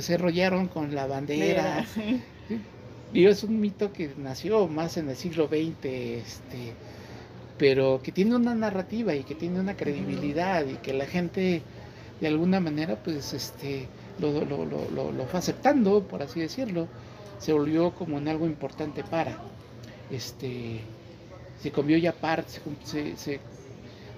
se, 0.00 0.14
enrollaron 0.14 0.68
con 0.68 0.94
la 0.94 1.06
bandera. 1.06 1.84
Y 3.12 3.26
es 3.26 3.44
un 3.44 3.60
mito 3.60 3.92
que 3.92 4.10
nació 4.16 4.66
más 4.68 4.96
en 4.96 5.08
el 5.08 5.16
siglo 5.16 5.48
XX, 5.48 5.84
este, 5.84 6.72
pero 7.58 8.00
que 8.02 8.12
tiene 8.12 8.36
una 8.36 8.54
narrativa 8.54 9.14
y 9.14 9.24
que 9.24 9.34
tiene 9.34 9.60
una 9.60 9.76
credibilidad 9.76 10.66
y 10.66 10.74
que 10.76 10.92
la 10.92 11.06
gente 11.06 11.62
de 12.20 12.28
alguna 12.28 12.60
manera 12.60 12.96
pues 12.96 13.32
este 13.32 13.88
lo, 14.18 14.44
lo, 14.44 14.64
lo, 14.64 15.12
lo 15.12 15.26
fue 15.26 15.38
aceptando, 15.38 16.02
por 16.02 16.22
así 16.22 16.40
decirlo, 16.40 16.88
se 17.38 17.52
volvió 17.52 17.90
como 17.92 18.18
en 18.18 18.28
algo 18.28 18.46
importante 18.46 19.04
para, 19.04 19.38
este, 20.10 20.80
se 21.62 21.70
convirtió 21.70 22.04
ya 22.04 22.12
parte, 22.12 22.60
se, 22.84 23.16
se, 23.16 23.40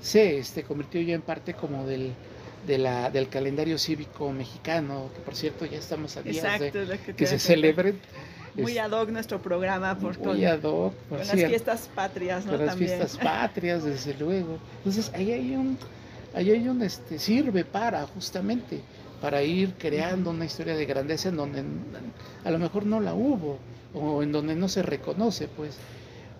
se, 0.01 0.39
este, 0.39 0.63
convirtió 0.63 1.01
ya 1.01 1.15
en 1.15 1.23
parte 1.23 1.55
como 1.55 1.87
del, 1.87 2.13
de 2.67 2.79
la, 2.79 3.11
del 3.11 3.29
calendario 3.29 3.79
cívico 3.79 4.31
mexicano, 4.33 5.11
que 5.15 5.21
por 5.21 5.35
cierto 5.35 5.67
ya 5.67 5.79
estamos 5.79 6.17
a 6.17 6.23
días 6.23 6.61
de 6.61 6.71
que, 7.17 7.27
se 7.27 7.39
celebren 7.39 7.99
muy 8.59 8.79
ad 8.79 8.91
hoc 8.91 9.11
nuestro 9.11 9.41
programa 9.41 9.99
por 9.99 10.19
muy 10.19 10.45
ad 10.45 10.63
hoc, 10.63 10.95
con 11.09 11.19
las 11.19 11.31
fiestas 11.31 11.89
patrias, 11.95 12.45
¿no? 12.45 12.57
Con 12.57 12.67
las 12.67 12.77
fiestas 12.77 13.17
patrias, 13.17 13.85
desde 13.85 14.15
luego. 14.15 14.59
Entonces 14.79 15.11
ahí 15.15 15.33
hay 15.33 15.55
un, 15.55 15.79
ahí 16.35 16.51
hay 16.51 16.69
un 16.69 16.83
este, 16.83 17.19
sirve 17.19 17.65
para 17.65 18.07
justamente 18.07 18.81
para 19.21 19.43
ir 19.43 19.75
creando 19.79 20.31
una 20.31 20.45
historia 20.45 20.77
de 20.77 20.87
grandeza 20.87 21.29
en 21.29 21.37
donde 21.37 21.65
a 22.45 22.51
lo 22.51 22.59
mejor 22.59 22.87
no 22.87 23.01
la 23.01 23.15
hubo 23.15 23.59
o 23.93 24.23
en 24.23 24.31
donde 24.31 24.55
no 24.55 24.69
se 24.69 24.83
reconoce, 24.83 25.49
pues. 25.49 25.77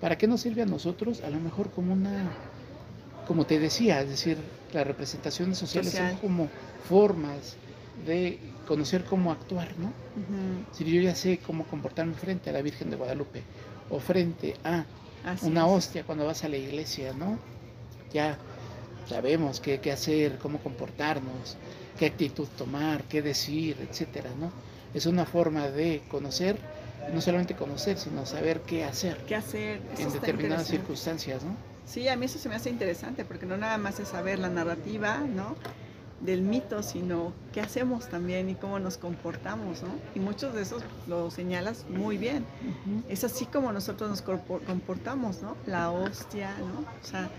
¿Para 0.01 0.17
qué 0.17 0.29
nos 0.29 0.43
sirve 0.43 0.63
a 0.63 0.67
nosotros? 0.67 1.23
A 1.23 1.31
lo 1.31 1.41
mejor 1.41 1.71
como 1.71 1.93
una 1.93 2.31
como 3.29 3.45
te 3.45 3.59
decía, 3.59 4.01
es 4.01 4.09
decir, 4.09 4.39
las 4.73 4.87
representaciones 4.87 5.59
sociales 5.59 5.93
Social. 5.93 6.13
son 6.13 6.21
como 6.21 6.49
formas 6.89 7.57
de 8.07 8.39
conocer 8.67 9.05
cómo 9.05 9.33
actuar, 9.33 9.69
¿no? 9.79 9.87
Ujú, 9.89 10.65
Si 10.73 10.85
yo 10.85 11.01
ya 11.01 11.15
sé 11.15 11.39
cómo 11.39 11.65
comportarme 11.67 12.15
frente 12.15 12.51
a 12.51 12.53
la 12.53 12.63
Virgen 12.63 12.91
de 12.91 12.97
Guadalupe 12.97 13.43
o 13.91 13.99
frente 14.01 14.55
a 14.65 14.85
así 15.25 15.47
una 15.47 15.67
es. 15.67 15.73
hostia 15.73 16.05
cuando 16.05 16.27
vas 16.27 16.45
a 16.45 16.49
la 16.49 16.57
iglesia, 16.57 17.13
¿no? 17.13 17.39
Ya 18.13 18.39
sabemos 19.09 19.61
qué, 19.61 19.81
qué 19.81 19.93
hacer, 19.93 20.39
cómo 20.39 20.59
comportarnos, 20.59 21.57
qué 21.99 22.07
actitud 22.07 22.47
tomar, 22.57 23.05
qué 23.05 23.23
decir, 23.23 23.77
etcétera, 23.81 24.31
¿no? 24.39 24.51
Es 24.95 25.07
una 25.07 25.25
forma 25.27 25.69
de 25.69 26.03
conocer, 26.09 26.59
no 27.13 27.21
solamente 27.21 27.55
conocer, 27.55 27.99
sino 27.99 28.27
saber 28.27 28.61
qué 28.63 28.85
hacer 28.85 29.17
¿Qué 29.27 29.35
hacer? 29.35 29.81
Eso 29.95 30.03
en 30.09 30.13
determinadas 30.13 30.67
circunstancias, 30.67 31.43
¿no? 31.43 31.57
Sí, 31.87 32.07
a 32.09 32.17
mí 32.17 32.27
eso 32.27 32.39
se 32.39 32.49
me 32.51 32.55
hace 32.55 32.69
interesante 32.71 33.25
porque 33.25 33.47
no 33.47 33.57
nada 33.57 33.79
más 33.79 33.99
es 33.99 34.09
saber 34.09 34.39
la 34.39 34.49
narrativa, 34.51 35.19
¿no? 35.21 35.57
Del 36.21 36.43
mito, 36.43 36.83
sino 36.83 37.33
qué 37.53 37.61
hacemos 37.61 38.09
también 38.09 38.51
y 38.51 38.55
cómo 38.55 38.79
nos 38.79 38.99
comportamos, 38.99 39.83
¿no? 39.83 39.91
Y 40.15 40.21
muchos 40.21 40.55
de 40.55 40.63
esos 40.63 40.83
lo 41.07 41.31
señalas 41.31 41.87
muy 41.89 42.19
bien. 42.19 42.45
Es 43.09 43.25
así 43.25 43.47
como 43.47 43.73
nosotros 43.73 44.11
nos 44.11 44.23
comportamos, 44.23 45.43
¿no? 45.43 45.57
La 45.67 45.91
hostia, 45.91 46.57
¿no? 46.59 46.81
O 46.81 47.07
sea, 47.07 47.31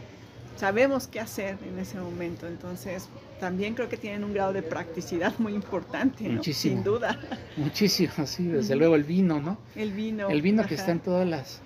sabemos 0.55 1.07
qué 1.07 1.19
hacer 1.19 1.57
en 1.67 1.79
ese 1.79 1.99
momento. 1.99 2.47
Entonces, 2.47 3.09
también 3.39 3.75
creo 3.75 3.89
que 3.89 3.97
tienen 3.97 4.23
un 4.23 4.33
grado 4.33 4.53
de 4.53 4.61
practicidad 4.61 5.33
muy 5.39 5.53
importante, 5.53 6.23
¿no? 6.25 6.35
Muchísimo. 6.35 6.75
Sin 6.75 6.83
duda. 6.83 7.19
Muchísimo, 7.57 8.13
sí, 8.25 8.47
desde 8.47 8.75
luego 8.75 8.95
el 8.95 9.03
vino, 9.03 9.41
¿no? 9.41 9.57
El 9.75 9.91
vino. 9.91 10.29
El 10.29 10.41
vino 10.41 10.65
que 10.65 10.75
está 10.75 10.91
en 10.91 10.99
todas 10.99 11.27
las, 11.27 11.61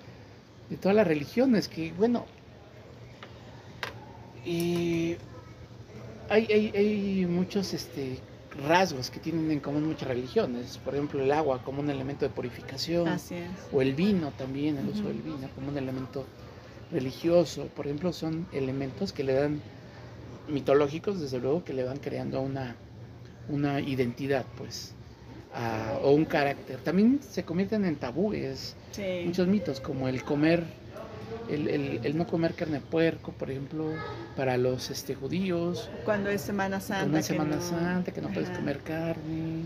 de 0.68 0.76
todas 0.76 0.96
las 0.96 1.06
religiones, 1.06 1.68
que 1.68 1.92
bueno, 1.92 2.26
eh, 4.44 5.16
hay, 6.34 6.46
hay, 6.52 6.72
hay 6.74 7.26
muchos 7.26 7.72
este, 7.72 8.18
rasgos 8.66 9.10
que 9.10 9.20
tienen 9.20 9.50
en 9.50 9.60
común 9.60 9.86
muchas 9.86 10.08
religiones, 10.08 10.78
por 10.78 10.94
ejemplo 10.94 11.22
el 11.22 11.32
agua 11.32 11.62
como 11.64 11.80
un 11.80 11.90
elemento 11.90 12.24
de 12.24 12.30
purificación, 12.30 13.08
Así 13.08 13.34
es. 13.36 13.50
o 13.72 13.80
el 13.82 13.94
vino 13.94 14.32
también, 14.36 14.76
el 14.78 14.88
uso 14.88 15.04
del 15.08 15.22
vino 15.22 15.48
como 15.54 15.68
un 15.68 15.78
elemento 15.78 16.26
religioso, 16.92 17.66
por 17.74 17.86
ejemplo 17.86 18.12
son 18.12 18.46
elementos 18.52 19.12
que 19.12 19.24
le 19.24 19.34
dan, 19.34 19.60
mitológicos 20.48 21.20
desde 21.20 21.38
luego, 21.40 21.64
que 21.64 21.72
le 21.72 21.84
van 21.84 21.96
creando 21.98 22.40
una, 22.40 22.76
una 23.48 23.80
identidad, 23.80 24.44
pues, 24.58 24.92
a- 25.54 25.98
o 26.02 26.10
un 26.12 26.24
carácter. 26.26 26.78
También 26.80 27.20
se 27.22 27.44
convierten 27.44 27.84
en 27.84 27.96
tabúes, 27.96 28.76
Sí. 28.92 29.22
muchos 29.24 29.48
mitos, 29.48 29.80
como 29.80 30.06
el 30.08 30.22
comer, 30.22 30.64
el, 31.48 31.68
el- 31.68 32.00
el 32.04 32.16
no 32.16 32.26
comer 32.26 32.54
carne 32.54 32.74
de 32.80 32.80
puerco, 32.86 33.32
por 33.32 33.50
ejemplo, 33.50 33.92
para 34.36 34.56
los 34.56 34.90
este, 34.90 35.14
judíos, 35.14 35.90
Cuando 36.04 36.30
es 36.30 36.40
Semana 36.40 36.80
Santa. 36.80 37.04
en 37.04 37.12
que 37.12 37.22
Semana 37.22 37.56
no- 37.56 37.62
Santa, 37.62 38.12
que 38.12 38.20
no 38.20 38.28
puedes 38.28 38.50
comer 38.50 38.78
carne, 38.80 39.64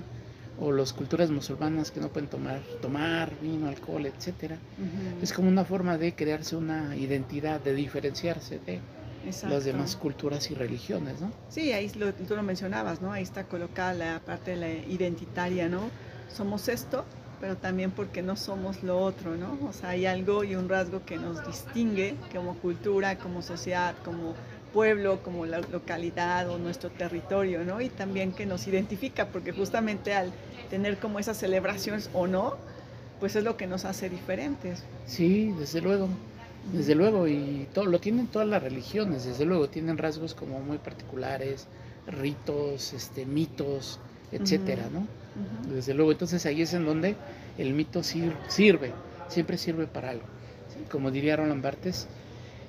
o 0.61 0.73
las 0.73 0.93
culturas 0.93 1.31
musulmanas 1.31 1.91
que 1.93 2.01
no 2.01 2.09
pueden 2.09 2.29
tomar, 2.29 2.61
tomar 2.83 3.31
vino, 3.41 3.69
alcohol. 3.69 4.07
Ujú. 4.07 5.23
Es 5.23 5.33
como 5.33 5.49
una 5.49 5.65
forma 5.65 5.97
de 5.99 6.15
crearse 6.15 6.57
una 6.57 6.97
identidad, 6.97 7.61
de 7.61 7.75
diferenciarse 7.75 8.59
de 8.67 8.81
Exacto. 9.25 9.55
las 9.55 9.65
demás 9.65 9.95
culturas 9.95 10.51
y 10.51 10.55
religiones, 10.55 11.21
¿no? 11.21 11.31
Sí, 11.49 11.71
ahí 11.73 11.89
lo- 11.97 12.13
tú 12.13 12.35
lo 12.35 12.43
mencionabas, 12.43 13.01
¿no? 13.01 13.13
Ahí 13.13 13.23
está 13.23 13.45
colocada 13.45 13.95
la 13.95 14.21
parte 14.21 14.53
de 14.53 14.57
la 14.57 14.69
identitaria, 14.73 15.69
¿no? 15.69 15.91
Somos 16.35 16.69
esto, 16.69 17.05
pero 17.41 17.57
también 17.57 17.91
porque 17.91 18.23
no 18.23 18.37
somos 18.37 18.83
lo 18.83 18.99
otro, 18.99 19.37
¿no? 19.37 19.59
O 19.69 19.73
sea, 19.73 19.91
hay 19.91 20.07
algo 20.07 20.45
y 20.45 20.55
un 20.55 20.69
rasgo 20.69 21.05
que 21.05 21.17
nos 21.17 21.47
distingue 21.47 22.15
como 22.35 22.55
cultura, 22.55 23.19
como 23.19 23.43
sociedad, 23.43 23.95
como 24.05 24.35
pueblo, 24.73 25.23
como 25.23 25.47
la 25.47 25.61
localidad 25.61 26.49
o 26.51 26.59
nuestro 26.59 26.91
territorio, 26.91 27.65
¿no? 27.65 27.81
Y 27.81 27.89
también 27.89 28.33
que 28.33 28.47
nos 28.47 28.67
identifica, 28.67 29.29
porque 29.29 29.53
justamente 29.53 30.15
al 30.15 30.33
tener 30.71 30.99
como 30.99 31.19
esas 31.19 31.39
celebraciones 31.39 32.11
o 32.13 32.27
no, 32.27 32.57
pues 33.21 33.37
es 33.37 33.45
lo 33.45 33.57
que 33.57 33.67
nos 33.67 33.85
hace 33.85 34.09
diferentes. 34.09 34.85
Sí, 35.07 35.53
desde 35.59 35.81
luego. 35.81 36.09
Desde 36.73 36.95
luego, 36.95 37.27
y 37.29 37.67
todo, 37.73 37.87
lo 37.87 37.99
tienen 37.99 38.27
todas 38.27 38.47
las 38.47 38.63
religiones, 38.63 39.25
desde 39.25 39.47
luego, 39.47 39.69
tienen 39.69 39.97
rasgos 39.97 40.35
como 40.35 40.61
muy 40.61 40.77
particulares, 40.77 41.67
ritos, 42.07 42.93
este, 42.93 43.25
mitos, 43.25 43.99
etcétera. 44.33 44.85
¿no? 44.93 45.07
Desde 45.73 45.95
luego, 45.95 46.13
entonces 46.13 46.45
ahí 46.47 46.63
es 46.63 46.73
en 46.75 46.85
donde 46.87 47.15
el 47.59 47.73
mito 47.75 48.03
sir- 48.03 48.37
sirve, 48.49 48.93
siempre 49.29 49.59
sirve 49.59 49.87
para 49.87 50.11
algo. 50.11 50.25
¿sí? 50.73 50.85
Como 50.91 51.11
diría 51.11 51.37
Roland 51.37 51.63
Barthes, 51.63 52.07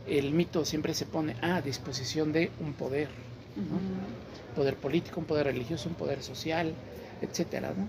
el 0.07 0.31
mito 0.33 0.65
siempre 0.65 0.93
se 0.93 1.05
pone 1.05 1.35
a 1.41 1.61
disposición 1.61 2.31
de 2.33 2.51
un 2.59 2.73
poder, 2.73 3.07
Ujú. 3.55 4.55
poder 4.55 4.75
político, 4.75 5.19
un 5.19 5.25
poder 5.25 5.45
religioso, 5.45 5.87
un 5.89 5.95
poder 5.95 6.21
social, 6.23 6.73
etcétera, 7.21 7.73
¿no? 7.77 7.87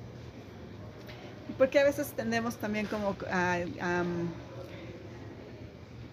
Porque 1.59 1.79
a 1.79 1.85
veces 1.85 2.09
tendemos 2.17 2.57
también 2.57 2.87
como 2.87 3.17
a, 3.31 3.59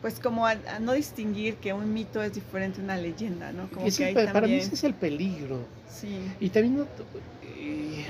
pues 0.02 0.20
como 0.20 0.46
a, 0.46 0.52
a 0.52 0.80
no 0.80 0.94
distinguir 0.94 1.56
que 1.56 1.74
un 1.74 1.94
mito 1.94 2.22
es 2.22 2.34
diferente 2.34 2.82
a 2.82 2.84
una 2.84 2.98
leyenda, 2.98 3.52
¿no? 3.52 3.68
Como 3.70 3.86
que 3.86 4.10
el 4.10 4.14
para 4.14 4.42
mí 4.48 4.54
ese 4.54 4.76
es 4.76 4.84
el 4.84 4.94
peligro. 4.94 5.60
sí, 5.92 6.20
Y 6.40 6.50
también 6.50 6.86
eh, 7.44 8.06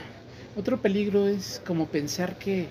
otro 0.58 0.82
peligro 0.82 1.28
es 1.28 1.62
como 1.66 1.88
pensar 1.88 2.38
que, 2.38 2.68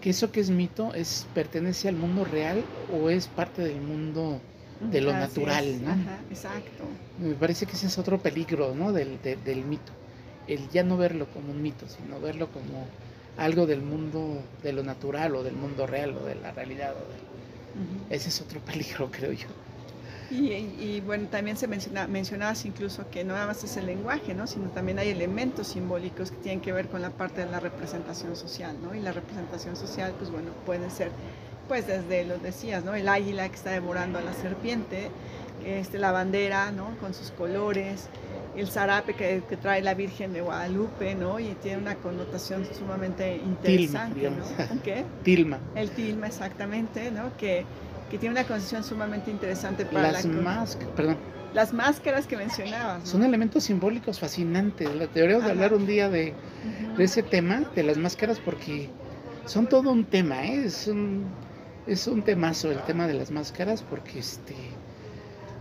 que 0.00 0.10
eso 0.10 0.30
que 0.30 0.40
es 0.40 0.50
mito 0.50 0.94
es 0.94 1.26
pertenece 1.34 1.88
al 1.88 1.96
mundo 1.96 2.24
real 2.24 2.62
o 2.92 3.10
es 3.10 3.26
parte 3.28 3.62
del 3.62 3.80
mundo. 3.80 4.40
de 4.80 5.00
lo 5.00 5.10
natural, 5.12 5.82
¿no? 5.82 5.90
Ajá, 5.90 6.18
exacto. 6.30 6.84
Me 7.18 7.34
parece 7.34 7.64
que 7.64 7.72
ese 7.72 7.86
es 7.86 7.96
otro 7.98 8.18
peligro 8.20 8.74
¿no? 8.74 8.92
del, 8.92 9.20
de- 9.22 9.36
del 9.36 9.64
mito. 9.64 9.90
El 10.46 10.68
ya 10.68 10.84
no 10.84 10.96
verlo 10.98 11.26
como 11.32 11.50
un 11.50 11.62
mito, 11.62 11.86
sino 11.88 12.20
verlo 12.20 12.48
como 12.52 12.86
algo 13.38 13.66
del 13.66 13.80
mundo, 13.80 14.42
de 14.62 14.72
lo 14.74 14.82
natural 14.82 15.34
o 15.34 15.42
del 15.42 15.54
mundo 15.54 15.86
real 15.86 16.14
o 16.16 16.24
de 16.26 16.34
la 16.34 16.52
realidad. 16.52 16.92
o 16.92 17.00
de- 17.10 17.26
Ujú. 17.82 18.06
Ese 18.10 18.28
es 18.28 18.40
otro 18.42 18.60
peligro, 18.70 19.10
creo 19.10 19.32
yo. 19.32 19.48
Y, 20.30 20.52
y- 20.52 21.02
bueno, 21.06 21.28
también 21.28 21.56
se 21.56 21.68
menciona, 21.68 22.06
mencionabas 22.08 22.64
incluso 22.64 23.08
que 23.10 23.22
no 23.24 23.34
nada 23.34 23.46
más 23.46 23.62
es 23.62 23.76
el 23.76 23.86
lenguaje, 23.86 24.34
¿no? 24.34 24.46
Sino 24.46 24.70
también 24.70 24.98
hay 24.98 25.10
elementos 25.10 25.68
simbólicos 25.68 26.30
que 26.32 26.36
tienen 26.38 26.60
que 26.60 26.72
ver 26.72 26.88
con 26.88 27.00
la 27.02 27.10
parte 27.10 27.44
de 27.44 27.50
la 27.50 27.60
representación 27.60 28.34
social, 28.34 28.76
¿no? 28.82 28.94
Y 28.94 29.00
la 29.00 29.12
representación 29.12 29.76
social, 29.76 30.14
pues 30.18 30.30
bueno, 30.30 30.50
pueden 30.64 30.90
ser, 30.90 31.10
pues 31.68 31.86
desde 31.86 32.24
lo 32.24 32.38
decías, 32.38 32.84
¿no? 32.84 32.94
El 32.94 33.08
águila 33.08 33.48
que 33.48 33.54
está 33.54 33.70
devorando 33.70 34.18
a 34.18 34.22
la 34.22 34.32
serpiente, 34.32 35.10
este, 35.64 35.98
la 35.98 36.10
bandera, 36.12 36.72
¿no? 36.72 36.96
Con 37.00 37.14
sus 37.14 37.30
colores, 37.30 38.08
el 38.56 38.68
zarape 38.68 39.14
que, 39.14 39.42
que 39.48 39.56
trae 39.56 39.80
la 39.82 39.94
Virgen 39.94 40.32
de 40.32 40.40
Guadalupe, 40.40 41.14
¿no? 41.14 41.38
Y 41.38 41.54
tiene 41.62 41.78
una 41.78 41.94
connotación 41.96 42.66
sumamente 42.76 43.36
interesante, 43.36 44.18
digamos. 44.20 44.46
¿no? 44.58 44.82
¿Qué? 44.82 45.04
Tilma. 45.22 45.58
El 45.76 45.90
tilma, 45.90 46.26
exactamente, 46.26 47.10
¿no? 47.12 47.36
Que, 47.36 47.64
que 48.10 48.18
tiene 48.18 48.34
una 48.38 48.46
concepción 48.46 48.84
sumamente 48.84 49.30
interesante 49.30 49.84
para 49.86 50.12
Las 50.12 50.24
la 50.24 50.32
máscaras, 50.42 50.92
perdón, 50.94 51.16
las 51.54 51.72
máscaras 51.72 52.26
que 52.26 52.36
mencionabas. 52.36 53.00
¿no? 53.00 53.06
son 53.06 53.22
elementos 53.24 53.64
simbólicos 53.64 54.20
fascinantes. 54.20 54.88
La- 54.94 55.06
Deberíamos 55.06 55.44
de 55.44 55.50
hablar 55.52 55.72
un 55.74 55.86
día 55.86 56.08
de, 56.08 56.34
ese 56.98 57.22
tema, 57.22 57.62
de 57.74 57.82
las 57.82 57.96
máscaras, 57.96 58.38
porque 58.38 58.90
son 59.46 59.66
todo 59.68 59.90
un 59.90 60.04
tema, 60.04 60.44
¿eh? 60.46 60.64
es 60.66 60.86
un, 60.86 61.24
es 61.86 62.06
un 62.06 62.22
temazo 62.22 62.70
el 62.70 62.80
tema 62.82 63.06
de 63.06 63.14
las 63.14 63.30
máscaras, 63.30 63.82
porque 63.82 64.18
este 64.18 64.54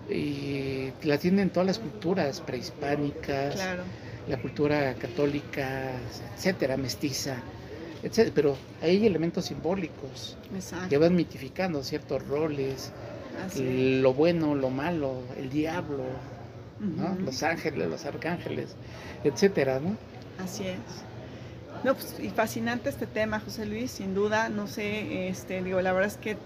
eh, 0.09 0.93
la 1.03 1.17
tienen 1.17 1.49
todas 1.49 1.65
las 1.67 1.79
culturas 1.79 2.41
prehispánicas, 2.41 3.55
Claro, 3.55 3.83
la 4.27 4.37
cultura 4.37 4.93
católica, 4.95 5.91
etcétera, 6.35 6.77
mestiza, 6.77 7.37
etcétera, 8.05 8.31
pero 8.35 8.57
hay 8.83 9.05
elementos 9.05 9.45
simbólicos 9.45 10.37
que 10.89 10.97
van 10.97 11.15
mitificando 11.15 11.83
ciertos 11.83 12.25
roles, 12.27 12.91
Así, 13.43 13.99
lo 13.99 14.13
bueno, 14.13 14.53
lo 14.53 14.69
malo, 14.69 15.23
el 15.37 15.49
diablo, 15.49 16.03
los 17.19 17.41
ángeles, 17.41 17.89
los 17.89 18.05
arcángeles, 18.05 18.75
etcétera, 19.23 19.79
¿no? 19.79 19.97
Así 20.41 20.67
es. 20.67 20.77
No, 21.83 21.95
pues, 21.95 22.15
y 22.19 22.29
fascinante 22.29 22.89
este 22.89 23.07
tema, 23.07 23.39
José 23.39 23.65
Luis, 23.65 23.91
sin 23.91 24.13
duda, 24.13 24.49
no 24.49 24.67
sé, 24.67 25.27
este, 25.27 25.63
digo, 25.63 25.81
la 25.81 25.91
verdad 25.91 26.09
es 26.09 26.17
que 26.17 26.37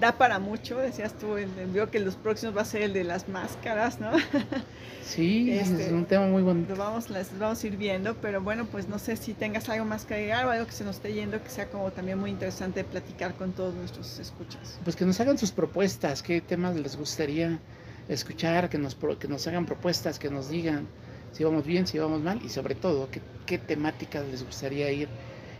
da 0.00 0.18
para 0.18 0.38
mucho, 0.38 0.78
decías 0.78 1.16
tú, 1.18 1.34
veo 1.72 1.90
que 1.90 2.00
los 2.00 2.16
próximos 2.16 2.56
va 2.56 2.62
a 2.62 2.64
ser 2.64 2.82
el 2.82 2.92
de 2.92 3.04
las 3.04 3.28
máscaras, 3.28 4.00
¿no? 4.00 4.12
Sí, 5.00 5.50
es 5.52 5.70
Este, 5.70 5.92
un 5.94 6.04
tema 6.04 6.26
muy 6.26 6.42
bonito. 6.42 6.74
Lo 6.74 6.76
vamos, 6.76 7.10
las 7.10 7.36
vamos 7.38 7.62
a 7.62 7.66
ir 7.66 7.76
viendo, 7.76 8.16
pero 8.16 8.40
bueno, 8.42 8.66
pues 8.66 8.88
no 8.88 8.98
sé 8.98 9.16
si 9.16 9.34
tengas 9.34 9.68
algo 9.68 9.84
más 9.84 10.04
que 10.04 10.14
agregar 10.14 10.46
o 10.46 10.50
algo 10.50 10.66
que 10.66 10.72
se 10.72 10.84
nos 10.84 10.96
esté 10.96 11.12
yendo 11.14 11.42
que 11.42 11.48
sea 11.48 11.70
como 11.70 11.92
también 11.92 12.18
muy 12.18 12.30
interesante 12.30 12.82
platicar 12.84 13.34
con 13.36 13.52
todos 13.52 13.74
nuestros 13.74 14.18
escuchas. 14.18 14.80
Pues 14.84 14.96
que 14.96 15.04
nos 15.04 15.20
hagan 15.20 15.38
sus 15.38 15.52
propuestas, 15.52 16.22
qué 16.22 16.40
temas 16.40 16.76
les 16.76 16.96
gustaría 16.96 17.60
escuchar, 18.08 18.68
que 18.68 18.78
nos, 18.78 18.96
que 19.18 19.28
nos 19.28 19.46
hagan 19.46 19.64
propuestas, 19.66 20.18
que 20.18 20.30
nos 20.30 20.48
digan 20.48 20.88
si 21.30 21.44
vamos 21.44 21.64
bien, 21.64 21.86
si 21.86 21.98
vamos 21.98 22.20
mal 22.22 22.40
y 22.42 22.48
sobre 22.48 22.74
todo 22.74 23.10
qué, 23.10 23.22
qué 23.46 23.58
temáticas 23.58 24.26
les 24.26 24.42
gustaría 24.44 24.90
ir, 24.90 25.08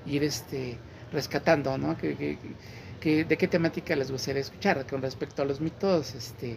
ir 0.04 0.24
este, 0.24 0.78
rescatando, 1.12 1.78
¿no? 1.78 1.96
Que, 1.96 2.16
que- 2.16 2.38
que- 3.06 3.24
de 3.24 3.36
qué 3.36 3.46
temática 3.46 3.94
les 3.94 4.10
gustaría 4.10 4.40
escuchar 4.40 4.84
con 4.84 5.00
respecto 5.00 5.40
a 5.40 5.44
los 5.44 5.60
mitos, 5.60 6.16
este, 6.16 6.56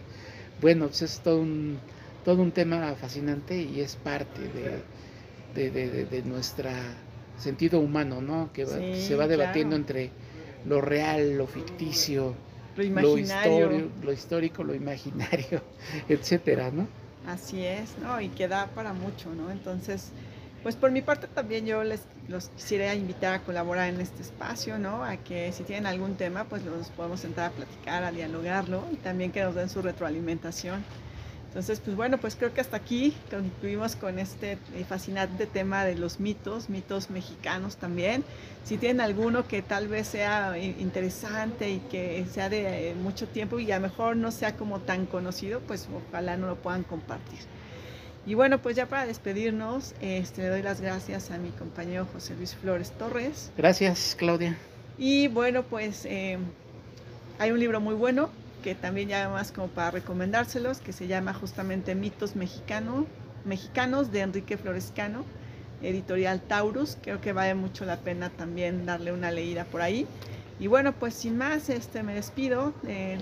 bueno, 0.60 0.86
pues 0.88 1.02
es 1.02 1.20
todo 1.20 1.40
un, 1.40 1.78
todo 2.24 2.42
un 2.42 2.50
tema 2.50 2.92
fascinante 2.96 3.62
y 3.62 3.80
es 3.80 3.94
parte 3.94 4.40
de, 5.54 5.70
de, 5.70 6.22
nuestro 6.24 6.70
sentido 7.38 7.78
humano, 7.78 8.20
¿no? 8.20 8.50
Que 8.52 8.66
se 8.66 9.14
va 9.14 9.28
debatiendo 9.28 9.76
entre 9.76 10.10
lo 10.66 10.80
real, 10.80 11.38
lo 11.38 11.46
ficticio, 11.46 12.34
lo, 12.76 13.16
imaginario. 13.16 13.88
lo, 14.02 14.12
histórico, 14.12 14.64
lo 14.64 14.74
imaginario, 14.74 15.62
etcétera, 16.08 16.72
¿no? 16.72 16.88
Así 17.28 17.64
es, 17.64 17.96
¿no? 18.02 18.20
Y 18.20 18.28
que 18.28 18.48
da 18.48 18.66
para 18.74 18.92
mucho, 18.92 19.32
¿no? 19.36 19.52
Entonces, 19.52 20.10
pues 20.62 20.76
por 20.76 20.90
mi 20.90 21.02
parte 21.02 21.26
también 21.26 21.66
yo 21.66 21.82
les 21.84 22.02
los 22.28 22.48
quisiera 22.50 22.94
invitar 22.94 23.34
a 23.34 23.40
colaborar 23.40 23.88
en 23.88 24.00
este 24.00 24.22
espacio, 24.22 24.78
¿no? 24.78 25.04
A 25.04 25.16
que 25.16 25.52
si 25.52 25.64
tienen 25.64 25.86
algún 25.86 26.14
tema, 26.14 26.44
pues 26.44 26.62
nos 26.62 26.88
podemos 26.88 27.20
sentar 27.20 27.50
a 27.50 27.50
platicar, 27.50 28.04
a 28.04 28.12
dialogarlo 28.12 28.84
y 28.92 28.96
también 28.96 29.32
que 29.32 29.42
nos 29.42 29.54
den 29.54 29.68
su 29.68 29.82
retroalimentación. 29.82 30.84
Entonces, 31.48 31.80
pues 31.80 31.96
bueno, 31.96 32.18
pues 32.18 32.36
creo 32.36 32.54
que 32.54 32.60
hasta 32.60 32.76
aquí 32.76 33.12
concluimos 33.28 33.96
con 33.96 34.20
este 34.20 34.52
eh, 34.52 34.84
fascinante 34.88 35.46
tema 35.46 35.84
de 35.84 35.96
los 35.96 36.20
mitos, 36.20 36.70
mitos 36.70 37.10
mexicanos 37.10 37.74
también. 37.76 38.22
Si 38.62 38.78
tienen 38.78 39.00
alguno 39.00 39.48
que 39.48 39.60
tal 39.60 39.88
vez 39.88 40.06
sea 40.06 40.56
interesante 40.56 41.68
y 41.68 41.78
que 41.90 42.24
sea 42.32 42.48
de 42.48 42.90
eh, 42.90 42.94
mucho 42.94 43.26
tiempo 43.26 43.58
y 43.58 43.72
a 43.72 43.80
lo 43.80 43.82
mejor 43.82 44.14
no 44.14 44.30
sea 44.30 44.56
como 44.56 44.78
tan 44.78 45.06
conocido, 45.06 45.58
pues 45.58 45.88
ojalá 46.08 46.36
no 46.36 46.46
lo 46.46 46.54
puedan 46.54 46.84
compartir. 46.84 47.40
Y 48.30 48.34
bueno, 48.34 48.62
pues 48.62 48.76
ya 48.76 48.86
para 48.86 49.06
despedirnos, 49.06 49.92
este, 50.00 50.42
le 50.42 50.48
doy 50.50 50.62
las 50.62 50.80
gracias 50.80 51.32
a 51.32 51.38
mi 51.38 51.50
compañero 51.50 52.06
José 52.12 52.36
Luis 52.36 52.54
Flores 52.54 52.92
Torres. 52.92 53.50
Gracias, 53.56 54.14
Claudia. 54.16 54.56
Y 54.96 55.26
bueno, 55.26 55.64
pues 55.64 56.04
eh, 56.04 56.38
hay 57.40 57.50
un 57.50 57.58
libro 57.58 57.80
muy 57.80 57.96
bueno 57.96 58.30
que 58.62 58.76
también 58.76 59.08
ya 59.08 59.28
más 59.30 59.50
como 59.50 59.66
para 59.66 59.90
recomendárselos, 59.90 60.78
que 60.78 60.92
se 60.92 61.08
llama 61.08 61.34
justamente 61.34 61.96
Mitos 61.96 62.36
Mexicano, 62.36 63.04
Mexicanos 63.44 64.12
de 64.12 64.20
Enrique 64.20 64.56
Florescano, 64.56 65.24
editorial 65.82 66.40
Taurus. 66.40 66.98
Creo 67.02 67.20
que 67.20 67.32
vale 67.32 67.56
mucho 67.56 67.84
la 67.84 67.96
pena 67.96 68.30
también 68.30 68.86
darle 68.86 69.10
una 69.10 69.32
leída 69.32 69.64
por 69.64 69.82
ahí. 69.82 70.06
Y 70.60 70.66
bueno, 70.66 70.92
pues 70.92 71.14
sin 71.14 71.38
más, 71.38 71.70
este, 71.70 72.02
me 72.02 72.14
despido. 72.14 72.74
Eh, 72.86 73.18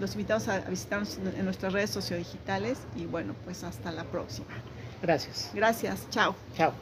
los 0.00 0.12
invitamos 0.12 0.48
a 0.48 0.58
visitarnos 0.62 1.16
en 1.18 1.44
nuestras 1.44 1.72
redes 1.72 1.90
sociodigitales 1.90 2.78
y 2.96 3.06
bueno, 3.06 3.34
pues 3.44 3.62
hasta 3.62 3.92
la 3.92 4.02
próxima. 4.04 4.48
Gracias. 5.00 5.50
Gracias. 5.54 6.10
Chao. 6.10 6.34
Chao. 6.56 6.72